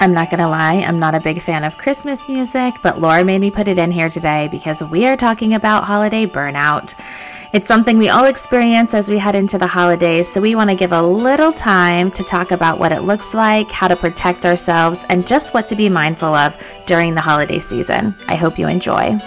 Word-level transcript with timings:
I'm 0.00 0.14
not 0.14 0.30
to 0.30 0.36
lie, 0.36 0.84
I'm 0.86 1.00
not 1.00 1.16
a 1.16 1.20
big 1.20 1.42
fan 1.42 1.64
of 1.64 1.76
Christmas 1.76 2.28
music, 2.28 2.74
but 2.82 3.00
Laura 3.00 3.24
made 3.24 3.40
me 3.40 3.50
put 3.50 3.66
it 3.66 3.78
in 3.78 3.90
here 3.90 4.08
today 4.08 4.48
because 4.48 4.80
we 4.80 5.06
are 5.06 5.16
talking 5.16 5.54
about 5.54 5.84
holiday 5.84 6.24
burnout. 6.24 6.94
It's 7.52 7.66
something 7.66 7.98
we 7.98 8.08
all 8.08 8.26
experience 8.26 8.94
as 8.94 9.10
we 9.10 9.18
head 9.18 9.34
into 9.34 9.58
the 9.58 9.66
holidays, 9.66 10.30
so 10.30 10.40
we 10.40 10.54
want 10.54 10.70
to 10.70 10.76
give 10.76 10.92
a 10.92 11.02
little 11.02 11.52
time 11.52 12.12
to 12.12 12.22
talk 12.22 12.52
about 12.52 12.78
what 12.78 12.92
it 12.92 13.02
looks 13.02 13.34
like, 13.34 13.72
how 13.72 13.88
to 13.88 13.96
protect 13.96 14.46
ourselves, 14.46 15.04
and 15.08 15.26
just 15.26 15.52
what 15.52 15.66
to 15.68 15.74
be 15.74 15.88
mindful 15.88 16.32
of 16.32 16.56
during 16.86 17.14
the 17.14 17.20
holiday 17.20 17.58
season. 17.58 18.14
I 18.28 18.36
hope 18.36 18.56
you 18.56 18.68
enjoy. 18.68 19.18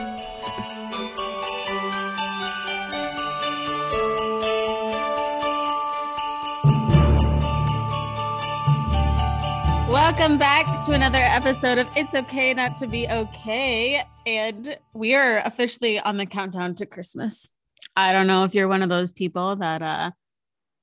Episode 11.44 11.80
of 11.80 11.88
It's 11.96 12.14
Okay 12.14 12.54
Not 12.54 12.78
to 12.78 12.88
Be 12.88 13.08
Okay. 13.10 14.04
And 14.28 14.78
we 14.94 15.16
are 15.16 15.38
officially 15.38 16.00
on 16.00 16.18
the 16.18 16.28
countdown 16.28 16.76
to 16.76 16.86
Christmas. 16.86 17.50
I 17.96 18.14
don't 18.14 18.28
know 18.28 18.44
if 18.44 18.54
you're 18.54 18.68
one 18.68 18.84
of 18.84 18.90
those 18.90 19.12
people 19.12 19.56
that 19.56 19.82
uh 19.82 20.12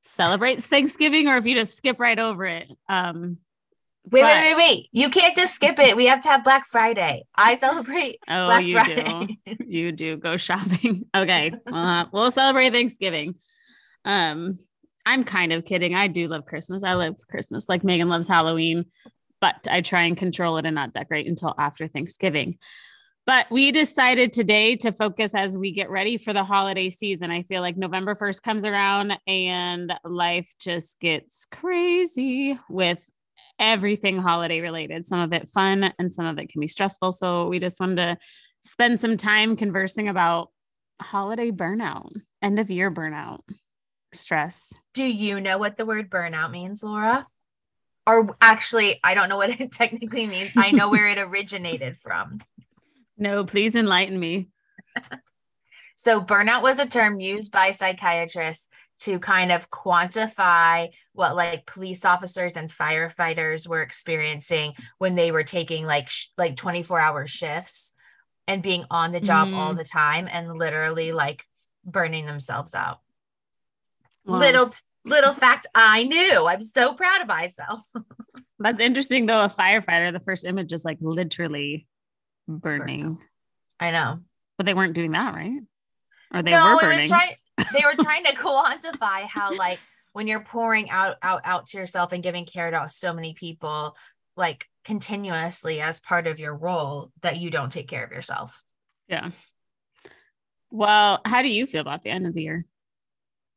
celebrates 0.03 0.67
Thanksgiving 0.67 1.29
or 1.29 1.37
if 1.37 1.47
you 1.47 1.55
just 1.55 1.77
skip 1.77 2.01
right 2.01 2.19
over 2.19 2.45
it. 2.45 2.67
Um 2.89 3.39
Wait, 4.11 4.23
but, 4.23 4.43
wait, 4.43 4.57
wait, 4.57 4.57
wait. 4.57 4.89
You 4.91 5.11
can't 5.11 5.37
just 5.37 5.55
skip 5.55 5.79
it. 5.79 5.97
We 5.97 6.07
have 6.07 6.23
to 6.23 6.29
have 6.29 6.43
Black 6.43 6.67
Friday. 6.67 7.25
I 7.37 7.55
celebrate. 7.55 8.19
Oh, 8.29 8.47
Black 8.47 8.65
you 8.65 8.75
Friday. 8.75 9.39
do. 9.47 9.57
You 9.65 9.93
do. 9.93 10.17
Go 10.17 10.37
shopping. 10.37 11.05
Okay. 11.15 11.53
Uh, 11.73 12.07
we'll 12.11 12.33
celebrate 12.33 12.73
Thanksgiving. 12.73 13.37
Um, 14.05 14.59
I'm 15.07 15.23
kind 15.23 15.53
of 15.53 15.65
kidding. 15.65 15.95
I 15.95 16.09
do 16.09 16.27
love 16.27 16.47
Christmas. 16.47 16.83
I 16.83 16.95
love 16.95 17.15
Christmas 17.31 17.69
like 17.69 17.85
Megan 17.85 18.09
loves 18.09 18.27
Halloween 18.27 18.87
but 19.41 19.67
I 19.71 19.81
try 19.81 20.03
and 20.03 20.17
control 20.17 20.59
it 20.59 20.67
and 20.67 20.75
not 20.75 20.93
decorate 20.93 21.27
until 21.27 21.55
after 21.59 21.89
Thanksgiving. 21.89 22.59
But 23.27 23.51
we 23.51 23.73
decided 23.73 24.33
today 24.33 24.77
to 24.77 24.91
focus 24.91 25.35
as 25.35 25.59
we 25.59 25.73
get 25.73 25.91
ready 25.91 26.17
for 26.17 26.33
the 26.33 26.45
holiday 26.45 26.89
season. 26.89 27.31
I 27.31 27.43
feel 27.43 27.61
like 27.61 27.77
November 27.77 28.15
1st 28.15 28.43
comes 28.43 28.65
around 28.65 29.19
and 29.27 29.93
life 30.03 30.55
just 30.59 30.99
gets 30.99 31.45
crazy 31.45 32.59
with 32.71 33.07
everything 33.59 34.17
holiday 34.17 34.61
related, 34.61 35.07
some 35.07 35.21
of 35.21 35.33
it 35.33 35.49
fun 35.49 35.93
and 35.99 36.13
some 36.13 36.25
of 36.25 36.39
it 36.39 36.49
can 36.49 36.61
be 36.61 36.69
stressful. 36.69 37.13
So 37.13 37.49
we 37.49 37.59
just 37.59 37.81
wanted 37.81 37.97
to 37.97 38.19
spend 38.63 38.99
some 39.01 39.17
time 39.17 39.57
conversing 39.57 40.09
about 40.09 40.49
holiday 41.01 41.51
burnout, 41.51 42.11
end 42.41 42.59
of 42.59 42.71
year 42.71 42.91
burnout, 42.91 43.41
stress. 44.15 44.73
Do 44.95 45.05
you 45.05 45.41
know 45.41 45.59
what 45.59 45.77
the 45.77 45.85
word 45.85 46.09
burnout 46.11 46.51
means, 46.51 46.83
Laura? 46.83 47.27
Or 48.09 48.37
actually, 48.41 48.99
I 49.05 49.15
don't 49.15 49.29
know 49.29 49.37
what 49.37 49.61
it 49.61 49.73
technically 49.73 50.27
means. 50.27 50.53
I 50.57 50.73
know 50.73 50.89
where 50.89 51.09
it 51.09 51.19
originated 51.19 51.99
from. 51.99 52.41
No, 53.19 53.45
please 53.45 53.77
enlighten 53.77 54.19
me. 54.19 54.49
so, 55.95 56.23
burnout 56.23 56.63
was 56.63 56.79
a 56.79 56.87
term 56.87 57.21
used 57.21 57.53
by 57.53 57.73
psychiatrists 57.73 58.69
to 59.01 59.19
kind 59.19 59.53
of 59.53 59.71
quantify 59.71 60.89
what 61.13 61.37
like 61.37 61.67
police 61.67 62.05
officers 62.05 62.57
and 62.57 62.71
firefighters 62.71 63.69
were 63.69 63.83
experiencing 63.83 64.73
when 64.99 65.15
they 65.15 65.31
were 65.31 65.45
taking 65.45 65.85
like 65.85 66.09
sh- 66.09 66.29
like 66.37 66.57
24 66.57 66.99
hour 66.99 67.27
shifts 67.27 67.93
and 68.49 68.63
being 68.63 68.85
on 68.91 69.13
the 69.13 69.21
job 69.21 69.49
mm. 69.49 69.55
all 69.55 69.75
the 69.75 69.85
time 69.85 70.29
and 70.31 70.57
literally 70.57 71.13
like 71.13 71.45
burning 71.85 72.27
themselves 72.27 72.75
out. 72.75 72.99
Wow. 74.25 74.39
Little 74.39 74.71
little 75.09 75.35
fact 75.35 75.67
I 75.75 76.05
knew. 76.05 76.47
I'm 76.47 76.65
so 76.65 76.95
proud 76.95 77.21
of 77.21 77.29
myself. 77.29 77.81
That's 78.59 78.81
interesting 78.81 79.27
though. 79.27 79.45
A 79.45 79.49
firefighter, 79.49 80.13
the 80.13 80.21
first 80.21 80.45
image 80.45 80.73
is 80.73 80.85
like 80.85 80.99
literally 81.01 81.87
burning. 82.47 83.19
I 83.79 83.91
know. 83.91 84.21
But 84.57 84.67
they 84.67 84.75
weren't 84.75 84.95
doing 84.95 85.13
that, 85.13 85.35
right? 85.35 85.61
Or 86.35 86.43
they 86.43 86.51
no, 86.51 86.75
were 86.75 86.81
burning. 86.81 87.09
Try- 87.09 87.37
they 87.73 87.85
were 87.85 87.95
trying 88.03 88.25
to 88.25 88.35
quantify 88.35 89.27
how 89.27 89.55
like 89.55 89.79
when 90.13 90.27
you're 90.27 90.41
pouring 90.41 90.91
out 90.91 91.17
out 91.23 91.43
out 91.45 91.67
to 91.67 91.79
yourself 91.79 92.13
and 92.13 92.23
giving 92.23 92.45
care 92.45 92.71
to 92.71 92.89
so 92.91 93.13
many 93.13 93.35
people 93.35 93.97
like 94.37 94.67
continuously 94.85 95.81
as 95.81 96.01
part 96.01 96.27
of 96.27 96.39
your 96.39 96.57
role 96.57 97.13
that 97.23 97.37
you 97.37 97.51
don't 97.51 97.73
take 97.73 97.89
care 97.89 98.05
of 98.05 98.11
yourself. 98.11 98.61
Yeah. 99.09 99.31
Well, 100.71 101.21
how 101.25 101.43
do 101.43 101.49
you 101.49 101.67
feel 101.67 101.81
about 101.81 102.03
the 102.03 102.11
end 102.11 102.27
of 102.27 102.35
the 102.35 102.43
year? 102.43 102.65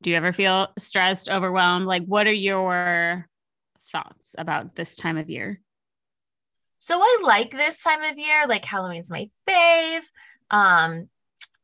Do 0.02 0.10
you 0.10 0.16
ever 0.16 0.34
feel 0.34 0.70
stressed, 0.78 1.30
overwhelmed? 1.30 1.86
Like, 1.86 2.04
what 2.06 2.28
are 2.28 2.34
your 2.34 3.28
thoughts 3.92 4.36
about 4.38 4.76
this 4.76 4.96
time 4.96 5.18
of 5.18 5.30
year? 5.30 5.62
So 6.80 7.00
I 7.00 7.20
like 7.22 7.52
this 7.52 7.82
time 7.82 8.02
of 8.04 8.18
year. 8.18 8.48
Like 8.48 8.66
Halloween's 8.66 9.12
my 9.12 9.30
fave. 9.48 10.02
Um, 10.50 11.10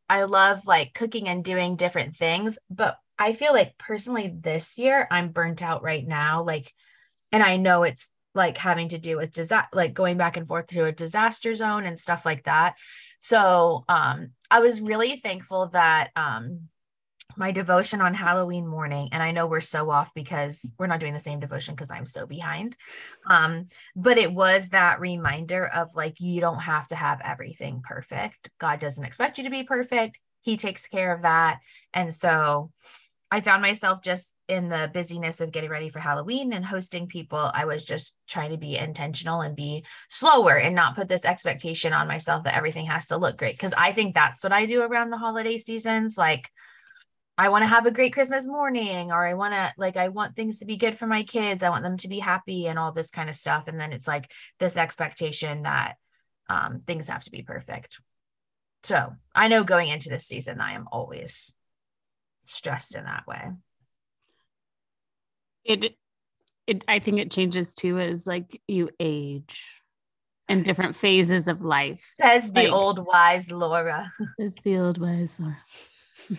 I 0.09 0.23
love 0.23 0.67
like 0.67 0.93
cooking 0.93 1.27
and 1.27 1.43
doing 1.43 1.75
different 1.75 2.15
things, 2.15 2.59
but 2.69 2.97
I 3.17 3.33
feel 3.33 3.51
like 3.51 3.77
personally 3.77 4.31
this 4.39 4.77
year 4.77 5.07
I'm 5.09 5.29
burnt 5.29 5.63
out 5.63 5.81
right 5.81 6.07
now. 6.07 6.43
Like, 6.43 6.71
and 7.31 7.41
I 7.41 7.57
know 7.57 7.83
it's 7.83 8.11
like 8.35 8.57
having 8.59 8.89
to 8.89 8.99
do 8.99 9.17
with 9.17 9.33
disaster, 9.33 9.69
like 9.73 9.95
going 9.95 10.17
back 10.17 10.37
and 10.37 10.47
forth 10.47 10.67
to 10.67 10.85
a 10.85 10.91
disaster 10.91 11.55
zone 11.55 11.85
and 11.85 11.99
stuff 11.99 12.23
like 12.23 12.43
that. 12.43 12.75
So 13.17 13.83
um, 13.89 14.33
I 14.51 14.59
was 14.59 14.79
really 14.79 15.17
thankful 15.17 15.69
that 15.69 16.11
um, 16.15 16.69
my 17.37 17.51
devotion 17.51 18.01
on 18.01 18.13
Halloween 18.13 18.67
morning, 18.67 19.09
and 19.11 19.21
I 19.21 19.31
know 19.31 19.47
we're 19.47 19.61
so 19.61 19.89
off 19.89 20.13
because 20.13 20.73
we're 20.77 20.87
not 20.87 20.99
doing 20.99 21.13
the 21.13 21.19
same 21.19 21.39
devotion 21.39 21.75
because 21.75 21.91
I'm 21.91 22.05
so 22.05 22.25
behind. 22.25 22.75
Um, 23.25 23.67
but 23.95 24.17
it 24.17 24.33
was 24.33 24.69
that 24.69 24.99
reminder 24.99 25.65
of 25.65 25.95
like, 25.95 26.19
you 26.19 26.41
don't 26.41 26.59
have 26.59 26.87
to 26.89 26.95
have 26.95 27.21
everything 27.23 27.81
perfect. 27.83 28.49
God 28.59 28.79
doesn't 28.79 29.05
expect 29.05 29.37
you 29.37 29.43
to 29.45 29.49
be 29.49 29.63
perfect, 29.63 30.19
He 30.41 30.57
takes 30.57 30.87
care 30.87 31.13
of 31.13 31.23
that. 31.23 31.59
And 31.93 32.13
so 32.13 32.71
I 33.29 33.41
found 33.41 33.61
myself 33.61 34.01
just 34.01 34.33
in 34.47 34.69
the 34.69 34.89
busyness 34.93 35.41
of 35.41 35.51
getting 35.51 35.69
ready 35.69 35.89
for 35.89 35.99
Halloween 35.99 36.53
and 36.53 36.65
hosting 36.65 37.07
people. 37.07 37.51
I 37.53 37.65
was 37.65 37.85
just 37.85 38.15
trying 38.27 38.51
to 38.51 38.57
be 38.57 38.77
intentional 38.77 39.41
and 39.41 39.55
be 39.55 39.83
slower 40.09 40.55
and 40.55 40.73
not 40.73 40.95
put 40.95 41.09
this 41.09 41.25
expectation 41.25 41.91
on 41.91 42.07
myself 42.07 42.45
that 42.45 42.55
everything 42.55 42.85
has 42.85 43.07
to 43.07 43.17
look 43.17 43.37
great. 43.37 43.59
Cause 43.59 43.73
I 43.77 43.91
think 43.91 44.15
that's 44.15 44.43
what 44.43 44.53
I 44.53 44.65
do 44.65 44.81
around 44.81 45.09
the 45.09 45.17
holiday 45.17 45.57
seasons. 45.57 46.17
Like, 46.17 46.49
I 47.37 47.49
want 47.49 47.61
to 47.61 47.67
have 47.67 47.85
a 47.85 47.91
great 47.91 48.13
Christmas 48.13 48.47
morning, 48.47 49.11
or 49.11 49.23
I 49.23 49.35
want 49.35 49.53
to 49.53 49.71
like, 49.77 49.95
I 49.95 50.07
want 50.07 50.35
things 50.35 50.59
to 50.59 50.65
be 50.65 50.75
good 50.75 50.97
for 50.97 51.05
my 51.05 51.23
kids. 51.23 51.61
I 51.61 51.69
want 51.69 51.83
them 51.83 51.97
to 51.97 52.07
be 52.07 52.19
happy 52.19 52.65
and 52.65 52.79
all 52.79 52.91
this 52.91 53.11
kind 53.11 53.29
of 53.29 53.35
stuff. 53.35 53.67
And 53.67 53.79
then 53.79 53.93
it's 53.93 54.07
like 54.07 54.31
this 54.59 54.75
expectation 54.75 55.63
that 55.63 55.95
um, 56.49 56.79
things 56.79 57.09
have 57.09 57.23
to 57.25 57.31
be 57.31 57.43
perfect. 57.43 57.99
So 58.83 59.13
I 59.35 59.49
know 59.49 59.63
going 59.63 59.89
into 59.89 60.09
this 60.09 60.25
season, 60.25 60.59
I 60.59 60.73
am 60.73 60.87
always 60.91 61.53
stressed 62.45 62.95
in 62.95 63.03
that 63.03 63.27
way. 63.27 63.51
It, 65.63 65.95
it, 66.65 66.85
I 66.87 66.97
think 66.99 67.19
it 67.19 67.29
changes 67.29 67.75
too 67.75 67.99
as 67.99 68.25
like 68.25 68.61
you 68.67 68.89
age 68.99 69.63
and 70.49 70.65
different 70.65 70.95
phases 70.95 71.47
of 71.47 71.61
life. 71.61 72.15
Says 72.19 72.51
the 72.51 72.63
like, 72.63 72.71
old 72.71 73.05
wise 73.05 73.51
Laura. 73.51 74.11
Says 74.39 74.53
the 74.63 74.77
old 74.77 74.97
wise 74.97 75.35
Laura. 75.37 75.57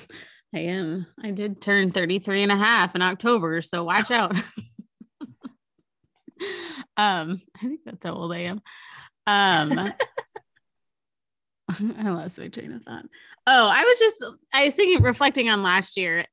I 0.54 0.60
am. 0.60 1.06
I 1.22 1.30
did 1.30 1.60
turn 1.60 1.90
33 1.90 2.42
and 2.42 2.52
a 2.52 2.56
half 2.56 2.94
in 2.94 3.02
October, 3.02 3.60
so 3.60 3.84
watch 3.84 4.10
out. 4.10 4.34
um, 6.96 7.42
I 7.56 7.60
think 7.60 7.80
that's 7.84 8.04
how 8.04 8.14
old 8.14 8.32
I 8.32 8.38
am. 8.40 8.62
Um 9.26 9.92
I 11.98 12.08
lost 12.10 12.38
my 12.38 12.48
train 12.48 12.72
of 12.72 12.82
thought. 12.82 13.04
Oh, 13.46 13.68
I 13.68 13.82
was 13.82 13.98
just 13.98 14.24
I 14.52 14.64
was 14.64 14.74
thinking 14.74 15.02
reflecting 15.02 15.50
on 15.50 15.62
last 15.62 15.96
year 15.96 16.24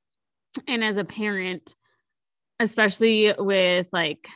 and 0.68 0.84
as 0.84 0.98
a 0.98 1.04
parent, 1.04 1.74
especially 2.60 3.34
with 3.38 3.90
like 3.92 4.30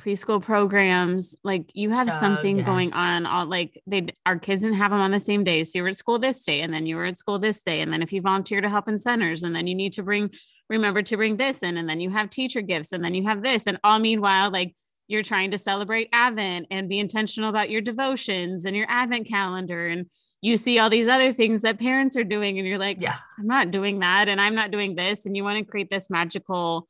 preschool 0.00 0.42
programs 0.42 1.36
like 1.44 1.70
you 1.74 1.90
have 1.90 2.08
oh, 2.08 2.18
something 2.18 2.58
yes. 2.58 2.66
going 2.66 2.92
on 2.94 3.26
all 3.26 3.46
like 3.46 3.80
they 3.86 4.06
our 4.26 4.38
kids 4.38 4.62
didn't 4.62 4.78
have 4.78 4.90
them 4.90 5.00
on 5.00 5.10
the 5.10 5.20
same 5.20 5.44
day 5.44 5.62
so 5.62 5.78
you 5.78 5.82
were 5.82 5.88
at 5.88 5.96
school 5.96 6.18
this 6.18 6.44
day 6.44 6.62
and 6.62 6.72
then 6.72 6.86
you 6.86 6.96
were 6.96 7.04
at 7.04 7.18
school 7.18 7.38
this 7.38 7.62
day 7.62 7.80
and 7.80 7.92
then 7.92 8.02
if 8.02 8.12
you 8.12 8.20
volunteer 8.20 8.60
to 8.60 8.68
help 8.68 8.88
in 8.88 8.98
centers 8.98 9.42
and 9.42 9.54
then 9.54 9.66
you 9.66 9.74
need 9.74 9.92
to 9.92 10.02
bring 10.02 10.30
remember 10.68 11.02
to 11.02 11.16
bring 11.16 11.36
this 11.36 11.62
in 11.62 11.76
and 11.76 11.88
then 11.88 12.00
you 12.00 12.10
have 12.10 12.30
teacher 12.30 12.60
gifts 12.60 12.92
and 12.92 13.04
then 13.04 13.14
you 13.14 13.24
have 13.24 13.42
this 13.42 13.66
and 13.66 13.78
all 13.84 13.98
meanwhile 13.98 14.50
like 14.50 14.74
you're 15.08 15.22
trying 15.22 15.50
to 15.50 15.58
celebrate 15.58 16.08
advent 16.12 16.66
and 16.70 16.88
be 16.88 17.00
intentional 17.00 17.50
about 17.50 17.70
your 17.70 17.80
devotions 17.80 18.64
and 18.64 18.76
your 18.76 18.86
advent 18.88 19.28
calendar 19.28 19.86
and 19.86 20.06
you 20.40 20.56
see 20.56 20.78
all 20.78 20.88
these 20.88 21.08
other 21.08 21.32
things 21.32 21.62
that 21.62 21.78
parents 21.78 22.16
are 22.16 22.24
doing 22.24 22.58
and 22.58 22.66
you're 22.66 22.78
like 22.78 22.98
yeah 23.00 23.16
i'm 23.38 23.46
not 23.46 23.70
doing 23.70 23.98
that 23.98 24.28
and 24.28 24.40
i'm 24.40 24.54
not 24.54 24.70
doing 24.70 24.94
this 24.94 25.26
and 25.26 25.36
you 25.36 25.44
want 25.44 25.58
to 25.58 25.70
create 25.70 25.90
this 25.90 26.08
magical 26.08 26.86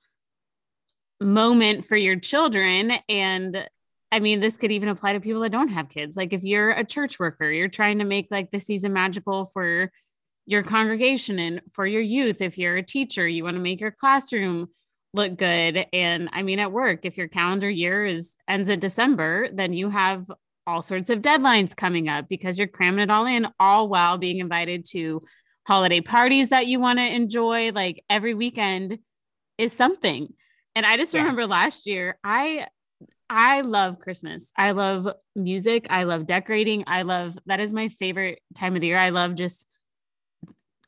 moment 1.21 1.85
for 1.85 1.97
your 1.97 2.19
children 2.19 2.93
and 3.09 3.69
I 4.13 4.19
mean, 4.19 4.41
this 4.41 4.57
could 4.57 4.73
even 4.73 4.89
apply 4.89 5.13
to 5.13 5.21
people 5.21 5.43
that 5.43 5.53
don't 5.53 5.69
have 5.69 5.89
kids. 5.89 6.17
Like 6.17 6.33
if 6.33 6.43
you're 6.43 6.71
a 6.71 6.85
church 6.85 7.21
worker, 7.21 7.49
you're 7.51 7.69
trying 7.69 7.99
to 7.99 8.05
make 8.05 8.27
like 8.31 8.51
the 8.51 8.59
season 8.59 8.93
magical 8.93 9.45
for 9.45 9.93
your 10.47 10.65
congregation 10.65 11.39
and 11.39 11.63
for 11.71 11.87
your 11.87 12.01
youth. 12.01 12.41
If 12.41 12.59
you're 12.59 12.77
a 12.77 12.83
teacher, 12.83 13.27
you 13.29 13.45
want 13.45 13.55
to 13.55 13.63
make 13.63 13.81
your 13.81 13.93
classroom 13.93 14.69
look 15.15 15.37
good. 15.37 15.87
And 15.93 16.29
I 16.33 16.43
mean, 16.43 16.59
at 16.59 16.73
work, 16.73 17.05
if 17.05 17.17
your 17.17 17.29
calendar 17.29 17.71
year 17.71 18.05
is 18.05 18.37
ends 18.49 18.69
in 18.69 18.81
December, 18.81 19.49
then 19.53 19.73
you 19.73 19.91
have 19.91 20.29
all 20.67 20.83
sorts 20.83 21.11
of 21.11 21.21
deadlines 21.21 21.77
coming 21.77 22.09
up 22.09 22.29
because 22.29 22.59
you're 22.59 22.69
cramming 22.69 23.01
it 23.01 23.11
all 23.11 23.27
in, 23.27 23.47
all 23.61 23.89
while 23.89 24.19
being 24.19 24.39
invited 24.39 24.85
to 24.87 25.21
holiday 25.67 26.01
parties 26.01 26.49
that 26.49 26.67
you 26.67 26.81
want 26.81 26.99
to 26.99 27.07
enjoy. 27.07 27.71
Like 27.71 28.05
every 28.11 28.35
weekend 28.35 28.99
is 29.57 29.73
something. 29.73 30.33
And 30.75 30.87
I 30.87 30.97
just 30.97 31.13
yes. 31.13 31.21
remember 31.21 31.47
last 31.47 31.87
year, 31.87 32.19
I 32.23 32.67
I 33.29 33.61
love 33.61 34.01
Christmas. 34.01 34.53
I 34.57 34.73
love 34.73 35.09
music. 35.37 35.87
I 35.89 36.03
love 36.03 36.27
decorating. 36.27 36.85
I 36.87 37.03
love 37.03 37.39
that 37.47 37.61
is 37.61 37.73
my 37.73 37.89
favorite 37.89 38.41
time 38.55 38.75
of 38.75 38.81
the 38.81 38.89
year. 38.89 38.99
I 38.99 39.11
love 39.11 39.37
just 39.37 39.67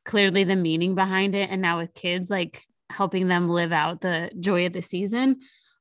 clearly 0.05 0.45
the 0.45 0.57
meaning 0.57 0.95
behind 0.95 1.35
it. 1.35 1.51
And 1.51 1.63
now 1.63 1.79
with 1.79 1.95
kids, 1.95 2.31
like 2.31 2.65
helping 2.91 3.29
them 3.29 3.49
live 3.49 3.73
out 3.73 4.01
the 4.01 4.31
joy 4.39 4.67
of 4.67 4.73
the 4.73 4.83
season. 4.83 5.37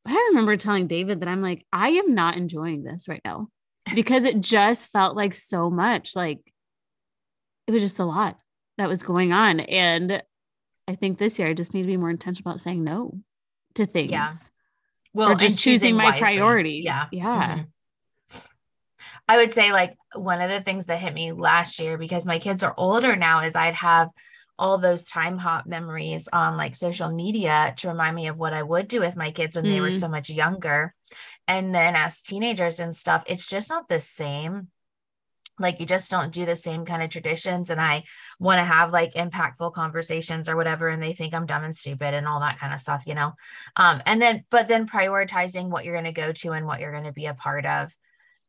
But 0.05 0.13
I 0.13 0.27
remember 0.29 0.55
telling 0.55 0.87
David 0.87 1.19
that 1.19 1.29
I'm 1.29 1.41
like, 1.41 1.65
I 1.73 1.89
am 1.89 2.13
not 2.13 2.37
enjoying 2.37 2.83
this 2.83 3.07
right 3.07 3.21
now 3.25 3.47
because 3.95 4.25
it 4.25 4.41
just 4.41 4.91
felt 4.91 5.15
like 5.15 5.33
so 5.33 5.69
much. 5.69 6.15
Like 6.15 6.39
it 7.67 7.71
was 7.71 7.81
just 7.81 7.99
a 7.99 8.05
lot 8.05 8.39
that 8.77 8.89
was 8.89 9.03
going 9.03 9.31
on. 9.31 9.59
And 9.61 10.21
I 10.87 10.95
think 10.95 11.17
this 11.17 11.39
year 11.39 11.47
I 11.47 11.53
just 11.53 11.73
need 11.73 11.81
to 11.81 11.87
be 11.87 11.97
more 11.97 12.09
intentional 12.09 12.51
about 12.51 12.61
saying 12.61 12.83
no 12.83 13.19
to 13.75 13.85
things. 13.85 14.11
Yeah. 14.11 14.29
Well, 15.13 15.31
or 15.31 15.35
just 15.35 15.59
choosing, 15.59 15.89
choosing 15.89 15.97
my 15.97 16.17
priorities. 16.17 16.85
Yeah. 16.85 17.07
Yeah. 17.11 17.55
Mm-hmm. 17.55 17.61
I 19.27 19.37
would 19.37 19.53
say 19.53 19.71
like 19.71 19.95
one 20.13 20.41
of 20.41 20.49
the 20.49 20.61
things 20.61 20.87
that 20.87 20.99
hit 20.99 21.13
me 21.13 21.31
last 21.31 21.79
year 21.79 21.97
because 21.97 22.25
my 22.25 22.39
kids 22.39 22.63
are 22.63 22.73
older 22.77 23.15
now 23.15 23.41
is 23.41 23.55
I'd 23.55 23.75
have 23.75 24.09
all 24.59 24.77
those 24.77 25.05
Timehop 25.05 25.65
memories 25.65 26.27
on 26.31 26.57
like 26.57 26.75
social 26.75 27.09
media 27.09 27.73
to 27.77 27.87
remind 27.87 28.15
me 28.15 28.27
of 28.27 28.37
what 28.37 28.53
I 28.53 28.61
would 28.61 28.87
do 28.87 28.99
with 28.99 29.15
my 29.15 29.31
kids 29.31 29.55
when 29.55 29.65
mm. 29.65 29.73
they 29.73 29.81
were 29.81 29.89
mm. 29.89 29.99
so 29.99 30.07
much 30.07 30.29
younger. 30.29 30.93
And 31.47 31.73
then 31.73 31.95
as 31.95 32.21
teenagers 32.21 32.79
and 32.79 32.95
stuff, 32.95 33.23
it's 33.25 33.49
just 33.49 33.69
not 33.69 33.89
the 33.89 33.99
same. 33.99 34.67
Like 35.61 35.79
you 35.79 35.85
just 35.85 36.11
don't 36.11 36.33
do 36.33 36.45
the 36.45 36.55
same 36.55 36.85
kind 36.85 37.01
of 37.01 37.09
traditions. 37.09 37.69
And 37.69 37.79
I 37.79 38.03
want 38.39 38.59
to 38.59 38.65
have 38.65 38.91
like 38.91 39.13
impactful 39.13 39.73
conversations 39.73 40.49
or 40.49 40.55
whatever. 40.55 40.89
And 40.89 41.01
they 41.01 41.13
think 41.13 41.33
I'm 41.33 41.45
dumb 41.45 41.63
and 41.63 41.75
stupid 41.75 42.13
and 42.13 42.27
all 42.27 42.39
that 42.41 42.59
kind 42.59 42.73
of 42.73 42.79
stuff, 42.79 43.03
you 43.05 43.15
know? 43.15 43.33
Um, 43.75 44.01
and 44.05 44.21
then, 44.21 44.43
but 44.49 44.67
then 44.67 44.87
prioritizing 44.87 45.69
what 45.69 45.85
you're 45.85 45.95
going 45.95 46.05
to 46.05 46.11
go 46.11 46.31
to 46.31 46.51
and 46.51 46.65
what 46.65 46.79
you're 46.79 46.91
going 46.91 47.05
to 47.05 47.13
be 47.13 47.27
a 47.27 47.33
part 47.33 47.65
of. 47.65 47.95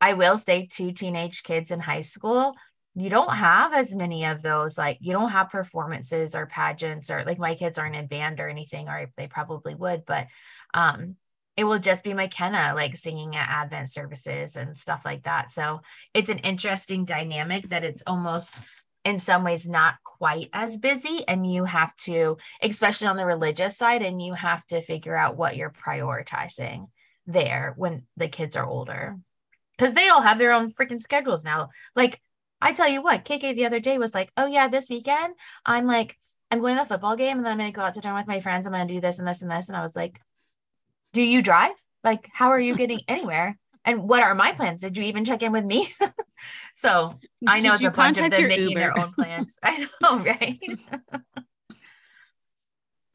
I 0.01 0.15
will 0.15 0.37
say 0.37 0.67
to 0.73 0.93
teenage 0.93 1.45
kids 1.45 1.71
in 1.71 1.79
high 1.79 2.01
school, 2.01 2.55
you 2.95 3.09
don't 3.09 3.35
have 3.35 3.73
as 3.73 3.95
many 3.95 4.27
of 4.27 4.43
those 4.43 4.77
like 4.77 4.99
you 5.01 5.13
don't 5.13 5.31
have 5.31 5.51
performances 5.51 6.35
or 6.35 6.47
pageants 6.47 7.11
or 7.11 7.25
like 7.25 7.39
my 7.39 7.55
kids 7.55 7.79
aren't 7.79 7.97
in 7.97 8.07
band 8.07 8.39
or 8.39 8.49
anything 8.49 8.89
or 8.89 9.09
they 9.17 9.27
probably 9.27 9.75
would 9.75 10.05
but 10.05 10.27
um 10.75 11.17
it 11.57 11.65
will 11.65 11.79
just 11.79 12.05
be 12.05 12.15
McKenna 12.15 12.73
like 12.75 12.97
singing 12.97 13.37
at 13.37 13.49
Advent 13.49 13.91
services 13.91 14.57
and 14.57 14.77
stuff 14.77 15.03
like 15.05 15.25
that. 15.25 15.51
So 15.51 15.81
it's 16.15 16.31
an 16.31 16.39
interesting 16.39 17.05
dynamic 17.05 17.69
that 17.69 17.85
it's 17.85 18.03
almost 18.07 18.61
in 19.05 19.19
some 19.19 19.45
ways 19.45 19.69
not 19.69 19.97
quite 20.05 20.49
as 20.53 20.79
busy. 20.79 21.27
And 21.29 21.51
you 21.51 21.65
have 21.65 21.95
to, 21.99 22.39
especially 22.63 23.09
on 23.09 23.17
the 23.17 23.27
religious 23.27 23.77
side, 23.77 24.03
and 24.03 24.23
you 24.23 24.33
have 24.33 24.65
to 24.67 24.81
figure 24.81 25.17
out 25.17 25.37
what 25.37 25.57
you're 25.57 25.73
prioritizing 25.73 26.89
there 27.27 27.75
when 27.77 28.05
the 28.17 28.29
kids 28.29 28.57
are 28.57 28.67
older. 28.67 29.19
Because 29.77 29.95
they 29.95 30.09
all 30.09 30.23
have 30.23 30.39
their 30.39 30.53
own 30.53 30.73
freaking 30.73 31.01
schedules 31.01 31.45
now. 31.45 31.71
Like 31.95 32.21
I 32.61 32.73
tell 32.73 32.89
you 32.89 33.03
what, 33.03 33.25
KK 33.25 33.57
the 33.57 33.67
other 33.67 33.81
day 33.81 33.99
was 33.99 34.15
like, 34.15 34.31
oh 34.37 34.47
yeah, 34.47 34.69
this 34.69 34.89
weekend 34.89 35.35
I'm 35.67 35.87
like, 35.87 36.17
I'm 36.51 36.61
going 36.61 36.77
to 36.77 36.83
the 36.83 36.89
football 36.89 37.17
game 37.17 37.39
and 37.39 37.45
then 37.45 37.53
I'm 37.53 37.59
going 37.59 37.73
to 37.73 37.77
go 37.77 37.83
out 37.83 37.95
to 37.95 38.01
dinner 38.01 38.15
with 38.15 38.27
my 38.27 38.41
friends. 38.41 38.67
I'm 38.67 38.73
going 38.73 38.87
to 38.87 38.95
do 38.95 39.01
this 39.01 39.19
and 39.19 39.27
this 39.27 39.43
and 39.43 39.51
this. 39.51 39.69
And 39.69 39.77
I 39.77 39.83
was 39.83 39.97
like, 39.97 40.21
do 41.13 41.23
you 41.23 41.43
drive? 41.43 41.73
Like, 42.05 42.29
how 42.33 42.49
are 42.49 42.61
you 42.61 42.75
getting 42.83 43.01
anywhere? 43.09 43.59
And 43.85 44.05
what 44.05 44.23
are 44.23 44.35
my 44.35 44.53
plans? 44.53 44.81
Did 44.81 44.97
you 44.97 45.05
even 45.05 45.25
check 45.25 45.43
in 45.43 45.51
with 45.51 45.65
me? 45.65 45.93
so 46.77 47.19
I 47.47 47.59
know 47.59 47.73
Did 47.73 47.87
it's 47.87 47.89
a 47.89 47.91
bunch 47.91 48.19
of 48.19 48.31
them 48.31 48.49
making 48.49 48.69
Uber? 48.71 48.81
their 48.81 48.99
own 48.99 49.13
plans. 49.13 49.59
I 49.63 49.89
know, 50.01 50.19
right? 50.19 50.61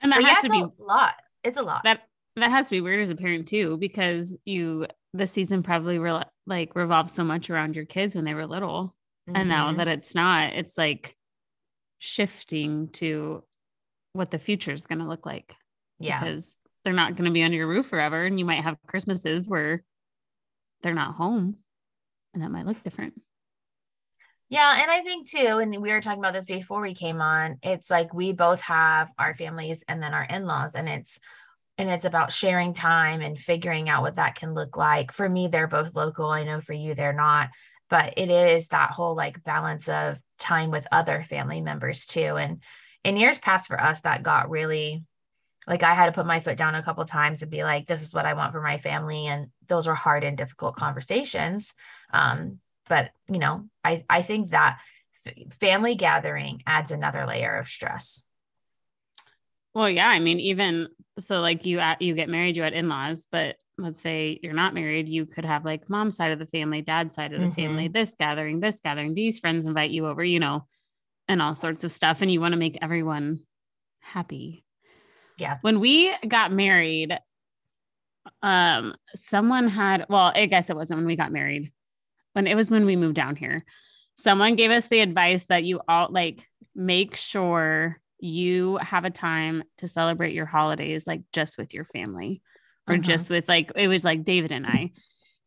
and 0.02 0.12
that 0.12 0.22
but 0.22 0.24
has 0.24 0.26
yeah, 0.26 0.40
to 0.40 0.50
be 0.50 0.60
a 0.60 0.84
lot. 0.84 1.14
It's 1.44 1.58
a 1.58 1.62
lot. 1.62 1.84
That 1.86 2.02
that 2.36 2.52
has 2.52 2.68
to 2.68 2.72
be 2.72 2.82
weird 2.82 3.00
as 3.00 3.10
a 3.10 3.16
parent 3.16 3.48
too, 3.48 3.78
because 3.78 4.38
you 4.44 4.88
the 5.14 5.28
season 5.28 5.64
probably 5.64 6.00
re- 6.00 6.24
like 6.46 6.76
revolves 6.76 7.12
so 7.12 7.24
much 7.24 7.50
around 7.50 7.76
your 7.76 7.86
kids 7.86 8.16
when 8.16 8.26
they 8.26 8.34
were 8.34 8.46
little. 8.46 8.96
Mm-hmm. 9.28 9.36
And 9.36 9.50
now 9.50 9.70
mm-hmm. 9.70 9.78
that 9.78 9.88
it's 9.88 10.16
not, 10.16 10.54
it's 10.54 10.78
like 10.78 11.16
shifting 12.00 12.90
to 12.90 13.44
what 14.14 14.32
the 14.32 14.40
future 14.40 14.72
is 14.72 14.88
going 14.88 15.00
to 15.00 15.08
look 15.08 15.26
like. 15.26 15.54
Yeah. 16.00 16.20
Because 16.20 16.54
they're 16.88 16.94
not 16.94 17.18
going 17.18 17.26
to 17.26 17.34
be 17.34 17.44
under 17.44 17.58
your 17.58 17.68
roof 17.68 17.88
forever. 17.88 18.24
And 18.24 18.40
you 18.40 18.46
might 18.46 18.64
have 18.64 18.78
Christmases 18.88 19.46
where 19.46 19.84
they're 20.82 20.94
not 20.94 21.16
home 21.16 21.58
and 22.34 22.42
that 22.42 22.50
might 22.50 22.66
look 22.66 22.82
different. 22.82 23.22
Yeah. 24.48 24.82
And 24.82 24.90
I 24.90 25.02
think 25.02 25.30
too, 25.30 25.60
and 25.60 25.82
we 25.82 25.92
were 25.92 26.00
talking 26.00 26.20
about 26.20 26.32
this 26.32 26.46
before 26.46 26.80
we 26.80 26.94
came 26.94 27.20
on, 27.20 27.58
it's 27.62 27.90
like 27.90 28.14
we 28.14 28.32
both 28.32 28.62
have 28.62 29.10
our 29.20 29.34
families 29.34 29.84
and 29.90 30.02
then 30.02 30.14
our 30.14 30.24
in 30.24 30.46
laws, 30.46 30.76
and 30.76 30.88
it's, 30.88 31.20
and 31.78 31.90
it's 31.90 32.06
about 32.06 32.32
sharing 32.32 32.74
time 32.74 33.20
and 33.20 33.38
figuring 33.38 33.90
out 33.90 34.04
what 34.04 34.16
that 34.16 34.36
can 34.36 34.54
look 34.54 34.78
like. 34.78 35.12
For 35.12 35.28
me, 35.28 35.50
they're 35.50 35.68
both 35.68 35.94
local. 35.94 36.28
I 36.28 36.46
know 36.46 36.62
for 36.62 36.72
you, 36.72 36.96
they're 36.96 37.12
not 37.12 37.50
but 37.90 38.16
it 38.18 38.30
is 38.30 38.68
that 38.68 38.92
whole 38.92 39.16
like 39.16 39.42
balance 39.46 39.88
of 39.88 40.20
time 40.38 40.72
with 40.72 40.86
other 40.92 41.24
family 41.24 41.62
members 41.62 42.06
too 42.06 42.36
and 42.36 42.62
in 43.06 43.16
years 43.16 43.40
past 43.40 43.68
for 43.68 43.82
us 43.82 44.02
that 44.02 44.24
got 44.24 44.50
really 44.50 45.06
like 45.68 45.84
i 45.84 45.94
had 45.94 46.08
to 46.08 46.12
put 46.12 46.26
my 46.26 46.40
foot 46.40 46.58
down 46.58 46.76
a 46.76 46.84
couple 46.84 47.04
times 47.06 47.42
and 47.42 47.52
be 47.52 47.64
like 47.64 47.88
this 47.88 48.02
is 48.02 48.14
what 48.14 48.26
i 48.26 48.34
want 48.34 48.54
for 48.54 48.62
my 48.62 48.78
family 48.78 49.28
and 49.28 49.48
those 49.68 49.88
were 49.88 49.96
hard 49.96 50.24
and 50.24 50.38
difficult 50.38 50.76
conversations 50.76 51.76
um, 52.14 52.60
but 52.90 53.12
you 53.30 53.40
know 53.40 53.66
i 53.84 54.04
i 54.10 54.22
think 54.22 54.50
that 54.50 54.80
f- 55.26 55.54
family 55.60 55.96
gathering 55.96 56.62
adds 56.66 56.92
another 56.92 57.26
layer 57.28 57.58
of 57.58 57.68
stress 57.68 58.24
well 59.74 59.90
yeah 59.90 60.08
i 60.08 60.20
mean 60.20 60.40
even 60.40 60.88
so 61.20 61.42
like 61.42 61.66
you 61.66 61.80
at 61.80 62.02
you 62.02 62.16
get 62.16 62.30
married 62.30 62.56
you 62.56 62.64
had 62.64 62.74
in-laws 62.74 63.28
but 63.32 63.58
let's 63.78 64.02
say 64.02 64.40
you're 64.42 64.54
not 64.54 64.74
married, 64.74 65.08
you 65.08 65.26
could 65.26 65.46
have 65.46 65.64
like 65.64 65.90
mom's 65.90 66.16
side 66.16 66.32
of 66.32 66.40
the 66.40 66.46
family, 66.46 66.82
dad's 66.82 67.16
side 67.16 67.34
of 67.34 67.40
the 67.40 67.48
mm-hmm. 67.48 67.56
family, 67.56 67.88
this 67.88 68.16
gathering, 68.16 68.60
this 68.60 68.80
gathering, 68.80 69.14
these 69.14 69.40
friends 69.40 69.66
invite 69.66 69.92
you 69.92 70.08
over, 70.08 70.24
you 70.24 70.40
know, 70.40 70.66
and 71.28 71.42
all 71.42 71.56
sorts 71.56 71.84
of 71.84 71.92
stuff. 71.92 72.22
And 72.22 72.32
you 72.32 72.42
want 72.42 72.54
to 72.54 72.60
make 72.60 72.80
everyone 72.82 73.42
happy. 74.00 74.64
Yeah. 75.38 75.58
When 75.62 75.80
we 75.80 76.14
got 76.28 76.52
married, 76.52 77.18
um, 78.42 78.96
someone 79.16 79.68
had, 79.68 80.06
well, 80.10 80.32
I 80.36 80.46
guess 80.48 80.70
it 80.70 80.76
wasn't 80.76 81.00
when 81.00 81.08
we 81.08 81.16
got 81.16 81.32
married, 81.32 81.72
when 82.34 82.48
it 82.48 82.56
was 82.56 82.70
when 82.70 82.86
we 82.86 82.96
moved 82.96 83.16
down 83.16 83.36
here. 83.36 83.64
Someone 84.16 84.56
gave 84.56 84.72
us 84.72 84.88
the 84.88 85.00
advice 85.00 85.46
that 85.46 85.64
you 85.64 85.80
all 85.88 86.08
like 86.10 86.46
make 86.76 87.16
sure 87.16 88.00
you 88.20 88.78
have 88.78 89.06
a 89.06 89.12
time 89.12 89.64
to 89.78 89.88
celebrate 89.88 90.34
your 90.34 90.48
holidays 90.48 91.06
like 91.06 91.22
just 91.32 91.58
with 91.58 91.74
your 91.74 91.86
family 91.86 92.42
or 92.88 92.96
uh-huh. 92.96 93.04
just 93.04 93.30
with 93.30 93.48
like 93.48 93.72
it 93.76 93.88
was 93.88 94.04
like 94.04 94.24
David 94.24 94.52
and 94.52 94.66
I. 94.66 94.92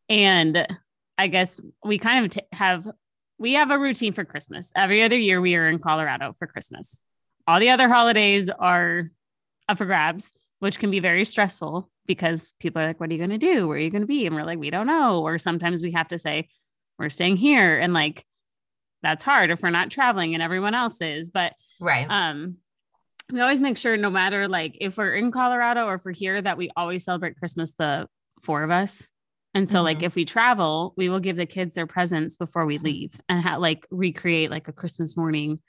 And 0.08 0.66
I 1.18 1.26
guess 1.28 1.60
we 1.84 1.98
kind 1.98 2.24
of 2.24 2.30
t- 2.30 2.46
have 2.52 2.88
we 3.38 3.54
have 3.54 3.70
a 3.70 3.78
routine 3.78 4.12
for 4.12 4.24
Christmas. 4.24 4.70
Every 4.76 5.02
other 5.02 5.18
year 5.18 5.40
we 5.40 5.56
are 5.56 5.68
in 5.68 5.78
Colorado 5.78 6.34
for 6.38 6.46
Christmas. 6.46 7.00
All 7.46 7.58
the 7.58 7.70
other 7.70 7.88
holidays 7.88 8.50
are 8.50 9.10
up 9.70 9.78
for 9.78 9.86
grabs, 9.86 10.32
which 10.58 10.78
can 10.78 10.90
be 10.90 11.00
very 11.00 11.24
stressful 11.24 11.88
because 12.06 12.52
people 12.58 12.82
are 12.82 12.86
like, 12.86 13.00
What 13.00 13.10
are 13.10 13.12
you 13.12 13.18
going 13.18 13.38
to 13.38 13.54
do? 13.54 13.66
Where 13.66 13.76
are 13.76 13.80
you 13.80 13.90
going 13.90 14.02
to 14.02 14.06
be? 14.06 14.26
And 14.26 14.34
we're 14.34 14.44
like, 14.44 14.58
We 14.58 14.70
don't 14.70 14.86
know. 14.86 15.22
Or 15.22 15.38
sometimes 15.38 15.82
we 15.82 15.92
have 15.92 16.08
to 16.08 16.18
say, 16.18 16.48
We're 16.98 17.10
staying 17.10 17.36
here. 17.36 17.78
And 17.78 17.94
like, 17.94 18.24
that's 19.02 19.22
hard 19.22 19.50
if 19.50 19.62
we're 19.62 19.70
not 19.70 19.90
traveling 19.90 20.34
and 20.34 20.42
everyone 20.42 20.74
else 20.74 21.00
is. 21.00 21.30
But, 21.30 21.54
right. 21.80 22.06
Um, 22.08 22.56
we 23.32 23.40
always 23.40 23.60
make 23.60 23.78
sure 23.78 23.96
no 23.96 24.10
matter 24.10 24.48
like 24.48 24.76
if 24.80 24.96
we're 24.96 25.14
in 25.14 25.30
Colorado 25.30 25.86
or 25.86 25.94
if 25.94 26.04
we're 26.04 26.12
here 26.12 26.42
that 26.42 26.58
we 26.58 26.68
always 26.76 27.04
celebrate 27.04 27.38
Christmas 27.38 27.72
the 27.74 28.08
four 28.42 28.62
of 28.62 28.70
us. 28.70 29.06
And 29.54 29.68
so 29.68 29.76
mm-hmm. 29.76 29.84
like 29.84 30.02
if 30.02 30.14
we 30.14 30.24
travel, 30.24 30.94
we 30.96 31.08
will 31.08 31.20
give 31.20 31.36
the 31.36 31.46
kids 31.46 31.74
their 31.74 31.86
presents 31.86 32.36
before 32.36 32.66
we 32.66 32.78
leave 32.78 33.20
and 33.28 33.40
ha- 33.42 33.56
like 33.56 33.86
recreate 33.90 34.50
like 34.50 34.68
a 34.68 34.72
Christmas 34.72 35.16
morning 35.16 35.60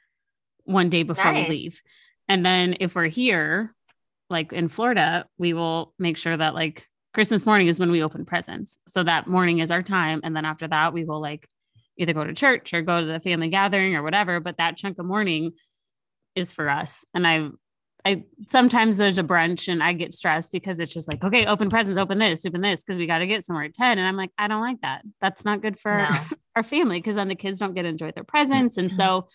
one 0.63 0.89
day 0.89 1.03
before 1.03 1.31
nice. 1.31 1.47
we 1.47 1.55
leave. 1.55 1.81
And 2.27 2.45
then 2.45 2.77
if 2.79 2.95
we're 2.95 3.07
here 3.07 3.75
like 4.31 4.53
in 4.53 4.69
Florida, 4.69 5.25
we 5.37 5.53
will 5.53 5.93
make 5.99 6.17
sure 6.17 6.35
that 6.35 6.55
like 6.55 6.87
Christmas 7.13 7.45
morning 7.45 7.67
is 7.67 7.79
when 7.79 7.91
we 7.91 8.03
open 8.03 8.25
presents. 8.25 8.77
So 8.87 9.03
that 9.03 9.27
morning 9.27 9.59
is 9.59 9.71
our 9.71 9.83
time 9.83 10.21
and 10.23 10.35
then 10.35 10.45
after 10.45 10.67
that 10.67 10.93
we 10.93 11.05
will 11.05 11.21
like 11.21 11.47
either 11.97 12.13
go 12.13 12.23
to 12.23 12.33
church 12.33 12.73
or 12.73 12.81
go 12.81 13.01
to 13.01 13.05
the 13.05 13.19
family 13.19 13.49
gathering 13.49 13.95
or 13.95 14.03
whatever, 14.03 14.39
but 14.39 14.57
that 14.57 14.77
chunk 14.77 14.97
of 14.97 15.05
morning 15.05 15.51
is 16.35 16.51
for 16.51 16.69
us. 16.69 17.05
And 17.13 17.27
I 17.27 17.49
I 18.03 18.23
sometimes 18.47 18.97
there's 18.97 19.19
a 19.19 19.23
brunch 19.23 19.67
and 19.67 19.83
I 19.83 19.93
get 19.93 20.13
stressed 20.13 20.51
because 20.51 20.79
it's 20.79 20.93
just 20.93 21.07
like, 21.07 21.23
okay, 21.23 21.45
open 21.45 21.69
presents, 21.69 21.99
open 21.99 22.17
this, 22.17 22.45
open 22.45 22.61
this, 22.61 22.83
because 22.83 22.97
we 22.97 23.05
got 23.05 23.19
to 23.19 23.27
get 23.27 23.43
somewhere 23.43 23.65
at 23.65 23.73
10. 23.73 23.99
And 23.99 24.07
I'm 24.07 24.15
like, 24.15 24.31
I 24.37 24.47
don't 24.47 24.61
like 24.61 24.81
that. 24.81 25.03
That's 25.19 25.45
not 25.45 25.61
good 25.61 25.77
for 25.77 25.95
no. 25.95 26.19
our 26.55 26.63
family 26.63 26.97
because 26.97 27.15
then 27.15 27.27
the 27.27 27.35
kids 27.35 27.59
don't 27.59 27.75
get 27.75 27.83
to 27.83 27.89
enjoy 27.89 28.11
their 28.11 28.23
presents. 28.23 28.77
And 28.77 28.89
mm-hmm. 28.89 28.97
so 28.97 29.27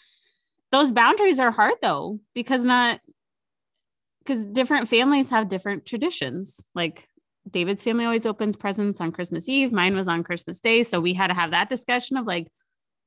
those 0.72 0.90
boundaries 0.90 1.38
are 1.38 1.52
hard 1.52 1.74
though, 1.80 2.18
because 2.34 2.64
not 2.64 3.00
because 4.26 4.44
different 4.44 4.88
families 4.88 5.30
have 5.30 5.48
different 5.48 5.86
traditions. 5.86 6.66
Like 6.74 7.08
David's 7.50 7.84
family 7.84 8.04
always 8.04 8.26
opens 8.26 8.56
presents 8.56 9.00
on 9.00 9.12
Christmas 9.12 9.48
Eve. 9.48 9.72
Mine 9.72 9.94
was 9.94 10.08
on 10.08 10.24
Christmas 10.24 10.60
Day. 10.60 10.82
So 10.82 11.00
we 11.00 11.14
had 11.14 11.28
to 11.28 11.34
have 11.34 11.52
that 11.52 11.70
discussion 11.70 12.16
of 12.16 12.26
like, 12.26 12.48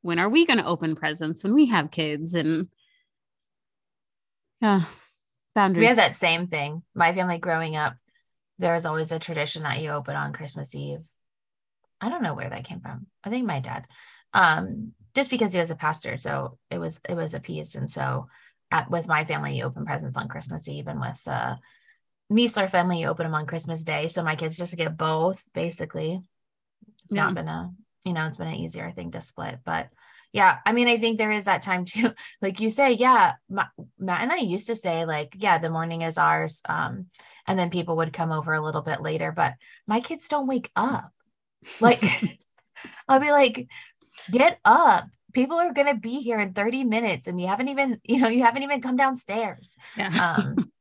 when 0.01 0.19
are 0.19 0.29
we 0.29 0.45
going 0.45 0.59
to 0.59 0.65
open 0.65 0.95
presents 0.95 1.43
when 1.43 1.53
we 1.53 1.65
have 1.67 1.91
kids? 1.91 2.33
And 2.33 2.69
yeah, 4.61 4.83
boundaries. 5.55 5.83
We 5.83 5.87
had 5.87 5.97
that 5.97 6.15
same 6.15 6.47
thing. 6.47 6.83
My 6.95 7.13
family 7.13 7.37
growing 7.37 7.75
up, 7.75 7.95
there 8.59 8.73
was 8.73 8.85
always 8.85 9.11
a 9.11 9.19
tradition 9.19 9.63
that 9.63 9.81
you 9.81 9.89
open 9.89 10.15
on 10.15 10.33
Christmas 10.33 10.73
Eve. 10.73 11.07
I 12.01 12.09
don't 12.09 12.23
know 12.23 12.33
where 12.33 12.49
that 12.49 12.63
came 12.63 12.79
from. 12.79 13.07
I 13.23 13.29
think 13.29 13.45
my 13.45 13.59
dad, 13.59 13.85
um, 14.33 14.93
just 15.15 15.29
because 15.29 15.51
he 15.51 15.59
was 15.59 15.71
a 15.71 15.75
pastor, 15.75 16.17
so 16.17 16.57
it 16.69 16.77
was 16.77 16.99
it 17.09 17.13
was 17.13 17.33
a 17.33 17.39
piece. 17.39 17.75
And 17.75 17.91
so, 17.91 18.27
at, 18.71 18.89
with 18.89 19.07
my 19.07 19.25
family, 19.25 19.57
you 19.57 19.63
open 19.63 19.85
presents 19.85 20.17
on 20.17 20.27
Christmas 20.27 20.67
Eve, 20.67 20.87
and 20.87 20.99
with 20.99 21.21
uh, 21.25 21.55
Meisler 22.31 22.69
family, 22.69 22.99
you 22.99 23.07
open 23.07 23.25
them 23.25 23.35
on 23.35 23.45
Christmas 23.45 23.83
Day. 23.83 24.07
So 24.07 24.23
my 24.23 24.35
kids 24.35 24.57
just 24.57 24.77
get 24.77 24.97
both. 24.97 25.41
Basically, 25.53 26.21
it's 27.09 27.17
yeah. 27.17 27.25
not 27.25 27.35
been 27.35 27.47
a 27.47 27.71
you 28.05 28.13
know 28.13 28.25
it's 28.25 28.37
been 28.37 28.47
an 28.47 28.55
easier 28.55 28.91
thing 28.91 29.11
to 29.11 29.21
split, 29.21 29.59
but 29.65 29.89
yeah 30.31 30.57
i 30.65 30.71
mean 30.71 30.87
i 30.87 30.97
think 30.97 31.17
there 31.17 31.31
is 31.31 31.45
that 31.45 31.61
time 31.61 31.85
too 31.85 32.11
like 32.41 32.59
you 32.59 32.69
say 32.69 32.93
yeah 32.93 33.33
matt 33.49 33.71
and 34.21 34.31
i 34.31 34.37
used 34.37 34.67
to 34.67 34.75
say 34.75 35.05
like 35.05 35.35
yeah 35.39 35.57
the 35.57 35.69
morning 35.69 36.01
is 36.01 36.17
ours 36.17 36.61
um 36.67 37.07
and 37.47 37.57
then 37.57 37.69
people 37.69 37.97
would 37.97 38.13
come 38.13 38.31
over 38.31 38.53
a 38.53 38.63
little 38.63 38.81
bit 38.81 39.01
later 39.01 39.31
but 39.31 39.53
my 39.87 39.99
kids 39.99 40.27
don't 40.27 40.47
wake 40.47 40.71
up 40.75 41.11
like 41.79 42.03
i'll 43.07 43.19
be 43.19 43.31
like 43.31 43.67
get 44.31 44.59
up 44.63 45.07
people 45.33 45.57
are 45.57 45.73
going 45.73 45.87
to 45.87 45.99
be 45.99 46.21
here 46.21 46.39
in 46.39 46.53
30 46.53 46.83
minutes 46.83 47.27
and 47.27 47.39
you 47.39 47.47
haven't 47.47 47.69
even 47.69 47.99
you 48.03 48.19
know 48.19 48.27
you 48.27 48.43
haven't 48.43 48.63
even 48.63 48.81
come 48.81 48.95
downstairs. 48.95 49.75
Yeah. 49.97 50.35
um 50.37 50.71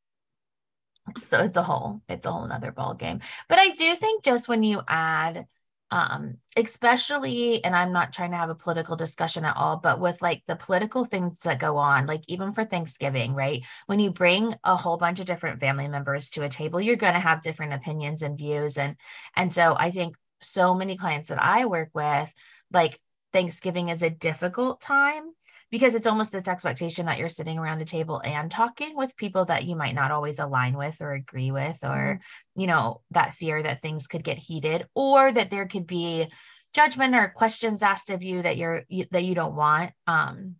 so 1.22 1.40
it's 1.40 1.56
a 1.56 1.62
whole 1.62 2.02
it's 2.08 2.26
a 2.26 2.30
whole 2.30 2.44
another 2.44 2.72
ball 2.72 2.94
game 2.94 3.20
but 3.48 3.58
i 3.58 3.70
do 3.70 3.94
think 3.94 4.22
just 4.22 4.48
when 4.48 4.62
you 4.62 4.82
add 4.86 5.46
um 5.90 6.36
especially 6.56 7.64
and 7.64 7.74
i'm 7.74 7.92
not 7.92 8.12
trying 8.12 8.30
to 8.30 8.36
have 8.36 8.50
a 8.50 8.54
political 8.54 8.94
discussion 8.94 9.44
at 9.44 9.56
all 9.56 9.78
but 9.78 10.00
with 10.00 10.20
like 10.20 10.42
the 10.46 10.56
political 10.56 11.06
things 11.06 11.40
that 11.40 11.58
go 11.58 11.78
on 11.78 12.06
like 12.06 12.22
even 12.28 12.52
for 12.52 12.64
thanksgiving 12.64 13.34
right? 13.34 13.64
When 13.86 14.00
you 14.00 14.10
bring 14.10 14.54
a 14.64 14.76
whole 14.76 14.98
bunch 14.98 15.18
of 15.18 15.26
different 15.26 15.60
family 15.60 15.88
members 15.88 16.28
to 16.30 16.42
a 16.42 16.48
table 16.48 16.78
you're 16.78 16.96
going 16.96 17.14
to 17.14 17.20
have 17.20 17.42
different 17.42 17.72
opinions 17.72 18.22
and 18.22 18.36
views. 18.36 18.76
And 18.76 18.96
and 19.34 19.52
so 19.52 19.74
i 19.78 19.90
think 19.90 20.16
so 20.40 20.74
many 20.74 20.96
clients 20.96 21.30
that 21.30 21.42
i 21.42 21.64
work 21.64 21.88
with 21.94 22.32
like 22.70 23.00
thanksgiving 23.32 23.88
is 23.88 24.02
a 24.02 24.10
difficult 24.10 24.80
time 24.80 25.32
because 25.70 25.94
it's 25.94 26.06
almost 26.06 26.32
this 26.32 26.48
expectation 26.48 27.06
that 27.06 27.18
you're 27.18 27.28
sitting 27.28 27.58
around 27.58 27.80
a 27.80 27.84
table 27.84 28.20
and 28.24 28.50
talking 28.50 28.96
with 28.96 29.16
people 29.16 29.44
that 29.44 29.64
you 29.64 29.76
might 29.76 29.94
not 29.94 30.10
always 30.10 30.38
align 30.38 30.76
with 30.76 31.00
or 31.00 31.12
agree 31.12 31.50
with 31.50 31.78
or 31.82 32.20
mm-hmm. 32.20 32.60
you 32.60 32.66
know 32.66 33.00
that 33.10 33.34
fear 33.34 33.62
that 33.62 33.82
things 33.82 34.06
could 34.06 34.24
get 34.24 34.38
heated 34.38 34.86
or 34.94 35.30
that 35.30 35.50
there 35.50 35.66
could 35.66 35.86
be 35.86 36.28
judgment 36.74 37.14
or 37.14 37.28
questions 37.28 37.82
asked 37.82 38.10
of 38.10 38.22
you 38.22 38.42
that 38.42 38.56
you're 38.56 38.84
you, 38.88 39.04
that 39.10 39.24
you 39.24 39.34
don't 39.34 39.56
want 39.56 39.92
um 40.06 40.56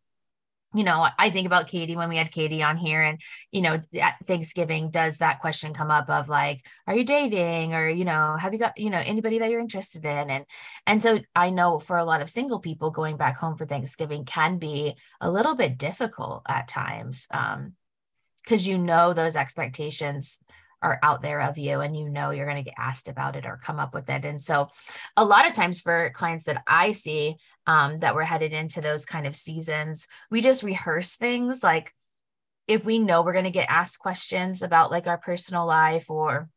you 0.74 0.84
know, 0.84 1.06
I 1.18 1.30
think 1.30 1.46
about 1.46 1.66
Katie 1.66 1.96
when 1.96 2.10
we 2.10 2.18
had 2.18 2.30
Katie 2.30 2.62
on 2.62 2.76
here, 2.76 3.00
and 3.02 3.20
you 3.50 3.62
know, 3.62 3.80
Thanksgiving, 4.24 4.90
does 4.90 5.18
that 5.18 5.40
question 5.40 5.72
come 5.72 5.90
up 5.90 6.10
of 6.10 6.28
like, 6.28 6.66
are 6.86 6.94
you 6.94 7.04
dating, 7.04 7.74
or 7.74 7.88
you 7.88 8.04
know, 8.04 8.36
have 8.38 8.52
you 8.52 8.58
got 8.58 8.76
you 8.76 8.90
know 8.90 9.02
anybody 9.04 9.38
that 9.38 9.50
you're 9.50 9.60
interested 9.60 10.04
in, 10.04 10.30
and 10.30 10.44
and 10.86 11.02
so 11.02 11.20
I 11.34 11.50
know 11.50 11.78
for 11.78 11.96
a 11.96 12.04
lot 12.04 12.20
of 12.20 12.28
single 12.28 12.60
people, 12.60 12.90
going 12.90 13.16
back 13.16 13.36
home 13.38 13.56
for 13.56 13.64
Thanksgiving 13.64 14.26
can 14.26 14.58
be 14.58 14.94
a 15.20 15.30
little 15.30 15.54
bit 15.54 15.78
difficult 15.78 16.42
at 16.46 16.68
times, 16.68 17.26
um, 17.30 17.72
because 18.44 18.66
you 18.66 18.76
know 18.76 19.14
those 19.14 19.36
expectations 19.36 20.38
are 20.82 20.98
out 21.02 21.22
there 21.22 21.40
of 21.40 21.58
you 21.58 21.80
and 21.80 21.96
you 21.96 22.08
know 22.08 22.30
you're 22.30 22.46
going 22.46 22.62
to 22.62 22.62
get 22.62 22.78
asked 22.78 23.08
about 23.08 23.36
it 23.36 23.46
or 23.46 23.60
come 23.62 23.80
up 23.80 23.94
with 23.94 24.08
it. 24.08 24.24
And 24.24 24.40
so 24.40 24.68
a 25.16 25.24
lot 25.24 25.46
of 25.46 25.52
times 25.52 25.80
for 25.80 26.10
clients 26.14 26.46
that 26.46 26.62
i 26.66 26.92
see 26.92 27.36
um, 27.66 27.98
that 28.00 28.14
we're 28.14 28.22
headed 28.22 28.52
into 28.52 28.80
those 28.80 29.04
kind 29.04 29.26
of 29.26 29.36
seasons 29.36 30.08
we 30.30 30.40
just 30.40 30.62
rehearse 30.62 31.16
things 31.16 31.62
like 31.62 31.94
if 32.66 32.84
we 32.84 32.98
know 32.98 33.22
we're 33.22 33.32
going 33.32 33.44
to 33.44 33.50
get 33.50 33.68
asked 33.68 33.98
questions 33.98 34.62
about 34.62 34.90
like 34.90 35.06
our 35.06 35.18
personal 35.18 35.66
life 35.66 36.10
or 36.10 36.48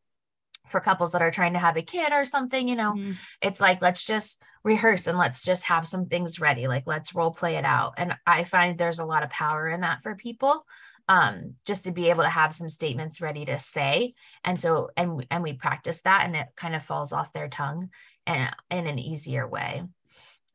for 0.67 0.79
couples 0.79 1.11
that 1.11 1.21
are 1.21 1.31
trying 1.31 1.53
to 1.53 1.59
have 1.59 1.77
a 1.77 1.81
kid 1.81 2.11
or 2.11 2.25
something 2.25 2.67
you 2.67 2.75
know 2.75 2.93
mm-hmm. 2.93 3.11
it's 3.41 3.59
like 3.59 3.81
let's 3.81 4.05
just 4.05 4.41
rehearse 4.63 5.07
and 5.07 5.17
let's 5.17 5.43
just 5.43 5.65
have 5.65 5.87
some 5.87 6.05
things 6.05 6.39
ready 6.39 6.67
like 6.67 6.83
let's 6.85 7.15
role 7.15 7.31
play 7.31 7.55
it 7.55 7.65
out. 7.65 7.93
And 7.97 8.15
i 8.25 8.43
find 8.43 8.77
there's 8.77 8.99
a 8.99 9.05
lot 9.05 9.23
of 9.23 9.29
power 9.29 9.67
in 9.67 9.81
that 9.81 10.03
for 10.03 10.15
people 10.15 10.65
um, 11.11 11.55
just 11.65 11.83
to 11.83 11.91
be 11.91 12.09
able 12.09 12.23
to 12.23 12.29
have 12.29 12.55
some 12.55 12.69
statements 12.69 13.19
ready 13.19 13.43
to 13.43 13.59
say. 13.59 14.13
And 14.45 14.59
so, 14.59 14.91
and 14.95 15.25
and 15.29 15.43
we 15.43 15.51
practice 15.51 16.01
that, 16.03 16.25
and 16.25 16.37
it 16.37 16.47
kind 16.55 16.73
of 16.73 16.85
falls 16.85 17.11
off 17.11 17.33
their 17.33 17.49
tongue 17.49 17.89
and 18.25 18.49
in 18.69 18.87
an 18.87 18.97
easier 18.97 19.45
way. 19.45 19.83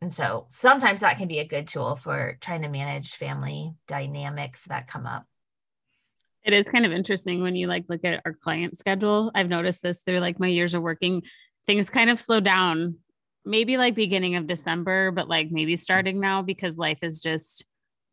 And 0.00 0.12
so 0.12 0.46
sometimes 0.48 1.00
that 1.00 1.18
can 1.18 1.28
be 1.28 1.40
a 1.40 1.46
good 1.46 1.68
tool 1.68 1.94
for 1.96 2.38
trying 2.40 2.62
to 2.62 2.68
manage 2.68 3.16
family 3.16 3.74
dynamics 3.86 4.64
that 4.64 4.88
come 4.88 5.06
up. 5.06 5.24
It 6.42 6.54
is 6.54 6.70
kind 6.70 6.86
of 6.86 6.92
interesting 6.92 7.42
when 7.42 7.54
you 7.54 7.66
like 7.66 7.84
look 7.90 8.04
at 8.04 8.22
our 8.24 8.32
client 8.32 8.78
schedule. 8.78 9.30
I've 9.34 9.50
noticed 9.50 9.82
this 9.82 10.00
through 10.00 10.20
like 10.20 10.40
my 10.40 10.46
years 10.46 10.72
of 10.72 10.80
working, 10.80 11.22
things 11.66 11.90
kind 11.90 12.08
of 12.08 12.18
slow 12.18 12.40
down, 12.40 12.96
maybe 13.44 13.76
like 13.76 13.94
beginning 13.94 14.36
of 14.36 14.46
December, 14.46 15.10
but 15.10 15.28
like 15.28 15.48
maybe 15.50 15.76
starting 15.76 16.18
now 16.18 16.40
because 16.40 16.78
life 16.78 17.02
is 17.02 17.20
just 17.20 17.66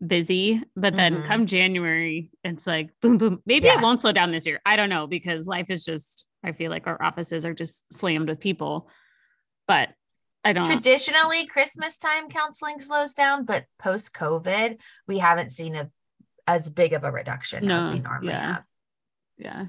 busy, 0.05 0.61
but 0.75 0.95
then 0.95 1.15
mm-hmm. 1.15 1.27
come 1.27 1.45
January, 1.45 2.29
it's 2.43 2.67
like 2.67 2.89
boom, 3.01 3.17
boom. 3.17 3.41
Maybe 3.45 3.67
yeah. 3.67 3.77
it 3.77 3.81
won't 3.81 4.01
slow 4.01 4.11
down 4.11 4.31
this 4.31 4.45
year. 4.45 4.61
I 4.65 4.75
don't 4.75 4.89
know 4.89 5.07
because 5.07 5.47
life 5.47 5.69
is 5.69 5.85
just, 5.85 6.25
I 6.43 6.51
feel 6.51 6.71
like 6.71 6.87
our 6.87 7.01
offices 7.01 7.45
are 7.45 7.53
just 7.53 7.85
slammed 7.93 8.29
with 8.29 8.39
people. 8.39 8.89
But 9.67 9.89
I 10.43 10.53
don't. 10.53 10.65
Traditionally, 10.65 11.47
Christmas 11.47 11.97
time 11.97 12.29
counseling 12.29 12.79
slows 12.79 13.13
down, 13.13 13.45
but 13.45 13.65
post 13.79 14.13
COVID, 14.13 14.77
we 15.07 15.19
haven't 15.19 15.51
seen 15.51 15.75
a 15.75 15.89
as 16.45 16.69
big 16.69 16.93
of 16.93 17.03
a 17.03 17.11
reduction 17.11 17.65
no, 17.65 17.79
as 17.79 17.89
we 17.89 17.99
normally 17.99 18.33
yeah. 18.33 18.53
have. 18.53 18.63
Yeah. 19.37 19.65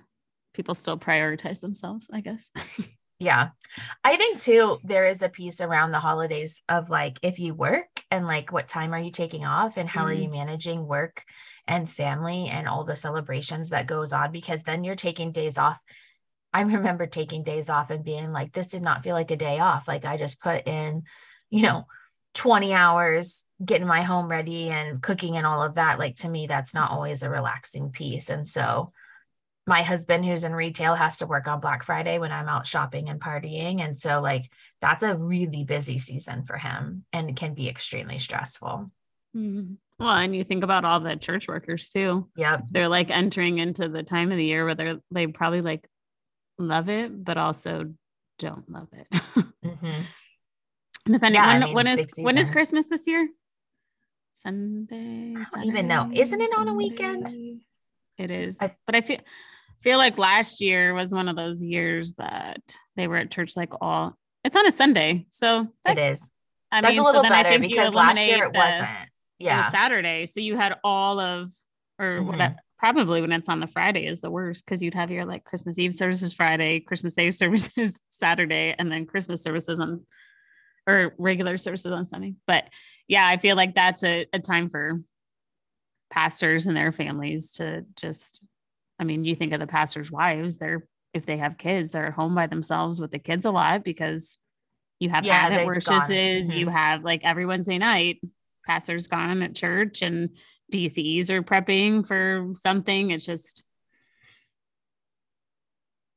People 0.52 0.74
still 0.74 0.98
prioritize 0.98 1.60
themselves, 1.60 2.08
I 2.12 2.20
guess. 2.20 2.50
Yeah. 3.18 3.50
I 4.02 4.16
think 4.16 4.40
too, 4.40 4.78
there 4.84 5.06
is 5.06 5.22
a 5.22 5.28
piece 5.28 5.60
around 5.60 5.92
the 5.92 6.00
holidays 6.00 6.62
of 6.68 6.90
like 6.90 7.18
if 7.22 7.38
you 7.38 7.54
work 7.54 8.02
and 8.10 8.26
like 8.26 8.52
what 8.52 8.68
time 8.68 8.92
are 8.92 8.98
you 8.98 9.10
taking 9.10 9.44
off 9.44 9.76
and 9.76 9.88
how 9.88 10.02
mm-hmm. 10.02 10.10
are 10.10 10.22
you 10.22 10.28
managing 10.28 10.86
work 10.86 11.24
and 11.66 11.90
family 11.90 12.48
and 12.48 12.68
all 12.68 12.84
the 12.84 12.96
celebrations 12.96 13.70
that 13.70 13.86
goes 13.86 14.12
on 14.12 14.32
because 14.32 14.62
then 14.64 14.84
you're 14.84 14.96
taking 14.96 15.32
days 15.32 15.58
off. 15.58 15.78
I 16.52 16.60
remember 16.62 17.06
taking 17.06 17.44
days 17.44 17.70
off 17.70 17.90
and 17.90 18.04
being 18.04 18.32
like, 18.32 18.52
this 18.52 18.68
did 18.68 18.82
not 18.82 19.02
feel 19.02 19.14
like 19.14 19.30
a 19.30 19.36
day 19.36 19.58
off. 19.58 19.86
Like 19.86 20.04
I 20.04 20.16
just 20.16 20.40
put 20.40 20.66
in, 20.66 21.04
you 21.50 21.62
know, 21.62 21.86
20 22.34 22.74
hours 22.74 23.46
getting 23.64 23.86
my 23.86 24.02
home 24.02 24.26
ready 24.26 24.68
and 24.68 25.00
cooking 25.00 25.36
and 25.36 25.46
all 25.46 25.62
of 25.62 25.76
that. 25.76 26.00
Like 26.00 26.16
to 26.16 26.28
me, 26.28 26.48
that's 26.48 26.74
not 26.74 26.90
always 26.90 27.22
a 27.22 27.30
relaxing 27.30 27.90
piece. 27.90 28.28
And 28.28 28.46
so 28.46 28.92
my 29.66 29.82
husband 29.82 30.24
who's 30.24 30.44
in 30.44 30.54
retail 30.54 30.94
has 30.94 31.18
to 31.18 31.26
work 31.26 31.48
on 31.48 31.60
Black 31.60 31.84
Friday 31.84 32.18
when 32.18 32.32
I'm 32.32 32.48
out 32.48 32.66
shopping 32.66 33.08
and 33.08 33.20
partying. 33.20 33.80
And 33.80 33.98
so 33.98 34.20
like 34.20 34.50
that's 34.80 35.02
a 35.02 35.16
really 35.16 35.64
busy 35.64 35.98
season 35.98 36.44
for 36.44 36.58
him 36.58 37.04
and 37.12 37.34
can 37.34 37.54
be 37.54 37.68
extremely 37.68 38.18
stressful. 38.18 38.90
Mm-hmm. 39.34 39.74
Well, 39.98 40.10
and 40.10 40.34
you 40.34 40.44
think 40.44 40.64
about 40.64 40.84
all 40.84 41.00
the 41.00 41.16
church 41.16 41.48
workers 41.48 41.88
too. 41.88 42.28
Yep. 42.36 42.64
They're 42.70 42.88
like 42.88 43.10
entering 43.10 43.58
into 43.58 43.88
the 43.88 44.02
time 44.02 44.32
of 44.32 44.38
the 44.38 44.44
year 44.44 44.64
where 44.64 44.74
they're 44.74 45.00
they 45.10 45.28
probably 45.28 45.62
like 45.62 45.88
love 46.58 46.88
it, 46.88 47.24
but 47.24 47.38
also 47.38 47.94
don't 48.38 48.68
love 48.68 48.88
it. 48.92 49.06
mm-hmm. 49.64 50.02
Depending 51.06 51.34
yeah, 51.34 51.52
when, 51.52 51.62
I 51.62 51.66
mean, 51.66 51.74
when 51.74 51.86
is 51.86 52.06
when 52.16 52.38
is 52.38 52.50
Christmas 52.50 52.86
this 52.88 53.06
year? 53.06 53.28
Sunday. 54.32 55.30
I 55.30 55.34
don't 55.34 55.46
Saturday, 55.46 55.68
even 55.68 55.88
know. 55.88 56.10
Isn't 56.12 56.40
it 56.40 56.50
on 56.56 56.68
a 56.68 56.74
weekend? 56.74 57.62
It 58.18 58.30
is. 58.30 58.58
I, 58.60 58.74
but 58.86 58.94
I 58.94 59.00
feel 59.00 59.18
feel 59.84 59.98
like 59.98 60.16
last 60.16 60.62
year 60.62 60.94
was 60.94 61.12
one 61.12 61.28
of 61.28 61.36
those 61.36 61.62
years 61.62 62.14
that 62.14 62.60
they 62.96 63.06
were 63.06 63.18
at 63.18 63.30
church 63.30 63.52
like 63.54 63.70
all 63.82 64.16
it's 64.42 64.56
on 64.56 64.66
a 64.66 64.72
Sunday. 64.72 65.26
So 65.30 65.68
that, 65.84 65.98
it 65.98 66.12
is. 66.12 66.30
I 66.72 66.80
That's 66.80 66.94
mean, 66.94 67.00
a 67.00 67.04
little 67.04 67.22
so 67.22 67.28
better 67.28 67.58
because 67.58 67.94
last 67.94 68.18
year 68.18 68.46
it 68.46 68.52
the, 68.52 68.58
wasn't. 68.58 68.88
Yeah. 69.38 69.70
Saturday. 69.70 70.26
So 70.26 70.40
you 70.40 70.56
had 70.56 70.76
all 70.82 71.20
of 71.20 71.50
or 71.98 72.18
mm-hmm. 72.18 72.54
probably 72.78 73.20
when 73.20 73.32
it's 73.32 73.48
on 73.48 73.60
the 73.60 73.66
Friday 73.66 74.06
is 74.06 74.20
the 74.20 74.30
worst 74.30 74.64
because 74.64 74.82
you'd 74.82 74.94
have 74.94 75.10
your 75.10 75.26
like 75.26 75.44
Christmas 75.44 75.78
Eve 75.78 75.94
services 75.94 76.32
Friday, 76.32 76.80
Christmas 76.80 77.14
Day 77.14 77.30
services 77.30 78.00
Saturday, 78.08 78.74
and 78.78 78.90
then 78.90 79.04
Christmas 79.06 79.42
services 79.42 79.80
on 79.80 80.06
or 80.86 81.14
regular 81.18 81.58
services 81.58 81.92
on 81.92 82.08
Sunday. 82.08 82.34
But 82.46 82.64
yeah, 83.06 83.26
I 83.26 83.36
feel 83.36 83.56
like 83.56 83.74
that's 83.74 84.02
a, 84.02 84.26
a 84.32 84.38
time 84.38 84.70
for 84.70 85.00
pastors 86.10 86.66
and 86.66 86.76
their 86.76 86.92
families 86.92 87.52
to 87.52 87.84
just 87.96 88.42
I 88.98 89.04
mean, 89.04 89.24
you 89.24 89.34
think 89.34 89.52
of 89.52 89.60
the 89.60 89.66
pastors' 89.66 90.10
wives, 90.10 90.58
they're 90.58 90.86
if 91.12 91.26
they 91.26 91.36
have 91.36 91.56
kids, 91.56 91.92
they're 91.92 92.06
at 92.08 92.12
home 92.12 92.34
by 92.34 92.48
themselves 92.48 93.00
with 93.00 93.12
the 93.12 93.20
kids 93.20 93.46
a 93.46 93.50
lot 93.50 93.84
because 93.84 94.36
you 94.98 95.10
have 95.10 95.24
yeah, 95.24 95.64
worships, 95.64 95.90
mm-hmm. 95.90 96.52
you 96.52 96.68
have 96.68 97.04
like 97.04 97.24
every 97.24 97.46
Wednesday 97.46 97.78
night, 97.78 98.20
pastors 98.66 99.06
gone 99.06 99.42
at 99.42 99.54
church 99.54 100.02
and 100.02 100.30
DCs 100.72 101.30
are 101.30 101.42
prepping 101.42 102.06
for 102.06 102.52
something. 102.54 103.10
It's 103.10 103.24
just 103.24 103.62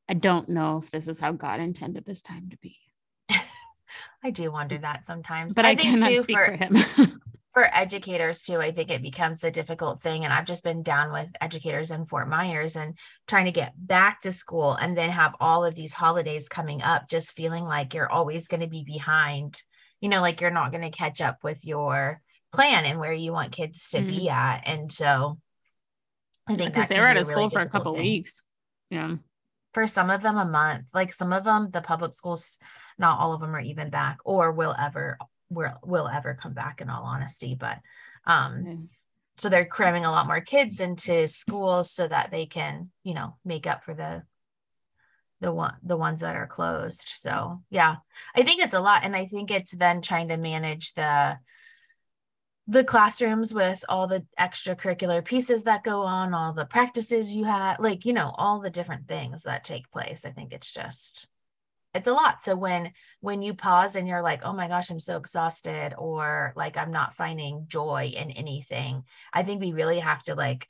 I 0.10 0.14
don't 0.14 0.50
know 0.50 0.78
if 0.84 0.90
this 0.90 1.08
is 1.08 1.20
how 1.20 1.34
God 1.34 1.60
intended 1.60 2.06
this 2.06 2.22
time 2.22 2.50
to 2.50 2.58
be. 2.58 2.78
I 4.24 4.32
do 4.32 4.52
wonder 4.52 4.78
that 4.78 5.06
sometimes. 5.06 5.54
But 5.54 5.66
I, 5.66 5.72
I 5.72 5.76
cannot 5.76 6.10
too, 6.10 6.22
speak 6.22 6.38
for, 6.38 6.46
for 6.46 6.52
him. 6.54 6.76
for 7.58 7.68
educators 7.74 8.44
too, 8.44 8.60
I 8.60 8.72
think 8.72 8.92
it 8.92 9.02
becomes 9.02 9.44
a 9.44 9.50
difficult 9.50 10.04
thing. 10.04 10.24
And 10.24 10.32
I've 10.32 10.46
just 10.46 10.64
been 10.64 10.84
down 10.84 11.12
with 11.12 11.30
educators 11.42 11.90
in 11.90 12.06
Fort 12.06 12.30
Myers 12.30 12.76
and 12.76 12.96
trying 13.28 13.46
to 13.46 13.52
get 13.52 13.74
back 13.76 14.22
to 14.22 14.32
school 14.32 14.74
and 14.74 14.96
then 14.96 15.10
have 15.10 15.34
all 15.40 15.66
of 15.66 15.74
these 15.74 15.92
holidays 15.92 16.50
coming 16.50 16.84
up, 16.84 17.10
just 17.10 17.36
feeling 17.36 17.64
like 17.64 17.96
you're 17.96 18.12
always 18.12 18.48
going 18.48 18.62
to 18.62 18.68
be 18.68 18.84
behind, 18.84 19.60
you 20.02 20.08
know, 20.08 20.22
like 20.22 20.40
you're 20.40 20.52
not 20.52 20.70
going 20.70 20.84
to 20.84 20.96
catch 20.96 21.20
up 21.20 21.44
with 21.44 21.66
your 21.66 22.22
plan 22.54 22.86
and 22.86 23.00
where 23.00 23.12
you 23.12 23.32
want 23.32 23.54
kids 23.54 23.90
to 23.90 24.02
mm-hmm. 24.02 24.08
be 24.08 24.30
at. 24.30 24.62
And 24.68 24.92
so 24.92 25.40
I 26.48 26.54
think 26.54 26.76
because 26.76 26.90
they 26.90 27.00
were 27.00 27.08
out 27.08 27.18
of 27.18 27.26
school 27.26 27.38
really 27.38 27.50
for 27.50 27.62
a 27.62 27.70
couple 27.70 27.94
thing. 27.94 28.04
weeks. 28.04 28.44
Yeah. 28.92 29.16
For 29.74 29.88
some 29.88 30.12
of 30.12 30.22
them, 30.22 30.38
a 30.38 30.46
month. 30.46 30.86
Like 30.94 31.12
some 31.12 31.34
of 31.34 31.44
them, 31.44 31.72
the 31.72 31.82
public 31.82 32.14
schools, 32.14 32.60
not 33.00 33.18
all 33.18 33.34
of 33.34 33.42
them 33.42 33.56
are 33.56 33.60
even 33.60 33.90
back 33.90 34.20
or 34.26 34.52
will 34.52 34.76
ever 34.80 35.18
will 35.50 35.80
will 35.84 36.08
ever 36.08 36.38
come 36.42 36.54
back 36.54 36.82
in 36.82 36.90
all 36.90 37.04
honesty. 37.04 37.56
But 37.56 37.80
um 38.26 38.54
mm-hmm. 38.54 38.84
so 39.38 39.50
they're 39.50 39.66
cramming 39.66 40.06
a 40.06 40.12
lot 40.12 40.28
more 40.28 40.42
kids 40.42 40.80
into 40.80 41.28
schools 41.28 41.92
so 41.92 42.08
that 42.08 42.32
they 42.32 42.46
can, 42.46 42.90
you 43.04 43.14
know, 43.14 43.36
make 43.46 43.68
up 43.68 43.84
for 43.84 43.94
the 43.94 44.24
the 45.40 45.52
one 45.52 45.76
the 45.84 45.98
ones 45.98 46.22
that 46.22 46.36
are 46.36 46.48
closed. 46.48 47.10
So 47.14 47.62
yeah, 47.70 47.98
I 48.36 48.44
think 48.44 48.62
it's 48.62 48.74
a 48.74 48.80
lot. 48.80 49.04
And 49.04 49.16
I 49.16 49.26
think 49.26 49.52
it's 49.52 49.76
then 49.76 50.02
trying 50.02 50.30
to 50.30 50.38
manage 50.38 50.94
the 50.94 51.38
the 52.68 52.84
classrooms 52.84 53.54
with 53.54 53.84
all 53.88 54.08
the 54.08 54.26
extracurricular 54.38 55.24
pieces 55.24 55.64
that 55.64 55.86
go 55.86 56.02
on, 56.02 56.34
all 56.34 56.52
the 56.52 56.66
practices 56.66 57.34
you 57.34 57.46
had, 57.46 57.80
like, 57.80 58.04
you 58.04 58.12
know, 58.12 58.34
all 58.38 58.60
the 58.60 58.70
different 58.70 59.08
things 59.08 59.44
that 59.44 59.64
take 59.64 59.90
place. 59.90 60.26
I 60.26 60.32
think 60.32 60.52
it's 60.52 60.74
just 60.74 61.28
it's 61.94 62.08
a 62.08 62.14
lot. 62.14 62.44
So 62.44 62.56
when 62.56 62.92
when 63.22 63.42
you 63.42 63.54
pause 63.54 63.96
and 63.96 64.08
you're 64.08 64.22
like, 64.22 64.42
"Oh 64.44 64.54
my 64.54 64.68
gosh, 64.68 64.90
I'm 64.90 65.00
so 65.00 65.18
exhausted," 65.18 65.94
or 65.98 66.54
like 66.56 66.78
I'm 66.78 66.92
not 66.92 67.16
finding 67.16 67.66
joy 67.68 68.12
in 68.16 68.32
anything, 68.32 69.04
I 69.34 69.44
think 69.44 69.62
we 69.62 69.74
really 69.74 70.00
have 70.00 70.24
to 70.24 70.36
like 70.36 70.68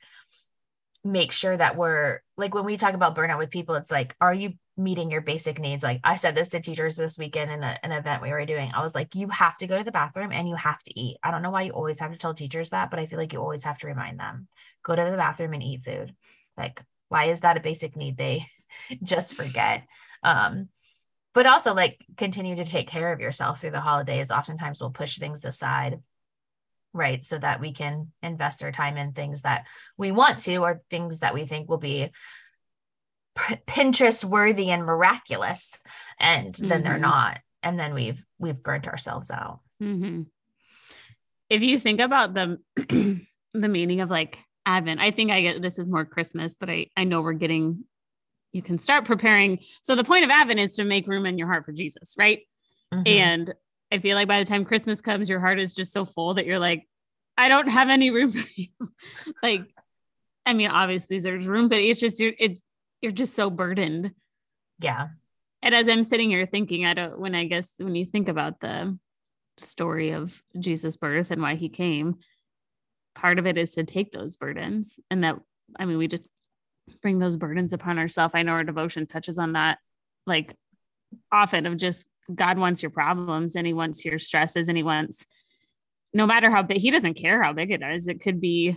make 1.04 1.32
sure 1.32 1.56
that 1.56 1.76
we're 1.76 2.20
like 2.36 2.54
when 2.54 2.64
we 2.64 2.76
talk 2.76 2.94
about 2.94 3.16
burnout 3.16 3.38
with 3.38 3.50
people, 3.50 3.74
it's 3.74 3.90
like, 3.90 4.16
are 4.20 4.34
you 4.34 4.54
meeting 4.78 5.10
your 5.10 5.20
basic 5.20 5.58
needs. 5.58 5.82
Like 5.82 6.00
I 6.04 6.16
said 6.16 6.34
this 6.34 6.48
to 6.50 6.60
teachers 6.60 6.96
this 6.96 7.18
weekend 7.18 7.50
in 7.50 7.62
a, 7.62 7.76
an 7.82 7.92
event 7.92 8.22
we 8.22 8.30
were 8.30 8.46
doing. 8.46 8.70
I 8.72 8.82
was 8.82 8.94
like, 8.94 9.14
you 9.14 9.28
have 9.28 9.56
to 9.58 9.66
go 9.66 9.76
to 9.76 9.84
the 9.84 9.92
bathroom 9.92 10.30
and 10.32 10.48
you 10.48 10.54
have 10.54 10.80
to 10.84 10.98
eat. 10.98 11.18
I 11.22 11.32
don't 11.32 11.42
know 11.42 11.50
why 11.50 11.62
you 11.62 11.72
always 11.72 11.98
have 11.98 12.12
to 12.12 12.16
tell 12.16 12.32
teachers 12.32 12.70
that, 12.70 12.90
but 12.90 13.00
I 13.00 13.06
feel 13.06 13.18
like 13.18 13.32
you 13.32 13.40
always 13.40 13.64
have 13.64 13.78
to 13.78 13.88
remind 13.88 14.20
them 14.20 14.46
go 14.84 14.94
to 14.94 15.04
the 15.04 15.16
bathroom 15.16 15.52
and 15.52 15.62
eat 15.62 15.84
food. 15.84 16.14
Like, 16.56 16.82
why 17.08 17.24
is 17.24 17.40
that 17.40 17.56
a 17.56 17.60
basic 17.60 17.96
need? 17.96 18.16
They 18.16 18.46
just 19.02 19.34
forget. 19.34 19.82
Um, 20.22 20.68
but 21.38 21.46
also 21.46 21.72
like 21.72 22.04
continue 22.16 22.56
to 22.56 22.64
take 22.64 22.88
care 22.88 23.12
of 23.12 23.20
yourself 23.20 23.60
through 23.60 23.70
the 23.70 23.78
holidays. 23.78 24.32
Oftentimes 24.32 24.80
we'll 24.80 24.90
push 24.90 25.18
things 25.18 25.44
aside 25.44 26.00
right 26.92 27.24
so 27.24 27.38
that 27.38 27.60
we 27.60 27.72
can 27.72 28.10
invest 28.24 28.64
our 28.64 28.72
time 28.72 28.96
in 28.96 29.12
things 29.12 29.42
that 29.42 29.66
we 29.96 30.10
want 30.10 30.40
to 30.40 30.56
or 30.56 30.82
things 30.90 31.20
that 31.20 31.34
we 31.34 31.46
think 31.46 31.68
will 31.68 31.78
be 31.78 32.10
Pinterest 33.68 34.24
worthy 34.24 34.70
and 34.70 34.84
miraculous, 34.84 35.78
and 36.18 36.56
then 36.56 36.68
mm-hmm. 36.68 36.82
they're 36.82 36.98
not, 36.98 37.38
and 37.62 37.78
then 37.78 37.94
we've 37.94 38.20
we've 38.40 38.60
burnt 38.60 38.88
ourselves 38.88 39.30
out. 39.30 39.60
Mm-hmm. 39.80 40.22
If 41.50 41.62
you 41.62 41.78
think 41.78 42.00
about 42.00 42.34
the 42.34 42.58
the 43.54 43.68
meaning 43.68 44.00
of 44.00 44.10
like 44.10 44.40
Advent, 44.66 44.98
I 44.98 45.12
think 45.12 45.30
I 45.30 45.42
get 45.42 45.62
this 45.62 45.78
is 45.78 45.88
more 45.88 46.04
Christmas, 46.04 46.56
but 46.56 46.68
I 46.68 46.88
I 46.96 47.04
know 47.04 47.22
we're 47.22 47.34
getting. 47.34 47.84
You 48.52 48.62
can 48.62 48.78
start 48.78 49.04
preparing. 49.04 49.60
So 49.82 49.94
the 49.94 50.04
point 50.04 50.24
of 50.24 50.30
Advent 50.30 50.60
is 50.60 50.76
to 50.76 50.84
make 50.84 51.06
room 51.06 51.26
in 51.26 51.38
your 51.38 51.48
heart 51.48 51.64
for 51.64 51.72
Jesus, 51.72 52.14
right? 52.18 52.40
Mm-hmm. 52.92 53.02
And 53.06 53.54
I 53.92 53.98
feel 53.98 54.16
like 54.16 54.28
by 54.28 54.38
the 54.38 54.48
time 54.48 54.64
Christmas 54.64 55.00
comes, 55.00 55.28
your 55.28 55.40
heart 55.40 55.60
is 55.60 55.74
just 55.74 55.92
so 55.92 56.04
full 56.04 56.34
that 56.34 56.46
you're 56.46 56.58
like, 56.58 56.86
I 57.36 57.48
don't 57.48 57.68
have 57.68 57.88
any 57.88 58.10
room 58.10 58.32
for 58.32 58.48
you. 58.56 58.68
like, 59.42 59.62
I 60.44 60.54
mean, 60.54 60.70
obviously 60.70 61.18
there's 61.18 61.46
room, 61.46 61.68
but 61.68 61.78
it's 61.78 62.00
just 62.00 62.20
you're 62.20 62.32
it's 62.38 62.62
you're 63.00 63.12
just 63.12 63.34
so 63.34 63.50
burdened. 63.50 64.12
Yeah. 64.80 65.08
And 65.62 65.74
as 65.74 65.88
I'm 65.88 66.04
sitting 66.04 66.30
here 66.30 66.46
thinking, 66.46 66.84
I 66.84 66.94
don't, 66.94 67.18
when 67.18 67.34
I 67.34 67.46
guess 67.46 67.72
when 67.78 67.94
you 67.94 68.04
think 68.04 68.28
about 68.28 68.60
the 68.60 68.98
story 69.56 70.10
of 70.10 70.40
Jesus' 70.58 70.96
birth 70.96 71.30
and 71.30 71.42
why 71.42 71.56
he 71.56 71.68
came, 71.68 72.16
part 73.14 73.38
of 73.38 73.46
it 73.46 73.58
is 73.58 73.72
to 73.72 73.84
take 73.84 74.12
those 74.12 74.36
burdens. 74.36 74.98
And 75.10 75.24
that, 75.24 75.36
I 75.76 75.84
mean, 75.84 75.98
we 75.98 76.06
just 76.06 76.26
bring 77.02 77.18
those 77.18 77.36
burdens 77.36 77.72
upon 77.72 77.98
ourselves. 77.98 78.34
I 78.34 78.42
know 78.42 78.52
our 78.52 78.64
devotion 78.64 79.06
touches 79.06 79.38
on 79.38 79.52
that 79.52 79.78
like 80.26 80.54
often 81.32 81.66
of 81.66 81.76
just 81.76 82.04
God 82.34 82.58
wants 82.58 82.82
your 82.82 82.90
problems 82.90 83.56
and 83.56 83.66
he 83.66 83.72
wants 83.72 84.04
your 84.04 84.18
stresses 84.18 84.68
and 84.68 84.76
he 84.76 84.82
wants 84.82 85.26
no 86.12 86.26
matter 86.26 86.50
how 86.50 86.62
big 86.62 86.78
he 86.78 86.90
doesn't 86.90 87.14
care 87.14 87.42
how 87.42 87.52
big 87.52 87.70
it 87.70 87.82
is. 87.82 88.08
It 88.08 88.20
could 88.20 88.40
be 88.40 88.76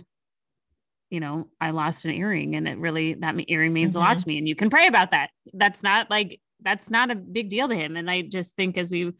you 1.12 1.20
know, 1.20 1.46
I 1.60 1.72
lost 1.72 2.06
an 2.06 2.12
earring 2.12 2.56
and 2.56 2.66
it 2.66 2.78
really, 2.78 3.12
that 3.12 3.34
earring 3.46 3.74
means 3.74 3.90
mm-hmm. 3.90 3.98
a 3.98 4.00
lot 4.00 4.16
mm-hmm. 4.16 4.22
to 4.22 4.28
me. 4.28 4.38
And 4.38 4.48
you 4.48 4.56
can 4.56 4.70
pray 4.70 4.86
about 4.86 5.10
that. 5.10 5.28
That's 5.52 5.82
not 5.82 6.08
like, 6.08 6.40
that's 6.62 6.88
not 6.88 7.10
a 7.10 7.14
big 7.14 7.50
deal 7.50 7.68
to 7.68 7.74
him. 7.74 7.98
And 7.98 8.10
I 8.10 8.22
just 8.22 8.56
think 8.56 8.78
as 8.78 8.90
we, 8.90 9.12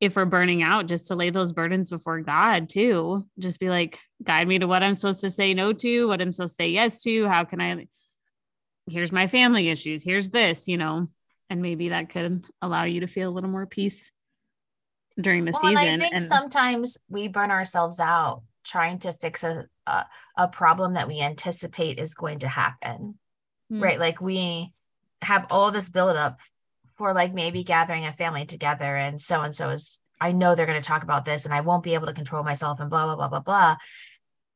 if 0.00 0.16
we're 0.16 0.26
burning 0.26 0.62
out, 0.62 0.86
just 0.86 1.06
to 1.06 1.14
lay 1.14 1.30
those 1.30 1.54
burdens 1.54 1.88
before 1.88 2.20
God 2.20 2.68
too, 2.68 3.26
just 3.38 3.58
be 3.58 3.70
like, 3.70 3.98
guide 4.22 4.48
me 4.48 4.58
to 4.58 4.66
what 4.66 4.82
I'm 4.82 4.92
supposed 4.92 5.22
to 5.22 5.30
say 5.30 5.54
no 5.54 5.72
to, 5.72 6.08
what 6.08 6.20
I'm 6.20 6.34
supposed 6.34 6.58
to 6.58 6.62
say 6.62 6.68
yes 6.68 7.02
to. 7.04 7.26
How 7.26 7.44
can 7.44 7.62
I, 7.62 7.86
here's 8.86 9.12
my 9.12 9.26
family 9.26 9.68
issues. 9.68 10.02
Here's 10.02 10.30
this, 10.30 10.68
you 10.68 10.76
know, 10.76 11.08
and 11.48 11.62
maybe 11.62 11.90
that 11.90 12.10
could 12.10 12.44
allow 12.62 12.84
you 12.84 13.00
to 13.00 13.06
feel 13.06 13.28
a 13.28 13.32
little 13.32 13.50
more 13.50 13.66
peace 13.66 14.10
during 15.20 15.44
the 15.44 15.52
well, 15.52 15.62
season. 15.62 15.86
And 15.86 16.02
I 16.02 16.06
think 16.06 16.14
and 16.14 16.24
sometimes 16.24 16.98
we 17.08 17.28
burn 17.28 17.50
ourselves 17.50 18.00
out 18.00 18.42
trying 18.64 18.98
to 19.00 19.12
fix 19.14 19.44
a, 19.44 19.66
a, 19.86 20.06
a 20.36 20.48
problem 20.48 20.94
that 20.94 21.08
we 21.08 21.20
anticipate 21.20 21.98
is 21.98 22.14
going 22.14 22.40
to 22.40 22.48
happen 22.48 23.18
mm. 23.72 23.82
right 23.82 23.98
like 23.98 24.20
we 24.20 24.72
have 25.22 25.46
all 25.50 25.70
this 25.70 25.88
buildup 25.88 26.38
for 26.96 27.12
like 27.12 27.32
maybe 27.32 27.64
gathering 27.64 28.06
a 28.06 28.12
family 28.12 28.44
together 28.44 28.96
and 28.96 29.20
so 29.20 29.40
and 29.40 29.54
so 29.54 29.70
is 29.70 29.98
i 30.20 30.32
know 30.32 30.54
they're 30.54 30.66
going 30.66 30.80
to 30.80 30.86
talk 30.86 31.02
about 31.02 31.24
this 31.24 31.44
and 31.44 31.54
i 31.54 31.60
won't 31.60 31.82
be 31.82 31.94
able 31.94 32.06
to 32.06 32.12
control 32.12 32.42
myself 32.42 32.80
and 32.80 32.90
blah 32.90 33.06
blah 33.06 33.16
blah 33.16 33.28
blah 33.28 33.40
blah 33.40 33.76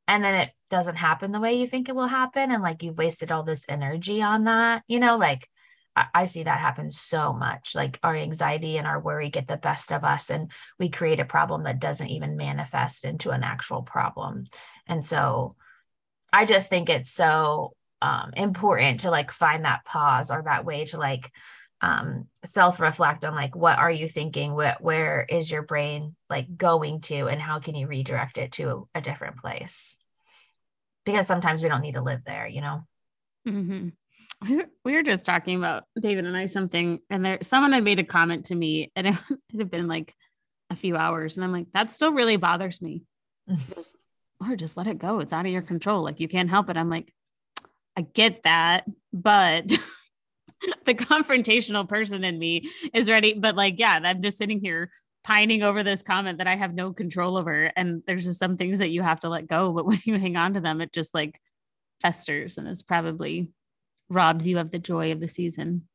and 0.07 0.23
then 0.25 0.35
it 0.35 0.51
doesn't 0.71 0.97
happen 0.97 1.33
the 1.33 1.40
way 1.40 1.55
you 1.55 1.67
think 1.67 1.88
it 1.88 1.95
will 1.95 2.09
happen 2.09 2.51
and 2.51 2.62
like 2.62 2.83
you've 2.83 2.99
wasted 2.99 3.31
all 3.31 3.43
this 3.43 3.64
energy 3.69 4.23
on 4.23 4.45
that 4.45 4.83
you 4.88 4.99
know 4.99 5.17
like 5.17 5.49
I 5.97 6.25
see 6.25 6.43
that 6.43 6.59
happen 6.59 6.90
so 6.90 7.33
much. 7.33 7.75
Like 7.75 8.01
our 8.03 8.17
anxiety 8.17 8.79
and 8.79 8.87
our 8.87 9.01
worry 9.01 9.31
get 9.31 9.47
the 9.47 9.57
best 9.57 9.93
of 9.93 10.03
us, 10.03 10.29
and 10.31 10.51
we 10.79 10.88
create 10.88 11.21
a 11.21 11.25
problem 11.25 11.64
that 11.64 11.79
doesn't 11.79 12.09
even 12.09 12.37
manifest 12.37 13.05
into 13.05 13.31
an 13.31 13.45
actual 13.45 13.83
problem. 13.83 14.47
And 14.88 15.05
so 15.05 15.55
I 16.33 16.47
just 16.47 16.69
think 16.69 16.90
it's 16.90 17.12
so 17.12 17.75
um, 18.03 18.33
important 18.37 19.01
to 19.01 19.11
like 19.11 19.31
find 19.31 19.64
that 19.64 19.85
pause 19.85 20.33
or 20.33 20.43
that 20.43 20.64
way 20.64 20.85
to 20.87 20.99
like 20.99 21.31
um, 21.85 22.29
self 22.44 22.81
reflect 22.81 23.25
on 23.25 23.35
like 23.35 23.55
what 23.55 23.79
are 23.79 23.90
you 23.90 24.09
thinking? 24.09 24.55
What 24.55 24.81
where 24.81 25.27
is 25.29 25.51
your 25.51 25.62
brain 25.62 26.14
like 26.31 26.57
going 26.57 27.01
to, 27.03 27.27
and 27.27 27.40
how 27.40 27.59
can 27.59 27.75
you 27.75 27.87
redirect 27.87 28.38
it 28.38 28.53
to 28.53 28.88
a 28.94 29.01
different 29.01 29.38
place? 29.38 29.97
Because 31.05 31.27
sometimes 31.27 31.62
we 31.62 31.68
don't 31.68 31.83
need 31.83 31.94
to 31.94 32.03
live 32.03 32.23
there, 32.25 32.47
you 32.47 32.61
know. 32.61 32.87
Mm-hmm 33.47 33.88
we 34.85 34.92
were 34.92 35.03
just 35.03 35.25
talking 35.25 35.57
about 35.57 35.85
David 35.99 36.27
and 36.27 36.37
I 36.37 36.47
something, 36.47 37.01
and 37.11 37.25
there 37.25 37.38
someone 37.42 37.73
had 37.73 37.85
made 37.85 37.99
a 37.99 38.05
comment 38.05 38.47
to 38.47 38.55
me, 38.55 38.90
and 38.97 39.07
it, 39.09 39.16
was, 39.29 39.42
it 39.53 39.59
had 39.59 39.70
been 39.70 39.88
like 39.88 40.14
a 40.70 40.77
few 40.77 40.97
hours, 40.97 41.37
and 41.37 41.44
I'm 41.44 41.53
like, 41.53 41.66
that 41.75 41.90
still 41.90 42.12
really 42.12 42.37
bothers 42.37 42.81
me. 42.83 43.03
goes, 43.49 43.94
or 44.40 44.57
just 44.57 44.77
let 44.77 44.87
it 44.87 44.99
go. 44.99 45.20
It's 45.20 45.33
out 45.33 45.47
of 45.47 45.53
your 45.53 45.62
control. 45.62 46.03
Like 46.03 46.20
you 46.20 46.29
can't 46.29 46.51
help 46.51 46.68
it. 46.70 46.77
I'm 46.77 46.90
like, 46.90 47.12
I 47.97 48.03
get 48.03 48.42
that, 48.42 48.87
but 49.12 49.73
the 50.85 50.94
confrontational 50.94 51.88
person 51.88 52.24
in 52.24 52.38
me 52.38 52.70
is 52.92 53.09
ready. 53.09 53.35
But 53.35 53.57
like, 53.57 53.79
yeah, 53.79 54.00
I'm 54.03 54.22
just 54.22 54.38
sitting 54.38 54.61
here 54.61 54.90
pining 55.24 55.62
over 55.62 55.83
this 55.83 56.03
comment 56.03 56.38
that 56.38 56.46
I 56.46 56.55
have 56.55 56.74
no 56.74 56.92
control 56.92 57.37
over. 57.37 57.72
And 57.77 58.03
there's 58.07 58.24
just 58.24 58.38
some 58.38 58.57
things 58.57 58.79
that 58.79 58.90
you 58.90 59.03
have 59.03 59.20
to 59.20 59.29
let 59.29 59.48
go. 59.48 59.72
But 59.72 59.87
when 59.87 59.98
you 60.05 60.18
hang 60.18 60.37
on 60.37 60.55
to 60.55 60.61
them, 60.61 60.81
it 60.81 60.92
just 60.92 61.14
like 61.14 61.40
festers 62.03 62.59
and 62.59 62.68
it's 62.68 62.83
probably 62.83 63.48
robs 64.09 64.46
you 64.46 64.59
of 64.59 64.70
the 64.70 64.79
joy 64.79 65.12
of 65.12 65.20
the 65.20 65.29
season. 65.29 65.88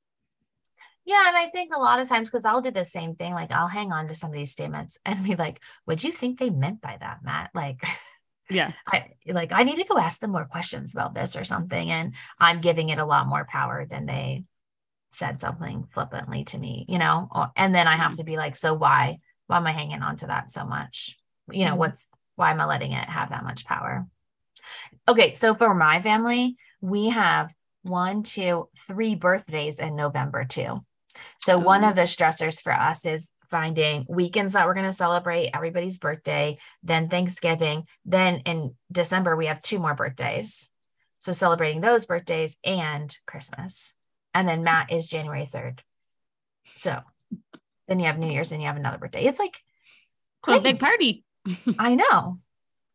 Yeah, 1.06 1.28
and 1.28 1.38
I 1.38 1.48
think 1.50 1.74
a 1.74 1.80
lot 1.80 2.00
of 2.00 2.08
times 2.08 2.30
because 2.30 2.46
I'll 2.46 2.62
do 2.62 2.70
the 2.70 2.86
same 2.86 3.16
thing, 3.16 3.34
like 3.34 3.52
I'll 3.52 3.68
hang 3.68 3.92
on 3.92 4.08
to 4.08 4.16
some 4.16 4.30
of 4.30 4.36
these 4.36 4.52
statements 4.52 4.98
and 5.06 5.24
be 5.24 5.36
like, 5.36 5.60
"What 5.86 6.00
do 6.00 6.08
you 6.08 6.14
think 6.14 6.38
they 6.38 6.52
meant 6.52 6.82
by 6.82 6.98
that, 7.00 7.20
Matt?" 7.24 7.50
Like, 7.56 7.82
yeah, 8.50 8.74
I 8.86 9.06
like 9.26 9.52
I 9.52 9.64
need 9.64 9.78
to 9.78 9.86
go 9.86 9.98
ask 9.98 10.20
them 10.20 10.32
more 10.32 10.46
questions 10.46 10.94
about 10.94 11.16
this 11.16 11.36
or 11.36 11.44
something, 11.44 11.90
and 11.90 12.14
I'm 12.40 12.62
giving 12.62 12.90
it 12.90 13.00
a 13.00 13.06
lot 13.06 13.28
more 13.28 13.48
power 13.50 13.88
than 13.90 14.06
they 14.06 14.44
said 15.10 15.42
something 15.42 15.88
flippantly 15.94 16.44
to 16.46 16.58
me, 16.58 16.86
you 16.88 16.98
know. 17.00 17.30
And 17.56 17.74
then 17.74 17.88
I 17.88 17.96
have 17.96 18.12
mm-hmm. 18.12 18.18
to 18.18 18.24
be 18.24 18.38
like, 18.38 18.56
"So 18.56 18.74
why? 18.74 19.20
Why 19.48 19.58
am 19.58 19.68
I 19.68 19.72
hanging 19.72 20.02
on 20.02 20.18
to 20.18 20.28
that 20.28 20.52
so 20.52 20.66
much? 20.66 21.18
You 21.52 21.66
know, 21.66 21.72
mm-hmm. 21.72 21.80
what's 21.80 22.08
why 22.36 22.52
am 22.52 22.62
I 22.62 22.66
letting 22.66 22.92
it 22.92 23.10
have 23.10 23.30
that 23.30 23.44
much 23.44 23.66
power?" 23.66 24.08
Okay, 25.08 25.34
so 25.34 25.56
for 25.56 25.74
my 25.74 26.02
family, 26.02 26.58
we 26.82 27.10
have 27.10 27.54
one, 27.84 28.24
two, 28.24 28.70
three 28.88 29.16
birthdays 29.16 29.80
in 29.80 29.96
November 29.96 30.46
too. 30.46 30.84
So 31.40 31.60
Ooh. 31.60 31.64
one 31.64 31.84
of 31.84 31.96
the 31.96 32.04
stressors 32.04 32.62
for 32.62 32.74
us 32.74 33.06
is 33.06 33.32
finding 33.50 34.06
weekends 34.08 34.54
that 34.54 34.66
we're 34.66 34.76
going 34.76 34.86
to 34.86 34.94
celebrate 34.94 35.50
everybody's 35.54 35.98
birthday, 35.98 36.58
then 36.84 37.10
Thanksgiving, 37.10 37.84
then 38.06 38.42
in 38.46 38.76
December 38.92 39.36
we 39.36 39.48
have 39.48 39.62
two 39.62 39.80
more 39.80 39.96
birthdays. 39.96 40.72
So 41.18 41.34
celebrating 41.34 41.82
those 41.82 42.06
birthdays 42.06 42.58
and 42.64 43.16
Christmas. 43.26 43.94
And 44.34 44.48
then 44.48 44.64
Matt 44.64 44.92
is 44.92 45.08
January 45.08 45.48
3rd. 45.52 45.80
So 46.76 47.00
then 47.88 48.00
you 48.00 48.06
have 48.06 48.20
New 48.20 48.32
Year's 48.32 48.52
and 48.52 48.62
you 48.62 48.68
have 48.68 48.78
another 48.78 48.98
birthday. 48.98 49.26
It's 49.26 49.40
like 49.40 49.62
crazy. 50.42 50.60
a 50.60 50.62
big 50.62 50.80
party. 50.80 51.26
I 51.80 51.96
know. 51.96 52.40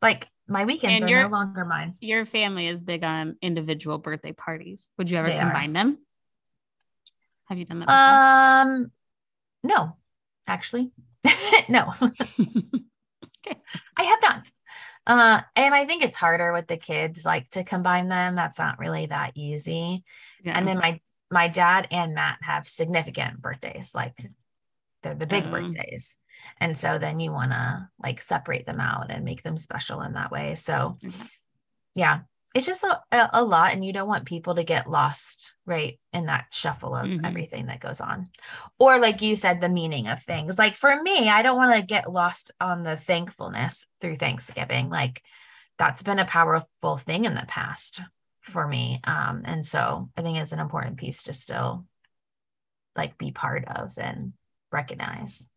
Like 0.00 0.28
my 0.46 0.64
weekends 0.64 1.02
and 1.02 1.12
are 1.12 1.24
no 1.24 1.28
longer 1.28 1.64
mine. 1.64 1.94
Your 2.00 2.24
family 2.24 2.66
is 2.66 2.84
big 2.84 3.04
on 3.04 3.36
individual 3.42 3.98
birthday 3.98 4.32
parties. 4.32 4.88
Would 4.98 5.10
you 5.10 5.18
ever 5.18 5.28
they 5.28 5.38
combine 5.38 5.70
are. 5.70 5.72
them? 5.72 5.98
Have 7.46 7.58
you 7.58 7.64
done 7.64 7.80
that? 7.80 8.64
Before? 8.66 8.74
Um, 8.74 8.92
no, 9.62 9.96
actually, 10.46 10.92
no. 11.68 11.92
okay, 12.00 13.60
I 13.96 14.02
have 14.02 14.18
not. 14.22 14.50
Uh, 15.06 15.42
and 15.54 15.74
I 15.74 15.84
think 15.84 16.02
it's 16.02 16.16
harder 16.16 16.52
with 16.52 16.66
the 16.66 16.78
kids, 16.78 17.24
like 17.24 17.50
to 17.50 17.64
combine 17.64 18.08
them. 18.08 18.34
That's 18.34 18.58
not 18.58 18.78
really 18.78 19.06
that 19.06 19.32
easy. 19.34 20.04
Yeah. 20.42 20.56
And 20.56 20.66
then 20.66 20.78
my 20.78 21.00
my 21.34 21.48
dad 21.48 21.88
and 21.90 22.14
Matt 22.14 22.38
have 22.40 22.66
significant 22.66 23.42
birthdays, 23.42 23.94
like 23.94 24.14
they're 25.02 25.14
the 25.14 25.26
big 25.26 25.44
um, 25.44 25.50
birthdays. 25.50 26.16
And 26.58 26.78
so 26.78 26.98
then 26.98 27.20
you 27.20 27.30
want 27.30 27.50
to 27.50 27.88
like 28.02 28.22
separate 28.22 28.64
them 28.64 28.80
out 28.80 29.10
and 29.10 29.24
make 29.24 29.42
them 29.42 29.58
special 29.58 30.00
in 30.00 30.14
that 30.14 30.32
way. 30.32 30.54
So 30.54 30.98
yeah 31.94 32.20
it's 32.54 32.66
just 32.66 32.84
a, 32.84 33.30
a 33.32 33.42
lot 33.42 33.72
and 33.72 33.84
you 33.84 33.92
don't 33.92 34.08
want 34.08 34.26
people 34.26 34.54
to 34.54 34.62
get 34.62 34.88
lost 34.88 35.52
right 35.66 35.98
in 36.12 36.26
that 36.26 36.46
shuffle 36.52 36.94
of 36.94 37.06
mm-hmm. 37.06 37.24
everything 37.24 37.66
that 37.66 37.80
goes 37.80 38.00
on. 38.00 38.28
Or 38.78 38.98
like 38.98 39.20
you 39.22 39.34
said 39.34 39.60
the 39.60 39.68
meaning 39.68 40.06
of 40.06 40.22
things. 40.22 40.56
Like 40.56 40.76
for 40.76 41.02
me 41.02 41.28
i 41.28 41.42
don't 41.42 41.56
want 41.56 41.74
to 41.74 41.82
get 41.82 42.10
lost 42.10 42.52
on 42.60 42.84
the 42.84 42.96
thankfulness 42.96 43.86
through 44.00 44.16
thanksgiving. 44.16 44.88
Like 44.88 45.20
that's 45.78 46.04
been 46.04 46.20
a 46.20 46.24
powerful 46.24 46.96
thing 46.96 47.24
in 47.24 47.34
the 47.34 47.44
past 47.48 48.00
for 48.44 48.66
me. 48.66 49.00
Um 49.04 49.42
and 49.44 49.64
so 49.64 50.10
i 50.16 50.22
think 50.22 50.38
it's 50.38 50.52
an 50.52 50.60
important 50.60 50.96
piece 50.96 51.24
to 51.24 51.34
still 51.34 51.86
like 52.96 53.18
be 53.18 53.32
part 53.32 53.64
of 53.66 53.92
and 53.96 54.32
recognize. 54.70 55.48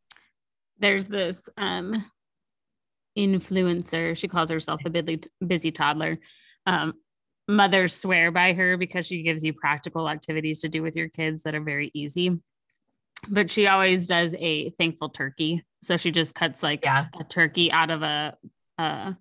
There's 0.79 1.07
this 1.07 1.47
um 1.57 2.03
influencer 3.17 4.15
she 4.15 4.27
calls 4.27 4.49
herself 4.49 4.79
the 4.83 4.91
busy, 4.91 5.19
busy 5.45 5.71
toddler 5.71 6.19
um, 6.67 6.93
mothers 7.47 7.95
swear 7.95 8.29
by 8.29 8.53
her 8.53 8.77
because 8.77 9.07
she 9.07 9.23
gives 9.23 9.43
you 9.43 9.53
practical 9.53 10.09
activities 10.09 10.61
to 10.61 10.69
do 10.69 10.83
with 10.83 10.95
your 10.95 11.07
kids 11.07 11.43
that 11.43 11.55
are 11.55 11.63
very 11.63 11.89
easy. 11.93 12.39
But 13.29 13.49
she 13.49 13.67
always 13.67 14.05
does 14.05 14.35
a 14.37 14.69
thankful 14.71 15.09
turkey. 15.09 15.63
So 15.81 15.97
she 15.97 16.11
just 16.11 16.35
cuts 16.35 16.61
like 16.61 16.83
yeah. 16.83 17.07
a 17.19 17.23
turkey 17.23 17.71
out 17.71 17.89
of 17.89 18.03
a, 18.03 18.37
a 18.77 19.17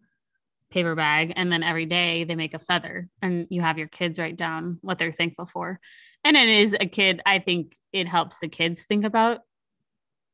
paper 0.71 0.95
bag 0.95 1.33
and 1.37 1.51
then 1.51 1.63
every 1.63 1.87
day 1.87 2.25
they 2.25 2.35
make 2.35 2.55
a 2.55 2.59
feather 2.59 3.09
and 3.23 3.47
you 3.51 3.63
have 3.63 3.79
your 3.79 3.89
kids 3.89 4.19
write 4.19 4.37
down 4.37 4.79
what 4.83 4.99
they're 4.99 5.13
thankful 5.13 5.47
for 5.47 5.79
and 6.25 6.37
it 6.37 6.49
is 6.49 6.77
a 6.79 6.87
kid 6.87 7.21
i 7.25 7.39
think 7.39 7.77
it 7.93 8.09
helps 8.09 8.39
the 8.39 8.49
kids 8.49 8.85
think 8.85 9.05
about 9.05 9.41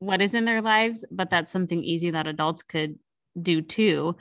what 0.02 0.20
is 0.20 0.34
in 0.34 0.44
their 0.44 0.60
lives, 0.60 1.04
but 1.12 1.30
that's 1.30 1.52
something 1.52 1.82
easy 1.82 2.10
that 2.10 2.26
adults 2.26 2.64
could 2.64 2.98
do 3.40 3.62
too, 3.62 4.16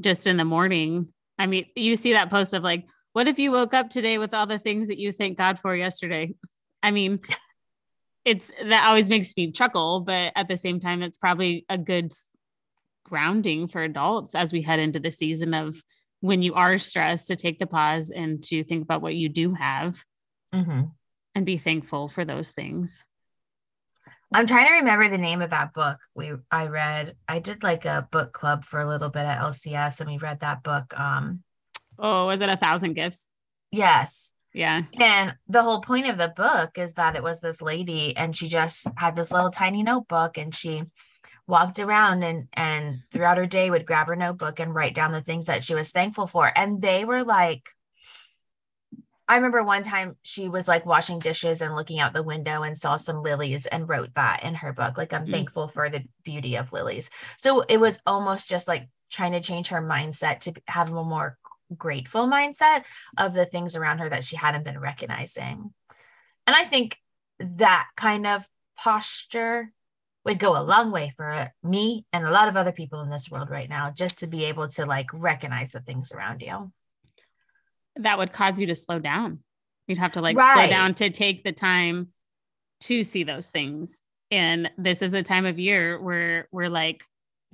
just 0.00 0.28
in 0.28 0.36
the 0.36 0.44
morning. 0.44 1.08
I 1.40 1.46
mean, 1.46 1.66
you 1.74 1.96
see 1.96 2.12
that 2.12 2.30
post 2.30 2.54
of 2.54 2.62
like, 2.62 2.86
what 3.14 3.26
if 3.26 3.40
you 3.40 3.50
woke 3.50 3.74
up 3.74 3.90
today 3.90 4.18
with 4.18 4.32
all 4.32 4.46
the 4.46 4.60
things 4.60 4.88
that 4.88 4.98
you 4.98 5.10
thank 5.10 5.36
God 5.36 5.58
for 5.58 5.74
yesterday? 5.74 6.34
I 6.84 6.92
mean, 6.92 7.18
it's 8.24 8.52
that 8.62 8.86
always 8.86 9.08
makes 9.08 9.36
me 9.36 9.50
chuckle, 9.50 10.00
but 10.00 10.32
at 10.36 10.46
the 10.46 10.56
same 10.56 10.78
time, 10.78 11.02
it's 11.02 11.18
probably 11.18 11.66
a 11.68 11.78
good 11.78 12.12
grounding 13.04 13.68
for 13.68 13.82
adults 13.82 14.34
as 14.34 14.52
we 14.52 14.62
head 14.62 14.80
into 14.80 14.98
the 14.98 15.10
season 15.10 15.54
of 15.54 15.76
when 16.20 16.42
you 16.42 16.54
are 16.54 16.78
stressed 16.78 17.28
to 17.28 17.36
take 17.36 17.58
the 17.58 17.66
pause 17.66 18.10
and 18.10 18.42
to 18.42 18.64
think 18.64 18.82
about 18.82 19.02
what 19.02 19.14
you 19.14 19.28
do 19.28 19.52
have 19.54 20.02
mm-hmm. 20.54 20.82
and 21.34 21.46
be 21.46 21.58
thankful 21.58 22.08
for 22.08 22.24
those 22.24 22.50
things. 22.50 23.04
I'm 24.32 24.46
trying 24.46 24.66
to 24.66 24.72
remember 24.74 25.08
the 25.08 25.18
name 25.18 25.42
of 25.42 25.50
that 25.50 25.74
book 25.74 25.98
we 26.14 26.32
I 26.50 26.66
read. 26.66 27.14
I 27.28 27.38
did 27.38 27.62
like 27.62 27.84
a 27.84 28.08
book 28.10 28.32
club 28.32 28.64
for 28.64 28.80
a 28.80 28.88
little 28.88 29.10
bit 29.10 29.20
at 29.20 29.40
LCS 29.40 30.00
and 30.00 30.10
we 30.10 30.18
read 30.18 30.40
that 30.40 30.62
book. 30.62 30.98
Um 30.98 31.42
oh, 31.98 32.26
was 32.26 32.40
it 32.40 32.48
a 32.48 32.56
thousand 32.56 32.94
gifts? 32.94 33.28
Yes. 33.70 34.32
Yeah. 34.52 34.82
And 34.98 35.34
the 35.48 35.62
whole 35.62 35.80
point 35.80 36.08
of 36.08 36.16
the 36.16 36.32
book 36.34 36.78
is 36.78 36.94
that 36.94 37.16
it 37.16 37.22
was 37.22 37.40
this 37.40 37.60
lady 37.60 38.16
and 38.16 38.34
she 38.34 38.48
just 38.48 38.86
had 38.96 39.14
this 39.14 39.30
little 39.30 39.50
tiny 39.50 39.82
notebook 39.82 40.38
and 40.38 40.54
she 40.54 40.84
walked 41.46 41.78
around 41.78 42.22
and 42.22 42.48
and 42.54 42.98
throughout 43.12 43.38
her 43.38 43.46
day 43.46 43.70
would 43.70 43.86
grab 43.86 44.06
her 44.06 44.16
notebook 44.16 44.60
and 44.60 44.74
write 44.74 44.94
down 44.94 45.12
the 45.12 45.20
things 45.20 45.46
that 45.46 45.62
she 45.62 45.74
was 45.74 45.92
thankful 45.92 46.26
for. 46.26 46.50
And 46.56 46.80
they 46.80 47.04
were 47.04 47.24
like 47.24 47.68
I 49.26 49.36
remember 49.36 49.64
one 49.64 49.82
time 49.82 50.16
she 50.22 50.48
was 50.48 50.68
like 50.68 50.84
washing 50.84 51.18
dishes 51.18 51.62
and 51.62 51.74
looking 51.74 51.98
out 51.98 52.12
the 52.12 52.22
window 52.22 52.62
and 52.62 52.78
saw 52.78 52.96
some 52.96 53.22
lilies 53.22 53.64
and 53.64 53.88
wrote 53.88 54.12
that 54.14 54.42
in 54.42 54.54
her 54.54 54.72
book. 54.74 54.98
Like, 54.98 55.14
I'm 55.14 55.26
mm. 55.26 55.30
thankful 55.30 55.68
for 55.68 55.88
the 55.88 56.04
beauty 56.24 56.56
of 56.56 56.74
lilies. 56.74 57.08
So 57.38 57.62
it 57.62 57.78
was 57.78 58.00
almost 58.04 58.48
just 58.48 58.68
like 58.68 58.88
trying 59.10 59.32
to 59.32 59.40
change 59.40 59.68
her 59.68 59.80
mindset 59.80 60.40
to 60.40 60.52
have 60.66 60.90
a 60.90 61.04
more 61.04 61.38
grateful 61.74 62.26
mindset 62.26 62.84
of 63.16 63.32
the 63.32 63.46
things 63.46 63.76
around 63.76 63.98
her 63.98 64.10
that 64.10 64.24
she 64.24 64.36
hadn't 64.36 64.64
been 64.64 64.78
recognizing. 64.78 65.72
And 66.46 66.54
I 66.54 66.64
think 66.64 66.98
that 67.38 67.86
kind 67.96 68.26
of 68.26 68.46
posture 68.76 69.72
would 70.24 70.38
go 70.38 70.56
a 70.56 70.62
long 70.62 70.90
way 70.90 71.12
for 71.16 71.30
uh, 71.30 71.48
me 71.62 72.06
and 72.12 72.24
a 72.24 72.30
lot 72.30 72.48
of 72.48 72.56
other 72.56 72.72
people 72.72 73.00
in 73.02 73.10
this 73.10 73.30
world 73.30 73.50
right 73.50 73.68
now, 73.68 73.90
just 73.90 74.20
to 74.20 74.26
be 74.26 74.44
able 74.44 74.68
to 74.68 74.86
like 74.86 75.06
recognize 75.12 75.72
the 75.72 75.80
things 75.80 76.12
around 76.12 76.40
you 76.40 76.72
that 77.96 78.18
would 78.18 78.32
cause 78.32 78.60
you 78.60 78.66
to 78.66 78.74
slow 78.74 78.98
down. 78.98 79.40
You'd 79.86 79.98
have 79.98 80.12
to 80.12 80.20
like 80.20 80.36
right. 80.36 80.54
slow 80.54 80.66
down 80.68 80.94
to 80.94 81.10
take 81.10 81.44
the 81.44 81.52
time 81.52 82.08
to 82.82 83.04
see 83.04 83.24
those 83.24 83.50
things. 83.50 84.02
And 84.30 84.70
this 84.78 85.02
is 85.02 85.12
the 85.12 85.22
time 85.22 85.46
of 85.46 85.58
year 85.58 86.00
where 86.00 86.48
we're 86.50 86.70
like, 86.70 87.04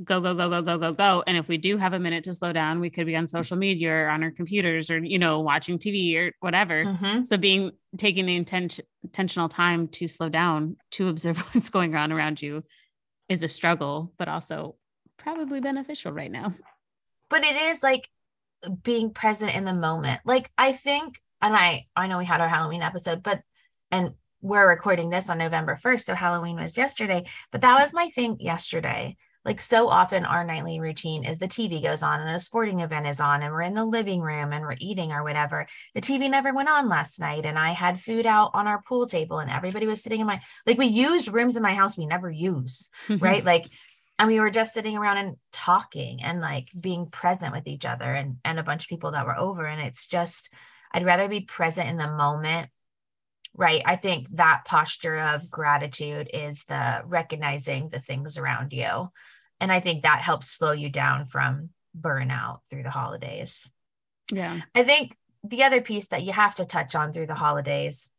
go, 0.02 0.20
go, 0.20 0.34
go, 0.34 0.48
go, 0.48 0.62
go, 0.62 0.78
go, 0.78 0.92
go. 0.92 1.24
And 1.26 1.36
if 1.36 1.48
we 1.48 1.58
do 1.58 1.76
have 1.76 1.92
a 1.92 1.98
minute 1.98 2.24
to 2.24 2.32
slow 2.32 2.52
down, 2.52 2.80
we 2.80 2.90
could 2.90 3.06
be 3.06 3.16
on 3.16 3.26
social 3.26 3.56
media 3.56 3.92
or 3.92 4.08
on 4.08 4.22
our 4.22 4.30
computers 4.30 4.90
or, 4.90 4.98
you 4.98 5.18
know, 5.18 5.40
watching 5.40 5.78
TV 5.78 6.16
or 6.16 6.32
whatever. 6.40 6.84
Mm-hmm. 6.84 7.22
So 7.22 7.36
being 7.36 7.72
taking 7.96 8.26
the 8.26 8.36
intent, 8.36 8.80
intentional 9.02 9.48
time 9.48 9.88
to 9.88 10.08
slow 10.08 10.28
down 10.28 10.76
to 10.92 11.08
observe 11.08 11.38
what's 11.52 11.70
going 11.70 11.94
on 11.94 12.12
around 12.12 12.40
you 12.40 12.64
is 13.28 13.42
a 13.42 13.48
struggle, 13.48 14.12
but 14.18 14.28
also 14.28 14.76
probably 15.16 15.60
beneficial 15.60 16.12
right 16.12 16.30
now. 16.30 16.54
But 17.28 17.44
it 17.44 17.56
is 17.56 17.82
like 17.82 18.08
being 18.82 19.10
present 19.10 19.54
in 19.54 19.64
the 19.64 19.74
moment. 19.74 20.20
Like 20.24 20.50
I 20.58 20.72
think, 20.72 21.20
and 21.40 21.54
I 21.54 21.86
I 21.94 22.06
know 22.06 22.18
we 22.18 22.24
had 22.24 22.40
our 22.40 22.48
Halloween 22.48 22.82
episode, 22.82 23.22
but 23.22 23.40
and 23.90 24.14
we're 24.42 24.68
recording 24.68 25.10
this 25.10 25.28
on 25.28 25.38
November 25.38 25.78
1st, 25.84 26.04
so 26.04 26.14
Halloween 26.14 26.56
was 26.56 26.78
yesterday, 26.78 27.26
but 27.52 27.60
that 27.60 27.78
was 27.78 27.92
my 27.92 28.08
thing 28.08 28.38
yesterday. 28.40 29.16
Like 29.44 29.60
so 29.60 29.88
often 29.88 30.24
our 30.24 30.44
nightly 30.44 30.80
routine 30.80 31.24
is 31.24 31.38
the 31.38 31.48
TV 31.48 31.82
goes 31.82 32.02
on 32.02 32.20
and 32.20 32.36
a 32.36 32.38
sporting 32.38 32.80
event 32.80 33.06
is 33.06 33.20
on 33.20 33.42
and 33.42 33.52
we're 33.52 33.62
in 33.62 33.74
the 33.74 33.84
living 33.84 34.20
room 34.20 34.52
and 34.52 34.62
we're 34.62 34.76
eating 34.78 35.12
or 35.12 35.22
whatever. 35.22 35.66
The 35.94 36.00
TV 36.00 36.30
never 36.30 36.54
went 36.54 36.68
on 36.68 36.88
last 36.88 37.18
night 37.20 37.46
and 37.46 37.58
I 37.58 37.70
had 37.70 38.00
food 38.00 38.26
out 38.26 38.50
on 38.52 38.66
our 38.66 38.82
pool 38.82 39.06
table 39.06 39.38
and 39.38 39.50
everybody 39.50 39.86
was 39.86 40.02
sitting 40.02 40.20
in 40.20 40.26
my 40.26 40.40
like 40.66 40.78
we 40.78 40.86
used 40.86 41.32
rooms 41.32 41.56
in 41.56 41.62
my 41.62 41.74
house 41.74 41.96
we 41.96 42.06
never 42.06 42.30
use, 42.30 42.90
mm-hmm. 43.08 43.24
right? 43.24 43.44
Like 43.44 43.70
and 44.20 44.28
we 44.28 44.38
were 44.38 44.50
just 44.50 44.74
sitting 44.74 44.98
around 44.98 45.16
and 45.16 45.36
talking 45.50 46.22
and 46.22 46.42
like 46.42 46.68
being 46.78 47.06
present 47.06 47.54
with 47.54 47.66
each 47.66 47.86
other 47.86 48.12
and 48.12 48.36
and 48.44 48.58
a 48.58 48.62
bunch 48.62 48.84
of 48.84 48.88
people 48.88 49.12
that 49.12 49.26
were 49.26 49.36
over 49.36 49.64
and 49.64 49.80
it's 49.80 50.06
just 50.06 50.50
i'd 50.92 51.06
rather 51.06 51.26
be 51.26 51.40
present 51.40 51.88
in 51.88 51.96
the 51.96 52.06
moment 52.06 52.68
right? 53.54 53.82
I 53.84 53.96
think 53.96 54.28
that 54.36 54.64
posture 54.64 55.18
of 55.18 55.50
gratitude 55.50 56.30
is 56.32 56.64
the 56.64 57.02
recognizing 57.04 57.88
the 57.88 58.00
things 58.00 58.38
around 58.38 58.72
you. 58.72 59.10
And 59.62 59.70
i 59.70 59.80
think 59.80 60.02
that 60.02 60.22
helps 60.22 60.48
slow 60.48 60.72
you 60.72 60.88
down 60.88 61.26
from 61.26 61.70
burnout 61.98 62.60
through 62.68 62.82
the 62.82 62.90
holidays. 62.90 63.70
Yeah. 64.32 64.60
I 64.74 64.84
think 64.84 65.16
the 65.44 65.64
other 65.64 65.80
piece 65.80 66.08
that 66.08 66.22
you 66.22 66.32
have 66.32 66.54
to 66.56 66.64
touch 66.64 66.94
on 66.94 67.12
through 67.12 67.26
the 67.26 67.34
holidays 67.34 68.10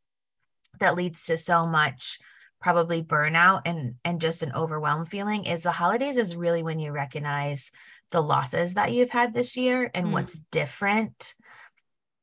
that 0.80 0.96
leads 0.96 1.26
to 1.26 1.38
so 1.38 1.65
much 1.65 2.20
probably 2.60 3.02
burnout 3.02 3.62
and 3.65 3.96
and 4.06 4.22
just 4.22 4.44
an 4.44 4.54
overwhelmed 4.54 5.10
feeling 5.10 5.46
is 5.46 5.63
the 5.63 5.72
holidays 5.72 6.17
is 6.17 6.36
really 6.36 6.62
when 6.62 6.80
you 6.80 6.91
recognize 6.91 7.72
the 8.12 8.22
losses 8.22 8.76
that 8.76 8.91
you've 8.91 9.10
had 9.10 9.34
this 9.34 9.58
year 9.58 9.89
and 9.94 10.08
mm. 10.08 10.12
what's 10.12 10.38
different. 10.52 11.34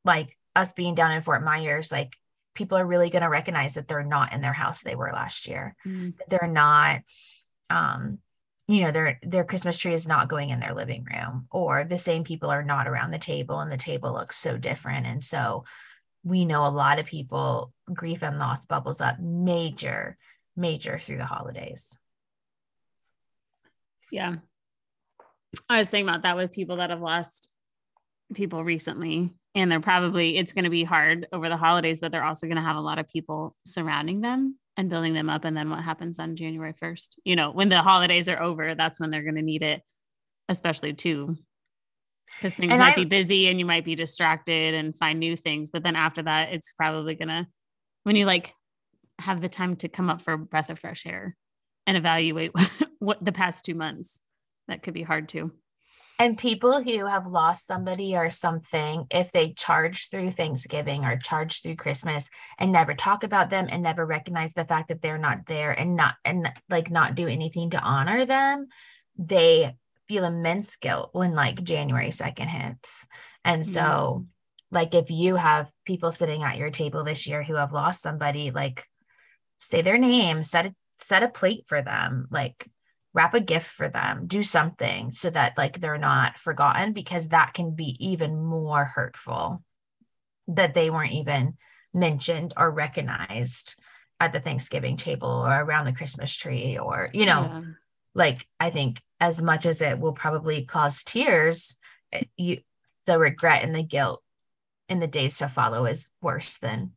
Like 0.05 0.37
us 0.55 0.73
being 0.73 0.94
down 0.94 1.12
in 1.12 1.23
Fort 1.23 1.44
Myers 1.44 1.90
like 1.90 2.16
people 2.59 2.77
are 2.77 2.87
really 2.87 3.09
going 3.09 3.23
to 3.23 3.29
recognize 3.29 3.75
that 3.75 3.88
they're 3.88 4.03
not 4.03 4.33
in 4.33 4.40
their 4.40 4.53
house 4.53 4.83
they 4.83 4.94
were 4.94 5.11
last 5.12 5.47
year. 5.47 5.75
Mm. 5.87 6.14
they're 6.29 6.51
not 6.51 7.01
um 7.71 8.18
you 8.66 8.83
know 8.83 8.92
their 8.92 9.18
their 9.23 9.44
christmas 9.44 9.79
tree 9.79 9.94
is 9.94 10.07
not 10.07 10.29
going 10.29 10.51
in 10.51 10.61
their 10.61 10.75
living 10.75 11.05
room 11.05 11.47
or 11.51 11.85
the 11.85 11.97
same 11.97 12.25
people 12.25 12.51
are 12.51 12.62
not 12.62 12.87
around 12.87 13.11
the 13.11 13.18
table 13.18 13.61
and 13.61 13.73
the 13.73 13.77
table 13.79 14.12
looks 14.12 14.37
so 14.38 14.59
different. 14.59 15.07
And 15.07 15.25
so 15.25 15.64
we 16.25 16.44
know 16.44 16.66
a 16.66 16.68
lot 16.68 16.99
of 16.99 17.07
people 17.07 17.73
grief 17.92 18.23
and 18.23 18.38
loss 18.38 18.66
bubbles 18.66 19.01
up 19.01 19.18
major 19.18 20.18
major 20.57 20.99
through 20.99 21.18
the 21.18 21.25
holidays. 21.25 21.97
Yeah. 24.11 24.37
I 25.68 25.79
was 25.79 25.88
thinking 25.88 26.09
about 26.09 26.23
that 26.23 26.37
with 26.37 26.53
people 26.53 26.77
that 26.77 26.90
have 26.90 27.01
lost 27.01 27.51
people 28.35 28.64
recently 28.64 29.33
and 29.54 29.70
they're 29.70 29.80
probably 29.80 30.37
it's 30.37 30.52
going 30.52 30.64
to 30.64 30.70
be 30.70 30.84
hard 30.84 31.26
over 31.32 31.48
the 31.48 31.56
holidays 31.56 32.00
but 32.00 32.12
they're 32.12 32.24
also 32.24 32.46
going 32.46 32.56
to 32.56 32.62
have 32.62 32.76
a 32.76 32.80
lot 32.80 32.98
of 32.98 33.08
people 33.08 33.56
surrounding 33.66 34.20
them 34.20 34.56
and 34.76 34.90
building 34.90 35.14
them 35.14 35.28
up 35.28 35.44
and 35.44 35.56
then 35.56 35.70
what 35.70 35.82
happens 35.82 36.18
on 36.18 36.37
january 36.37 36.72
1st 36.72 37.16
you 37.24 37.37
know 37.37 37.50
when 37.50 37.68
the 37.68 37.82
holidays 37.82 38.28
are 38.28 38.40
over 38.40 38.74
that's 38.74 39.00
when 39.00 39.11
they're 39.11 39.22
going 39.22 39.34
to 39.34 39.42
need 39.42 39.62
it 39.62 39.82
especially 40.48 40.94
too. 40.94 41.37
Because 42.37 42.54
things 42.54 42.72
and 42.72 42.80
might 42.80 42.92
I, 42.92 42.94
be 42.94 43.04
busy 43.04 43.48
and 43.48 43.58
you 43.58 43.64
might 43.64 43.84
be 43.84 43.94
distracted 43.94 44.74
and 44.74 44.94
find 44.94 45.18
new 45.18 45.34
things 45.34 45.70
but 45.70 45.82
then 45.82 45.96
after 45.96 46.22
that 46.22 46.52
it's 46.52 46.72
probably 46.72 47.14
going 47.14 47.28
to 47.28 47.46
when 48.04 48.16
you 48.16 48.26
like 48.26 48.52
have 49.18 49.40
the 49.40 49.48
time 49.48 49.76
to 49.76 49.88
come 49.88 50.11
up 50.11 50.20
for 50.20 50.34
a 50.34 50.38
breath 50.38 50.68
of 50.68 50.78
fresh 50.78 51.06
air 51.06 51.34
and 51.87 51.96
evaluate 51.96 52.54
what, 52.54 52.70
what 52.98 53.24
the 53.24 53.32
past 53.32 53.64
two 53.64 53.74
months 53.74 54.20
that 54.68 54.82
could 54.82 54.92
be 54.92 55.02
hard 55.02 55.26
too 55.26 55.50
and 56.18 56.37
people 56.37 56.83
who 56.83 57.07
have 57.07 57.26
lost 57.26 57.66
somebody 57.66 58.16
or 58.16 58.28
something, 58.31 59.07
if 59.11 59.31
they 59.31 59.52
charge 59.52 60.11
through 60.11 60.33
Thanksgiving 60.33 61.04
or 61.04 61.16
charge 61.16 61.62
through 61.62 61.76
Christmas 61.76 62.28
and 62.59 62.72
never 62.72 62.94
talk 62.94 63.22
about 63.22 63.50
them 63.50 63.68
and 63.70 63.83
never 63.83 64.04
recognize 64.04 64.52
the 64.52 64.64
fact 64.64 64.88
that 64.88 65.00
they're 65.00 65.18
not 65.18 65.46
there 65.46 65.70
and 65.70 65.94
not 65.94 66.16
and 66.24 66.50
like 66.68 66.90
not 66.90 67.14
do 67.14 67.28
anything 67.28 67.70
to 67.70 67.81
honor 67.81 68.24
them, 68.24 68.66
they 69.16 69.76
feel 70.09 70.24
immense 70.24 70.74
guilt 70.76 71.11
when 71.12 71.35
like 71.35 71.62
January 71.62 72.11
2nd 72.11 72.48
hits. 72.48 73.07
And 73.44 73.64
so 73.64 73.81
mm-hmm. 73.81 74.24
like 74.72 74.94
if 74.94 75.11
you 75.11 75.37
have 75.37 75.70
people 75.85 76.11
sitting 76.11 76.42
at 76.42 76.57
your 76.57 76.70
table 76.70 77.04
this 77.04 77.28
year 77.28 77.44
who 77.44 77.54
have 77.54 77.72
lost 77.72 78.02
somebody, 78.02 78.50
like 78.50 78.85
say 79.59 79.83
their 79.83 79.98
name, 79.98 80.42
set 80.42 80.66
a 80.66 80.74
set 80.98 81.22
a 81.22 81.28
plate 81.28 81.64
for 81.68 81.81
them, 81.81 82.26
like 82.31 82.66
wrap 83.14 83.35
a 83.35 83.40
gift 83.40 83.66
for 83.66 83.88
them, 83.88 84.27
do 84.27 84.42
something 84.42 85.12
so 85.12 85.31
that 85.31 85.57
like 85.57 85.81
they're 85.81 85.99
not 85.99 86.38
forgotten 86.38 86.92
because 86.92 87.29
that 87.29 87.55
can 87.55 87.75
be 87.75 87.97
even 87.99 88.42
more 88.42 88.85
hurtful 88.85 89.62
that 90.49 90.75
they 90.75 90.90
weren't 90.90 91.12
even 91.12 91.55
mentioned 91.92 92.55
or 92.57 92.71
recognized 92.71 93.75
at 94.21 94.33
the 94.33 94.40
Thanksgiving 94.40 94.97
table 94.97 95.29
or 95.29 95.51
around 95.51 95.85
the 95.85 95.92
Christmas 95.92 96.35
tree 96.35 96.79
or 96.79 97.09
you 97.12 97.27
know 97.27 97.42
yeah. 97.42 97.62
like 98.14 98.47
I 98.59 98.71
think 98.71 99.01
as 99.21 99.40
much 99.40 99.66
as 99.66 99.81
it 99.81 99.99
will 99.99 100.12
probably 100.12 100.64
cause 100.64 101.03
tears 101.03 101.77
you 102.37 102.61
the 103.07 103.18
regret 103.18 103.64
and 103.64 103.75
the 103.75 103.83
guilt 103.83 104.23
in 104.88 105.01
the 105.01 105.07
days 105.07 105.38
to 105.38 105.49
follow 105.49 105.87
is 105.87 106.09
worse 106.21 106.59
than 106.59 106.92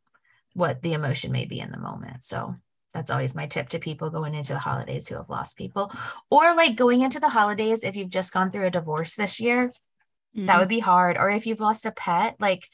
what 0.53 0.81
the 0.81 0.93
emotion 0.93 1.31
may 1.31 1.45
be 1.45 1.59
in 1.59 1.71
the 1.71 1.77
moment 1.77 2.23
so 2.23 2.55
that's 2.93 3.11
always 3.11 3.35
my 3.35 3.47
tip 3.47 3.69
to 3.69 3.79
people 3.79 4.09
going 4.09 4.35
into 4.35 4.53
the 4.53 4.59
holidays 4.59 5.07
who 5.07 5.15
have 5.15 5.29
lost 5.29 5.57
people 5.57 5.91
or 6.29 6.55
like 6.55 6.75
going 6.75 7.01
into 7.01 7.19
the 7.19 7.29
holidays 7.29 7.83
if 7.83 7.95
you've 7.95 8.09
just 8.09 8.33
gone 8.33 8.51
through 8.51 8.65
a 8.65 8.71
divorce 8.71 9.15
this 9.15 9.39
year 9.39 9.69
mm-hmm. 9.69 10.45
that 10.45 10.59
would 10.59 10.69
be 10.69 10.79
hard 10.79 11.17
or 11.17 11.29
if 11.29 11.45
you've 11.45 11.59
lost 11.59 11.85
a 11.85 11.91
pet 11.91 12.35
like 12.39 12.67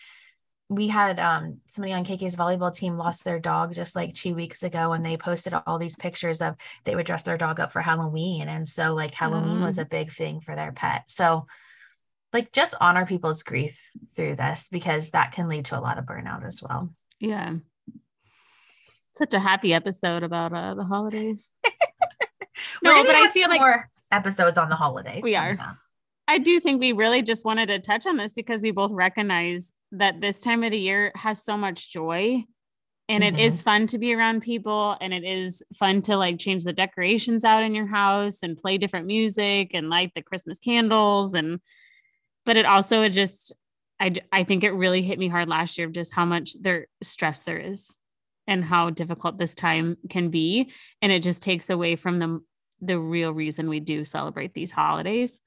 we 0.69 0.88
had 0.89 1.19
um 1.19 1.60
somebody 1.65 1.93
on 1.93 2.03
KK's 2.03 2.36
volleyball 2.36 2.73
team 2.73 2.97
lost 2.97 3.23
their 3.23 3.39
dog 3.39 3.73
just 3.73 3.95
like 3.95 4.13
2 4.13 4.36
weeks 4.36 4.63
ago 4.63 4.93
and 4.93 5.06
they 5.06 5.15
posted 5.15 5.53
all 5.65 5.80
these 5.80 5.95
pictures 5.95 6.41
of 6.41 6.56
they 6.84 6.95
would 6.95 7.06
dress 7.06 7.23
their 7.23 7.38
dog 7.38 7.60
up 7.60 7.71
for 7.71 7.82
Halloween 7.82 8.47
and 8.47 8.67
so 8.67 8.93
like 8.93 9.13
Halloween 9.13 9.60
mm. 9.60 9.65
was 9.65 9.77
a 9.77 9.86
big 9.86 10.12
thing 10.12 10.41
for 10.41 10.56
their 10.56 10.71
pet. 10.71 11.03
So 11.08 11.47
like 12.34 12.51
just 12.51 12.75
honor 12.82 13.06
people's 13.06 13.43
grief 13.43 13.89
through 14.13 14.36
this 14.36 14.67
because 14.69 15.12
that 15.12 15.32
can 15.32 15.47
lead 15.47 15.65
to 15.65 15.80
a 15.80 15.82
lot 15.82 15.97
of 15.97 16.06
burnout 16.06 16.45
as 16.45 16.62
well. 16.62 16.93
Yeah 17.19 17.58
such 19.17 19.34
a 19.34 19.39
happy 19.39 19.73
episode 19.73 20.23
about 20.23 20.53
uh, 20.53 20.75
the 20.75 20.84
holidays. 20.84 21.51
no, 22.84 23.03
but 23.03 23.15
I 23.15 23.30
feel 23.30 23.49
like 23.49 23.60
more 23.60 23.89
episodes 24.12 24.58
on 24.58 24.69
the 24.69 24.75
holidays. 24.75 25.23
We 25.23 25.36
are. 25.36 25.51
Up. 25.51 25.77
I 26.27 26.38
do 26.39 26.60
think 26.60 26.80
we 26.80 26.91
really 26.91 27.21
just 27.21 27.45
wanted 27.45 27.67
to 27.67 27.80
touch 27.80 28.06
on 28.06 28.17
this 28.17 28.34
because 28.34 28.62
we 28.62 28.71
both 28.71 28.91
recognize 28.91 29.71
that 29.93 30.19
this 30.19 30.41
time 30.41 30.63
of 30.63 30.71
the 30.71 30.80
year 30.80 31.12
has 31.15 31.43
so 31.43 31.56
much 31.56 31.91
joy 31.91 32.43
and 33.10 33.23
mm-hmm. 33.23 33.36
it 33.36 33.41
is 33.41 33.58
mm-hmm. 33.58 33.63
fun 33.63 33.88
to 33.88 33.97
be 33.97 34.13
around 34.13 34.41
people 34.41 34.97
and 34.99 35.13
it 35.13 35.23
is 35.23 35.63
fun 35.73 36.01
to 36.03 36.17
like 36.17 36.38
change 36.38 36.63
the 36.63 36.73
decorations 36.73 37.45
out 37.45 37.63
in 37.63 37.73
your 37.73 37.88
house 37.88 38.43
and 38.43 38.58
play 38.58 38.77
different 38.77 39.08
music 39.08 39.71
and 39.73 39.89
light 39.89 40.12
the 40.15 40.21
christmas 40.21 40.60
candles 40.60 41.34
and 41.34 41.60
but 42.45 42.58
it 42.58 42.65
also 42.65 43.01
it 43.01 43.10
just 43.10 43.53
i 43.99 44.13
i 44.32 44.43
think 44.43 44.63
it 44.63 44.71
really 44.71 45.01
hit 45.01 45.19
me 45.19 45.27
hard 45.27 45.47
last 45.47 45.77
year 45.77 45.88
of 45.88 45.93
just 45.93 46.13
how 46.13 46.25
much 46.25 46.62
there 46.62 46.88
stress 47.01 47.43
there 47.43 47.60
is 47.60 47.95
and 48.47 48.63
how 48.63 48.89
difficult 48.89 49.38
this 49.38 49.53
time 49.53 49.97
can 50.10 50.29
be. 50.29 50.71
And 51.01 51.12
it 51.12 51.21
just 51.21 51.43
takes 51.43 51.69
away 51.69 51.95
from 51.95 52.19
the 52.19 52.39
the 52.79 52.99
real 52.99 53.33
reason 53.33 53.69
we 53.69 53.79
do 53.79 54.03
celebrate 54.03 54.53
these 54.53 54.71
holidays. 54.71 55.41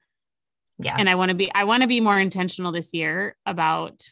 Yeah. 0.77 0.95
And 0.97 1.09
i 1.09 1.15
want 1.15 1.29
to 1.29 1.35
be 1.35 1.51
i 1.53 1.63
want 1.63 1.81
to 1.81 1.87
be 1.87 2.01
more 2.01 2.19
intentional 2.19 2.71
this 2.71 2.93
year 2.93 3.35
about 3.45 4.09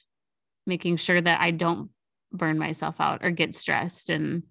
making 0.67 0.97
sure 0.97 1.19
that 1.19 1.41
i 1.41 1.51
don't 1.51 1.89
burn 2.31 2.59
myself 2.59 3.01
out 3.01 3.23
or 3.23 3.31
get 3.31 3.55
stressed 3.55 4.09
and 4.09 4.43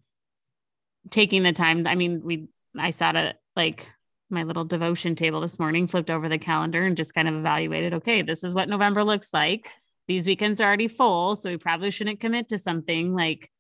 taking 1.11 1.43
the 1.43 1.53
time. 1.53 1.87
I 1.87 1.95
mean 1.95 2.23
we 2.25 2.49
i 2.77 2.91
sat 2.91 3.17
at 3.17 3.37
like 3.57 3.89
my 4.31 4.43
little 4.43 4.65
devotion 4.65 5.15
table 5.15 5.41
this 5.41 5.59
morning 5.59 5.87
flipped 5.87 6.11
over 6.11 6.29
the 6.29 6.39
calendar 6.39 6.83
and 6.83 6.97
just 6.97 7.15
kind 7.15 7.29
of 7.29 7.35
evaluated 7.35 7.95
okay 7.95 8.21
this 8.21 8.45
is 8.45 8.53
what 8.53 8.69
november 8.69 9.05
looks 9.05 9.33
like. 9.33 9.71
These 10.07 10.27
weekends 10.27 10.61
are 10.61 10.67
already 10.67 10.89
full 10.89 11.37
so 11.37 11.51
we 11.51 11.57
probably 11.57 11.91
shouldn't 11.91 12.21
commit 12.21 12.49
to 12.49 12.59
something 12.59 13.15
like 13.15 13.51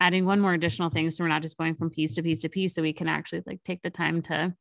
adding 0.00 0.26
one 0.26 0.40
more 0.40 0.52
additional 0.52 0.90
thing 0.90 1.10
so 1.10 1.24
we're 1.24 1.28
not 1.28 1.42
just 1.42 1.56
going 1.56 1.74
from 1.74 1.90
piece 1.90 2.14
to 2.14 2.22
piece 2.22 2.42
to 2.42 2.48
piece 2.48 2.74
so 2.74 2.82
we 2.82 2.92
can 2.92 3.08
actually 3.08 3.42
like 3.46 3.62
take 3.64 3.82
the 3.82 3.90
time 3.90 4.22
to 4.22 4.54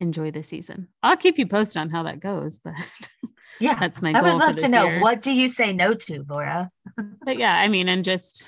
enjoy 0.00 0.30
the 0.30 0.42
season. 0.42 0.88
I'll 1.02 1.16
keep 1.16 1.38
you 1.38 1.46
posted 1.46 1.80
on 1.80 1.90
how 1.90 2.04
that 2.04 2.20
goes, 2.20 2.58
but 2.58 2.74
yeah, 3.60 3.74
that's 3.74 4.02
my 4.02 4.12
goal. 4.12 4.24
I 4.24 4.30
would 4.30 4.38
love 4.38 4.56
to 4.56 4.68
know 4.68 4.86
year. 4.86 5.00
what 5.00 5.22
do 5.22 5.32
you 5.32 5.48
say 5.48 5.72
no 5.72 5.94
to, 5.94 6.24
Laura? 6.28 6.70
but 7.24 7.38
yeah, 7.38 7.54
I 7.54 7.68
mean, 7.68 7.88
and 7.88 8.04
just 8.04 8.46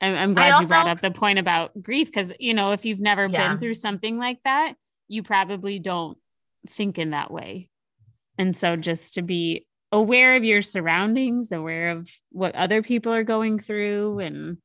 I'm, 0.00 0.14
I'm 0.14 0.34
glad 0.34 0.52
also, 0.52 0.62
you 0.62 0.68
brought 0.68 0.88
up 0.88 1.00
the 1.00 1.10
point 1.10 1.38
about 1.38 1.82
grief 1.82 2.08
because 2.08 2.32
you 2.38 2.54
know 2.54 2.72
if 2.72 2.84
you've 2.84 3.00
never 3.00 3.26
yeah. 3.26 3.48
been 3.48 3.58
through 3.58 3.74
something 3.74 4.18
like 4.18 4.38
that, 4.44 4.74
you 5.08 5.22
probably 5.22 5.78
don't 5.78 6.18
think 6.68 6.98
in 6.98 7.10
that 7.10 7.30
way, 7.30 7.68
and 8.38 8.54
so 8.54 8.76
just 8.76 9.14
to 9.14 9.22
be 9.22 9.66
aware 9.94 10.34
of 10.34 10.42
your 10.42 10.60
surroundings, 10.60 11.52
aware 11.52 11.90
of 11.90 12.10
what 12.30 12.54
other 12.56 12.82
people 12.82 13.12
are 13.12 13.22
going 13.22 13.60
through. 13.60 14.18
And 14.18 14.58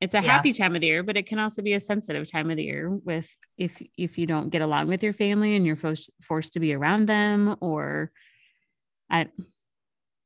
it's 0.00 0.14
a 0.14 0.22
yeah. 0.22 0.30
happy 0.30 0.52
time 0.52 0.76
of 0.76 0.80
the 0.80 0.86
year, 0.86 1.02
but 1.02 1.16
it 1.16 1.26
can 1.26 1.40
also 1.40 1.60
be 1.60 1.74
a 1.74 1.80
sensitive 1.80 2.30
time 2.30 2.48
of 2.48 2.56
the 2.56 2.62
year 2.62 2.88
with 2.88 3.34
if 3.58 3.82
if 3.98 4.18
you 4.18 4.26
don't 4.26 4.50
get 4.50 4.62
along 4.62 4.86
with 4.86 5.02
your 5.02 5.12
family 5.12 5.56
and 5.56 5.66
you're 5.66 5.76
forced 5.76 6.10
forced 6.22 6.52
to 6.52 6.60
be 6.60 6.72
around 6.72 7.06
them 7.06 7.56
or 7.60 8.12
I 9.10 9.26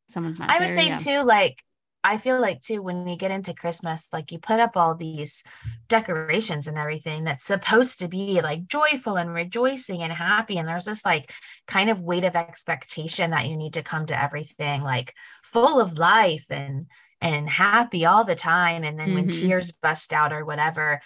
someone's 0.09 0.39
not. 0.39 0.51
I 0.51 0.59
would 0.59 0.75
say 0.75 0.89
yeah. 0.89 0.99
too, 0.99 1.23
like 1.23 1.63
I 2.07 2.19
feel 2.19 2.41
like 2.41 2.63
too 2.63 2.83
when 2.83 3.09
you 3.09 3.17
get 3.17 3.33
into 3.33 3.53
Christmas, 3.53 4.07
like 4.13 4.31
you 4.31 4.39
put 4.39 4.61
up 4.61 4.77
all 4.77 4.95
these 4.95 5.43
decorations 5.89 6.69
and 6.69 6.79
everything 6.79 7.25
that's 7.25 7.45
supposed 7.45 7.99
to 7.99 8.07
be 8.07 8.41
like 8.41 8.69
joyful 8.69 9.17
and 9.17 9.35
rejoicing 9.35 10.03
and 10.03 10.13
happy. 10.13 10.57
And 10.57 10.69
there's 10.69 10.85
this 10.85 11.05
like 11.05 11.33
kind 11.67 11.91
of 11.91 12.03
weight 12.03 12.23
of 12.23 12.37
expectation 12.37 13.33
that 13.33 13.49
you 13.49 13.57
need 13.57 13.75
to 13.75 13.83
come 13.83 14.07
to 14.07 14.23
everything 14.23 14.83
like 14.83 15.15
full 15.43 15.81
of 15.81 15.99
life 15.99 16.47
and 16.49 16.87
and 17.21 17.51
happy 17.51 18.07
all 18.07 18.25
the 18.25 18.37
time. 18.37 18.85
And 18.85 18.97
then 18.97 19.09
mm-hmm. 19.09 19.15
when 19.17 19.31
tears 19.31 19.73
bust 19.73 20.13
out 20.13 20.33
or 20.33 20.45
whatever, 20.45 21.01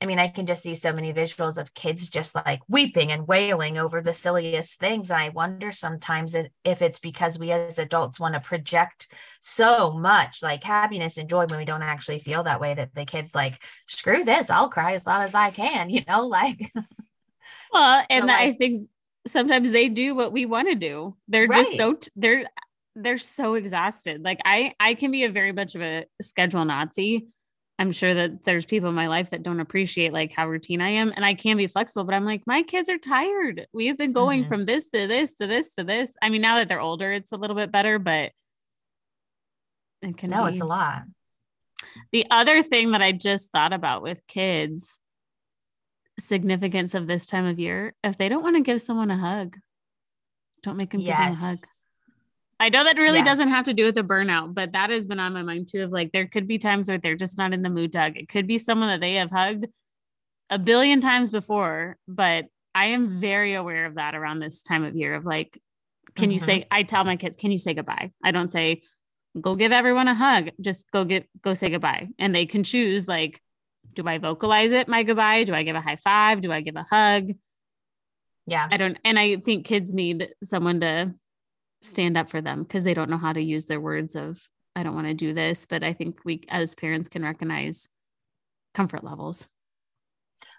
I 0.00 0.06
mean, 0.06 0.20
I 0.20 0.28
can 0.28 0.46
just 0.46 0.62
see 0.62 0.76
so 0.76 0.92
many 0.92 1.12
visuals 1.12 1.58
of 1.58 1.74
kids 1.74 2.08
just 2.08 2.34
like 2.34 2.60
weeping 2.68 3.10
and 3.10 3.26
wailing 3.26 3.78
over 3.78 4.00
the 4.00 4.14
silliest 4.14 4.78
things. 4.78 5.10
And 5.10 5.20
I 5.20 5.30
wonder 5.30 5.72
sometimes 5.72 6.36
if 6.36 6.82
it's 6.82 7.00
because 7.00 7.36
we 7.38 7.50
as 7.50 7.80
adults 7.80 8.20
want 8.20 8.34
to 8.34 8.40
project 8.40 9.08
so 9.40 9.92
much 9.92 10.40
like 10.40 10.62
happiness 10.62 11.18
and 11.18 11.28
joy 11.28 11.46
when 11.46 11.58
we 11.58 11.64
don't 11.64 11.82
actually 11.82 12.20
feel 12.20 12.44
that 12.44 12.60
way 12.60 12.74
that 12.74 12.94
the 12.94 13.04
kids 13.06 13.34
like, 13.34 13.60
screw 13.88 14.24
this, 14.24 14.50
I'll 14.50 14.68
cry 14.68 14.92
as 14.92 15.04
loud 15.04 15.22
as 15.22 15.34
I 15.34 15.50
can, 15.50 15.90
you 15.90 16.02
know, 16.06 16.26
like. 16.28 16.72
well, 17.72 18.04
and 18.10 18.22
so 18.22 18.26
like, 18.28 18.38
I 18.38 18.52
think 18.52 18.88
sometimes 19.26 19.72
they 19.72 19.88
do 19.88 20.14
what 20.14 20.32
we 20.32 20.46
want 20.46 20.68
to 20.68 20.76
do. 20.76 21.16
They're 21.26 21.48
right. 21.48 21.58
just 21.58 21.76
so, 21.76 21.94
t- 21.94 22.10
they're, 22.14 22.46
they're 22.94 23.18
so 23.18 23.54
exhausted. 23.54 24.22
Like 24.22 24.38
I, 24.44 24.74
I 24.78 24.94
can 24.94 25.10
be 25.10 25.24
a 25.24 25.30
very 25.30 25.50
much 25.50 25.74
of 25.74 25.82
a 25.82 26.06
schedule 26.20 26.64
Nazi 26.64 27.26
I'm 27.78 27.92
sure 27.92 28.12
that 28.12 28.42
there's 28.42 28.66
people 28.66 28.88
in 28.88 28.94
my 28.96 29.06
life 29.06 29.30
that 29.30 29.44
don't 29.44 29.60
appreciate 29.60 30.12
like 30.12 30.32
how 30.32 30.48
routine 30.48 30.80
I 30.80 30.90
am 30.90 31.12
and 31.14 31.24
I 31.24 31.34
can 31.34 31.56
be 31.56 31.68
flexible, 31.68 32.04
but 32.04 32.14
I'm 32.14 32.24
like, 32.24 32.42
my 32.44 32.62
kids 32.62 32.88
are 32.88 32.98
tired. 32.98 33.68
We 33.72 33.86
have 33.86 33.96
been 33.96 34.12
going 34.12 34.40
mm-hmm. 34.40 34.48
from 34.48 34.64
this 34.64 34.90
to 34.90 35.06
this 35.06 35.34
to 35.36 35.46
this 35.46 35.74
to 35.76 35.84
this. 35.84 36.12
I 36.20 36.28
mean, 36.28 36.40
now 36.40 36.56
that 36.56 36.68
they're 36.68 36.80
older, 36.80 37.12
it's 37.12 37.30
a 37.30 37.36
little 37.36 37.54
bit 37.54 37.70
better, 37.70 38.00
but 38.00 38.32
it 40.02 40.16
can 40.16 40.30
No, 40.30 40.46
be. 40.46 40.52
it's 40.52 40.60
a 40.60 40.64
lot. 40.66 41.02
The 42.12 42.26
other 42.30 42.62
thing 42.64 42.90
that 42.92 43.02
I 43.02 43.12
just 43.12 43.52
thought 43.52 43.72
about 43.72 44.02
with 44.02 44.26
kids, 44.26 44.98
significance 46.18 46.94
of 46.94 47.06
this 47.06 47.26
time 47.26 47.46
of 47.46 47.60
year, 47.60 47.94
if 48.02 48.18
they 48.18 48.28
don't 48.28 48.42
want 48.42 48.56
to 48.56 48.62
give 48.62 48.82
someone 48.82 49.12
a 49.12 49.16
hug, 49.16 49.56
don't 50.64 50.76
make 50.76 50.90
them 50.90 51.00
yes. 51.00 51.16
give 51.16 51.40
them 51.40 51.44
a 51.44 51.50
hug. 51.50 51.58
I 52.60 52.70
know 52.70 52.82
that 52.84 52.96
really 52.96 53.18
Yes. 53.18 53.26
doesn't 53.26 53.48
have 53.48 53.66
to 53.66 53.74
do 53.74 53.84
with 53.84 53.94
the 53.94 54.02
burnout, 54.02 54.54
but 54.54 54.72
that 54.72 54.90
has 54.90 55.06
been 55.06 55.20
on 55.20 55.32
my 55.32 55.42
mind 55.42 55.68
too. 55.68 55.82
Of 55.82 55.90
like, 55.92 56.12
there 56.12 56.26
could 56.26 56.48
be 56.48 56.58
times 56.58 56.88
where 56.88 56.98
they're 56.98 57.14
just 57.16 57.38
not 57.38 57.52
in 57.52 57.62
the 57.62 57.70
mood 57.70 57.92
to 57.92 58.00
hug. 58.00 58.16
It 58.16 58.28
could 58.28 58.46
be 58.46 58.58
someone 58.58 58.88
that 58.88 59.00
they 59.00 59.14
have 59.14 59.30
hugged 59.30 59.66
a 60.50 60.58
billion 60.58 61.00
times 61.00 61.30
before, 61.30 61.96
but 62.08 62.46
I 62.74 62.86
am 62.86 63.20
very 63.20 63.54
aware 63.54 63.86
of 63.86 63.94
that 63.94 64.14
around 64.14 64.40
this 64.40 64.62
time 64.62 64.82
of 64.84 64.94
year. 64.96 65.14
Of 65.14 65.24
like, 65.24 65.60
can 66.16 66.30
you 66.30 66.40
Mhm. 66.40 66.44
say? 66.44 66.66
I 66.70 66.82
tell 66.82 67.04
my 67.04 67.16
kids, 67.16 67.36
can 67.36 67.52
you 67.52 67.58
say 67.58 67.74
goodbye? 67.74 68.12
I 68.24 68.30
don't 68.32 68.50
say, 68.50 68.82
go 69.40 69.54
give 69.56 69.72
everyone 69.72 70.08
a 70.08 70.14
hug. 70.14 70.50
Just 70.60 70.90
go 70.90 71.04
get 71.04 71.28
go 71.42 71.54
say 71.54 71.68
goodbye, 71.70 72.08
and 72.18 72.34
they 72.34 72.46
can 72.46 72.64
choose 72.64 73.06
like, 73.06 73.40
do 73.94 74.06
I 74.06 74.18
vocalize 74.18 74.72
it 74.72 74.88
my 74.88 75.02
goodbye? 75.04 75.44
Do 75.44 75.54
I 75.54 75.62
give 75.62 75.76
a 75.76 75.80
high 75.80 75.96
five? 75.96 76.40
Do 76.40 76.50
I 76.50 76.60
give 76.60 76.76
a 76.76 76.86
hug? 76.90 77.32
Yeah. 78.46 78.66
I 78.70 78.76
don't, 78.78 78.98
and 79.04 79.18
I 79.18 79.36
think 79.36 79.66
kids 79.66 79.92
need 79.94 80.28
someone 80.42 80.80
to 80.80 81.14
stand 81.82 82.16
up 82.16 82.28
for 82.28 82.40
them 82.40 82.62
because 82.62 82.84
they 82.84 82.94
don't 82.94 83.10
know 83.10 83.18
how 83.18 83.32
to 83.32 83.40
use 83.40 83.66
their 83.66 83.80
words 83.80 84.16
of, 84.16 84.40
I 84.74 84.82
don't 84.82 84.94
want 84.94 85.06
to 85.06 85.14
do 85.14 85.32
this. 85.32 85.66
But 85.66 85.82
I 85.82 85.92
think 85.92 86.24
we 86.24 86.44
as 86.48 86.74
parents 86.74 87.08
can 87.08 87.22
recognize 87.22 87.88
comfort 88.74 89.04
levels. 89.04 89.46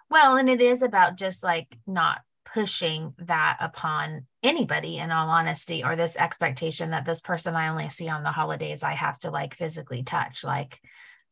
Well, 0.10 0.38
and 0.38 0.50
it 0.50 0.62
is 0.62 0.82
about 0.82 1.18
just 1.18 1.44
like 1.44 1.78
not 1.86 2.22
pushing 2.54 3.14
that 3.20 3.58
upon 3.60 4.26
anybody 4.42 4.98
in 4.98 5.12
all 5.12 5.30
honesty 5.30 5.84
or 5.84 5.96
this 5.96 6.18
expectation 6.18 6.92
that 6.92 7.06
this 7.06 7.22
person 7.22 7.56
I 7.56 7.68
only 7.68 7.90
see 7.90 8.10
on 8.10 8.24
the 8.24 8.32
holidays 8.32 8.84
I 8.84 8.94
have 8.94 9.20
to 9.20 9.32
like 9.32 9.54
physically 9.54 10.04
touch 10.04 10.44
like 10.44 10.82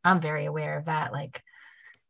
I'm 0.04 0.22
very 0.22 0.46
aware 0.46 0.78
of 0.78 0.86
that 0.86 1.12
like 1.12 1.42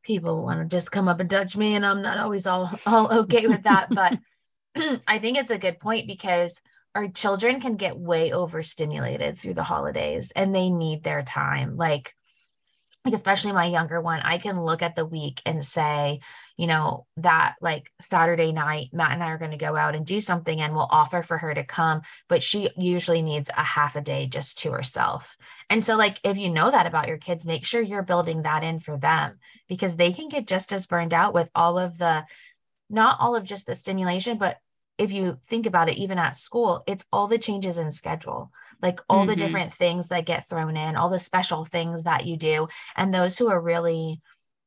people 0.04 0.44
want 0.44 0.60
to 0.60 0.76
just 0.76 0.92
come 0.92 1.08
up 1.08 1.20
and 1.22 1.30
touch 1.30 1.56
me 1.56 1.76
and 1.76 1.86
I'm 1.86 2.02
not 2.02 2.18
always 2.18 2.48
all 2.48 2.70
all 2.86 3.20
okay 3.20 3.48
with 3.48 3.63
that 3.63 3.88
but 3.92 4.20
I 5.08 5.20
think 5.20 5.38
it's 5.38 5.52
a 5.52 5.58
good 5.58 5.80
point 5.80 6.08
because 6.08 6.62
our 6.98 7.08
children 7.08 7.62
can 7.62 7.76
get 7.76 7.98
way 7.98 8.32
overstimulated 8.32 9.38
through 9.38 9.54
the 9.54 9.64
holidays 9.64 10.32
and 10.36 10.54
they 10.54 10.70
need 10.70 11.04
their 11.04 11.24
time 11.24 11.78
like 11.78 12.14
especially 13.14 13.54
my 13.54 13.66
younger 13.66 14.02
one 14.02 14.20
I 14.22 14.38
can 14.38 14.62
look 14.62 14.82
at 14.82 14.96
the 14.96 15.06
week 15.06 15.42
and 15.46 15.64
say 15.64 16.20
you 16.58 16.66
know, 16.66 17.06
that 17.18 17.56
like 17.62 17.92
Saturday 18.02 18.52
night, 18.52 18.90
Matt 18.92 19.12
and 19.12 19.24
I 19.24 19.30
are 19.30 19.38
going 19.38 19.52
to 19.52 19.58
go 19.58 19.76
out 19.76 19.96
and 19.96 20.06
do 20.06 20.20
something 20.20 20.60
and 20.60 20.74
we'll 20.74 20.88
offer 20.90 21.22
for 21.22 21.38
her 21.38 21.54
to 21.54 21.64
come, 21.64 22.02
but 22.28 22.42
she 22.42 22.72
usually 22.76 23.22
needs 23.22 23.52
a 23.56 23.64
half 23.64 23.96
a 23.96 24.02
day 24.02 24.26
just 24.26 24.58
to 24.60 24.72
herself. 24.72 25.38
And 25.70 25.86
so, 25.86 25.96
like, 25.96 26.20
if 26.24 26.36
you 26.36 26.50
know 26.50 26.72
that 26.72 26.88
about 26.88 27.08
your 27.08 27.20
kids, 27.20 27.46
make 27.46 27.64
sure 27.64 27.80
you're 27.80 28.02
building 28.02 28.42
that 28.42 28.64
in 28.64 28.80
for 28.80 28.98
them 28.98 29.38
because 29.70 29.96
they 29.96 30.12
can 30.12 30.30
get 30.30 30.48
just 30.48 30.74
as 30.74 30.88
burned 30.88 31.14
out 31.14 31.36
with 31.36 31.52
all 31.54 31.78
of 31.78 32.00
the, 32.00 32.26
not 32.90 33.20
all 33.20 33.36
of 33.36 33.44
just 33.44 33.68
the 33.68 33.76
stimulation, 33.76 34.40
but 34.40 34.58
if 34.98 35.12
you 35.12 35.40
think 35.46 35.66
about 35.66 35.90
it, 35.90 35.98
even 35.98 36.18
at 36.18 36.36
school, 36.36 36.84
it's 36.88 37.06
all 37.12 37.28
the 37.28 37.38
changes 37.38 37.78
in 37.78 37.92
schedule, 37.92 38.52
like 38.82 39.00
all 39.10 39.26
the 39.26 39.34
Mhm. 39.36 39.38
different 39.38 39.74
things 39.74 40.08
that 40.08 40.26
get 40.26 40.48
thrown 40.50 40.76
in, 40.76 40.96
all 40.96 41.10
the 41.10 41.20
special 41.20 41.66
things 41.66 42.04
that 42.06 42.26
you 42.26 42.36
do. 42.38 42.68
And 42.96 43.14
those 43.14 43.38
who 43.38 43.50
are 43.50 43.60
really, 43.62 44.22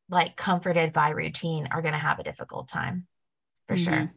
like 0.09 0.37
comforted 0.37 0.93
by 0.93 1.11
routine 1.11 1.69
are 1.71 1.83
going 1.83 1.93
to 1.95 1.99
have 1.99 2.19
a 2.19 2.25
difficult 2.25 2.69
time 2.69 3.07
for 3.69 3.77
Mhm. 3.77 3.85
sure. 3.85 4.13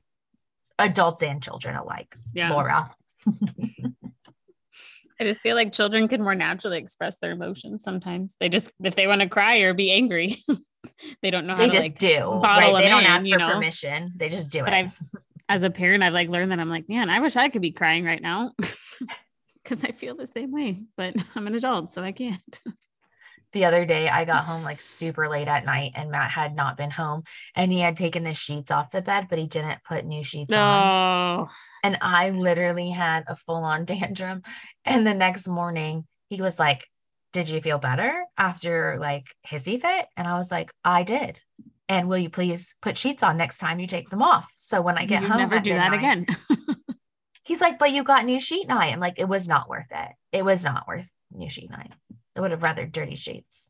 Adults 0.79 1.21
and 1.23 1.41
children 1.41 1.75
alike. 1.75 2.15
Yeah. 2.33 2.51
Laura. 2.51 2.95
I 5.19 5.25
just 5.25 5.41
feel 5.41 5.55
like 5.55 5.71
children 5.71 6.07
can 6.07 6.21
more 6.23 6.33
naturally 6.35 6.79
express 6.79 7.17
their 7.17 7.31
emotions 7.31 7.83
sometimes. 7.83 8.35
They 8.39 8.49
just, 8.49 8.71
if 8.83 8.95
they 8.95 9.05
want 9.07 9.21
to 9.21 9.29
cry 9.29 9.57
or 9.59 9.73
be 9.75 9.91
angry, 9.91 10.43
they 11.21 11.29
don't 11.29 11.45
know 11.45 11.53
how 11.53 11.59
They 11.59 11.67
to 11.69 11.71
just 11.71 11.89
like, 11.91 11.99
do. 11.99 12.17
Right. 12.41 12.73
They 12.81 12.89
don't 12.89 13.03
in, 13.03 13.07
ask 13.09 13.29
for 13.29 13.37
know? 13.37 13.53
permission. 13.53 14.13
They 14.15 14.29
just 14.29 14.49
do 14.49 14.61
but 14.63 14.73
it. 14.73 14.75
I've, 14.75 14.99
as 15.49 15.63
a 15.63 15.69
parent, 15.69 16.03
I've 16.03 16.13
like 16.13 16.29
learned 16.29 16.51
that 16.51 16.59
I'm 16.59 16.69
like, 16.69 16.89
man, 16.89 17.09
I 17.09 17.19
wish 17.19 17.35
I 17.35 17.49
could 17.49 17.61
be 17.61 17.71
crying 17.71 18.05
right 18.05 18.21
now 18.21 18.51
because 19.63 19.83
I 19.83 19.91
feel 19.91 20.15
the 20.15 20.27
same 20.27 20.51
way, 20.51 20.83
but 20.95 21.15
I'm 21.35 21.47
an 21.47 21.55
adult, 21.55 21.91
so 21.91 22.01
I 22.01 22.11
can't. 22.11 22.61
the 23.53 23.65
other 23.65 23.85
day 23.85 24.09
I 24.09 24.25
got 24.25 24.45
home 24.45 24.63
like 24.63 24.81
super 24.81 25.29
late 25.29 25.47
at 25.47 25.63
night 25.63 25.91
and 25.95 26.09
Matt 26.09 26.31
had 26.31 26.55
not 26.55 26.75
been 26.75 26.89
home 26.89 27.23
and 27.55 27.71
he 27.71 27.79
had 27.79 27.95
taken 27.95 28.23
the 28.23 28.33
sheets 28.33 28.71
off 28.71 28.91
the 28.91 29.01
bed, 29.01 29.27
but 29.29 29.39
he 29.39 29.47
didn't 29.47 29.83
put 29.83 30.05
new 30.05 30.23
sheets 30.23 30.53
on. 30.53 30.57
No. 30.57 31.49
And 31.83 31.97
I 32.01 32.31
literally 32.31 32.89
had 32.89 33.25
a 33.27 33.35
full 33.35 33.63
on 33.63 33.85
tantrum. 33.85 34.41
And 34.85 35.05
the 35.05 35.13
next 35.13 35.47
morning 35.47 36.05
he 36.29 36.41
was 36.41 36.57
like, 36.57 36.87
Did 37.31 37.47
you 37.47 37.61
feel 37.61 37.77
better 37.77 38.25
after 38.37 38.97
like 38.99 39.27
hissy 39.47 39.79
fit? 39.79 40.07
And 40.17 40.27
I 40.27 40.37
was 40.37 40.49
like, 40.49 40.71
I 40.83 41.03
did. 41.03 41.39
And 41.93 42.09
will 42.09 42.17
you 42.17 42.31
please 42.31 42.73
put 42.81 42.97
sheets 42.97 43.21
on 43.21 43.37
next 43.37 43.59
time 43.59 43.79
you 43.79 43.85
take 43.85 44.09
them 44.09 44.23
off? 44.23 44.51
So 44.55 44.81
when 44.81 44.97
I 44.97 45.05
get 45.05 45.21
you 45.21 45.27
home, 45.27 45.37
never 45.37 45.59
do 45.59 45.73
that 45.73 45.93
again. 45.93 46.25
He's 47.43 47.61
like, 47.61 47.77
But 47.77 47.91
you 47.91 48.03
got 48.03 48.25
new 48.25 48.39
sheet 48.39 48.67
night. 48.67 48.91
I'm 48.91 48.99
like, 48.99 49.19
It 49.19 49.27
was 49.27 49.47
not 49.47 49.69
worth 49.69 49.91
it. 49.91 50.09
It 50.31 50.43
was 50.43 50.63
not 50.63 50.87
worth 50.87 51.07
new 51.31 51.51
sheet 51.51 51.69
night. 51.69 51.91
I 52.35 52.41
would 52.41 52.49
have 52.49 52.63
rather 52.63 52.87
dirty 52.87 53.13
sheets. 53.13 53.69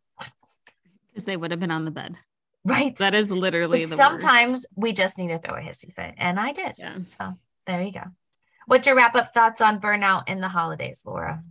Because 1.11 1.25
they 1.25 1.35
would 1.35 1.51
have 1.51 1.59
been 1.59 1.69
on 1.69 1.83
the 1.83 1.91
bed. 1.91 2.17
Right. 2.63 2.95
That 2.95 3.13
is 3.13 3.29
literally 3.29 3.83
the 3.83 3.95
sometimes 3.95 4.51
worst. 4.51 4.67
we 4.77 4.93
just 4.93 5.17
need 5.17 5.27
to 5.27 5.39
throw 5.39 5.57
a 5.57 5.61
hissy 5.61 5.93
fit. 5.93 6.13
And 6.17 6.39
I 6.39 6.53
did. 6.53 6.75
Yeah. 6.79 6.99
So 7.03 7.33
there 7.67 7.81
you 7.81 7.91
go. 7.91 8.03
What's 8.67 8.87
your 8.87 8.95
wrap 8.95 9.15
up 9.15 9.33
thoughts 9.33 9.59
on 9.59 9.81
burnout 9.81 10.29
in 10.29 10.39
the 10.39 10.47
holidays, 10.47 11.01
Laura? 11.05 11.43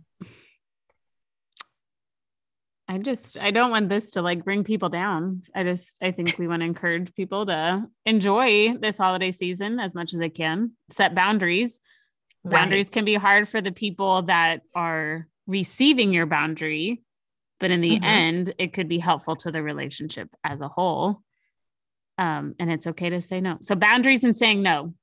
I 2.87 2.97
just 2.97 3.37
I 3.39 3.51
don't 3.51 3.71
want 3.71 3.89
this 3.89 4.11
to 4.11 4.21
like 4.21 4.43
bring 4.43 4.63
people 4.63 4.89
down. 4.89 5.43
I 5.55 5.63
just 5.63 5.97
I 6.01 6.11
think 6.11 6.37
we 6.37 6.47
want 6.47 6.61
to 6.61 6.65
encourage 6.65 7.13
people 7.15 7.45
to 7.45 7.85
enjoy 8.05 8.75
this 8.77 8.97
holiday 8.97 9.31
season 9.31 9.79
as 9.79 9.95
much 9.95 10.13
as 10.13 10.19
they 10.19 10.29
can. 10.29 10.73
Set 10.91 11.15
boundaries. 11.15 11.79
Boundaries 12.43 12.87
Right. 12.87 12.91
can 12.91 13.05
be 13.05 13.13
hard 13.15 13.47
for 13.47 13.61
the 13.61 13.71
people 13.71 14.23
that 14.23 14.63
are 14.75 15.27
receiving 15.47 16.11
your 16.11 16.25
boundary, 16.25 17.01
but 17.59 17.71
in 17.71 17.79
the 17.79 17.97
Mhm. 17.99 18.03
end, 18.03 18.53
it 18.57 18.73
could 18.73 18.89
be 18.89 18.99
helpful 18.99 19.37
to 19.37 19.51
the 19.51 19.63
relationship 19.63 20.29
as 20.43 20.59
a 20.59 20.67
whole. 20.67 21.21
Um, 22.17 22.53
and 22.59 22.69
it's 22.69 22.85
okay 22.87 23.09
to 23.11 23.21
say 23.21 23.39
no. 23.39 23.57
So 23.61 23.75
boundaries 23.75 24.25
and 24.25 24.37
saying 24.37 24.61
no. 24.61 24.93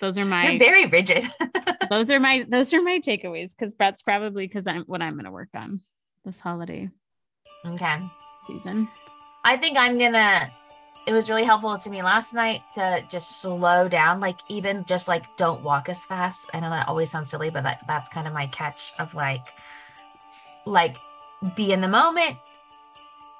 Those 0.00 0.18
are 0.18 0.24
my 0.24 0.50
You're 0.50 0.58
very 0.58 0.86
rigid. 0.86 1.24
those 1.88 2.10
are 2.10 2.18
my 2.18 2.44
those 2.48 2.74
are 2.74 2.82
my 2.82 2.98
takeaways 2.98 3.50
because 3.56 3.76
that's 3.76 4.02
probably 4.02 4.46
because 4.48 4.66
I'm 4.66 4.82
what 4.84 5.02
I'm 5.02 5.16
gonna 5.16 5.30
work 5.30 5.50
on 5.54 5.80
this 6.24 6.40
holiday 6.40 6.88
okay. 7.66 7.98
season. 8.46 8.88
I 9.44 9.56
think 9.56 9.76
I'm 9.76 9.98
gonna 9.98 10.50
it 11.06 11.12
was 11.12 11.28
really 11.28 11.44
helpful 11.44 11.76
to 11.76 11.90
me 11.90 12.02
last 12.02 12.32
night 12.32 12.62
to 12.74 13.04
just 13.10 13.42
slow 13.42 13.88
down, 13.88 14.20
like 14.20 14.38
even 14.48 14.84
just 14.86 15.06
like 15.06 15.24
don't 15.36 15.62
walk 15.62 15.88
as 15.88 16.04
fast. 16.06 16.48
I 16.54 16.60
know 16.60 16.70
that 16.70 16.88
always 16.88 17.10
sounds 17.10 17.28
silly, 17.28 17.50
but 17.50 17.62
that, 17.64 17.80
that's 17.86 18.08
kind 18.08 18.26
of 18.26 18.32
my 18.32 18.46
catch 18.46 18.92
of 18.98 19.14
like 19.14 19.46
like 20.64 20.96
be 21.56 21.72
in 21.72 21.82
the 21.82 21.88
moment, 21.88 22.38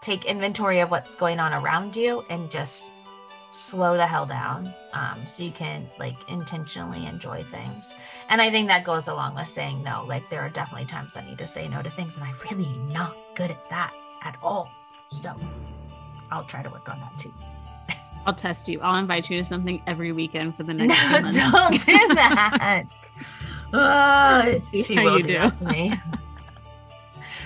take 0.02 0.26
inventory 0.26 0.80
of 0.80 0.90
what's 0.90 1.14
going 1.14 1.40
on 1.40 1.54
around 1.54 1.96
you 1.96 2.22
and 2.28 2.50
just 2.50 2.92
slow 3.54 3.96
the 3.96 4.06
hell 4.06 4.26
down 4.26 4.68
um, 4.94 5.16
so 5.28 5.44
you 5.44 5.52
can 5.52 5.88
like 5.98 6.16
intentionally 6.28 7.06
enjoy 7.06 7.40
things 7.44 7.94
and 8.28 8.42
i 8.42 8.50
think 8.50 8.66
that 8.66 8.82
goes 8.84 9.06
along 9.06 9.32
with 9.36 9.46
saying 9.46 9.80
no 9.84 10.04
like 10.08 10.28
there 10.28 10.40
are 10.40 10.48
definitely 10.48 10.86
times 10.86 11.16
i 11.16 11.24
need 11.24 11.38
to 11.38 11.46
say 11.46 11.68
no 11.68 11.80
to 11.80 11.88
things 11.90 12.16
and 12.16 12.24
I'm 12.24 12.34
really 12.50 12.68
not 12.92 13.14
good 13.36 13.52
at 13.52 13.70
that 13.70 13.94
at 14.24 14.36
all 14.42 14.68
so 15.12 15.32
i'll 16.32 16.42
try 16.44 16.62
to 16.64 16.68
work 16.70 16.88
on 16.88 16.98
that 16.98 17.12
too 17.20 17.32
I'll 18.26 18.34
test 18.34 18.68
you. 18.68 18.80
I'll 18.80 18.96
invite 18.96 19.28
you 19.30 19.36
to 19.38 19.44
something 19.44 19.82
every 19.86 20.10
weekend 20.10 20.54
for 20.56 20.62
the 20.64 20.72
next 20.80 21.04
no 21.04 21.20
months. 21.20 21.36
don't 21.36 21.86
do 21.86 22.14
that 22.14 22.86
See 24.70 24.82
she 24.82 24.94
how 24.96 25.04
will 25.04 25.18
you 25.18 25.22
do 25.26 25.28
do. 25.28 25.38
that 25.38 25.56
to 25.56 25.66
me 25.66 25.94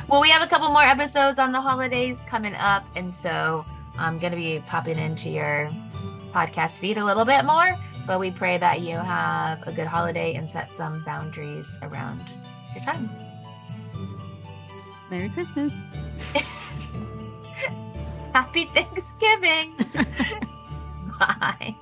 well 0.09 0.21
we 0.23 0.31
have 0.31 0.41
a 0.43 0.47
couple 0.47 0.69
more 0.71 0.83
episodes 0.83 1.39
on 1.39 1.53
the 1.53 1.61
holidays 1.61 2.23
coming 2.27 2.55
up 2.55 2.85
and 2.97 3.13
so 3.13 3.65
i'm 3.99 4.19
going 4.19 4.31
to 4.31 4.37
be 4.37 4.63
popping 4.69 4.99
into 4.99 5.29
your 5.29 5.69
podcast 6.39 6.79
feed 6.79 6.99
a 6.99 7.05
little 7.05 7.25
bit 7.25 7.45
more 7.45 7.77
but 8.07 8.21
we 8.21 8.31
pray 8.31 8.57
that 8.57 8.81
you 8.81 8.97
have 8.97 9.67
a 9.67 9.73
good 9.73 9.87
holiday 9.87 10.35
and 10.35 10.49
set 10.49 10.73
some 10.73 11.03
boundaries 11.05 11.79
around 11.83 12.23
your 12.75 12.83
time. 12.83 13.11
Merry 15.11 15.29
Christmas. 15.29 15.75
happy 18.33 18.65
thanksgiving. 18.67 19.75
Bye 21.19 21.75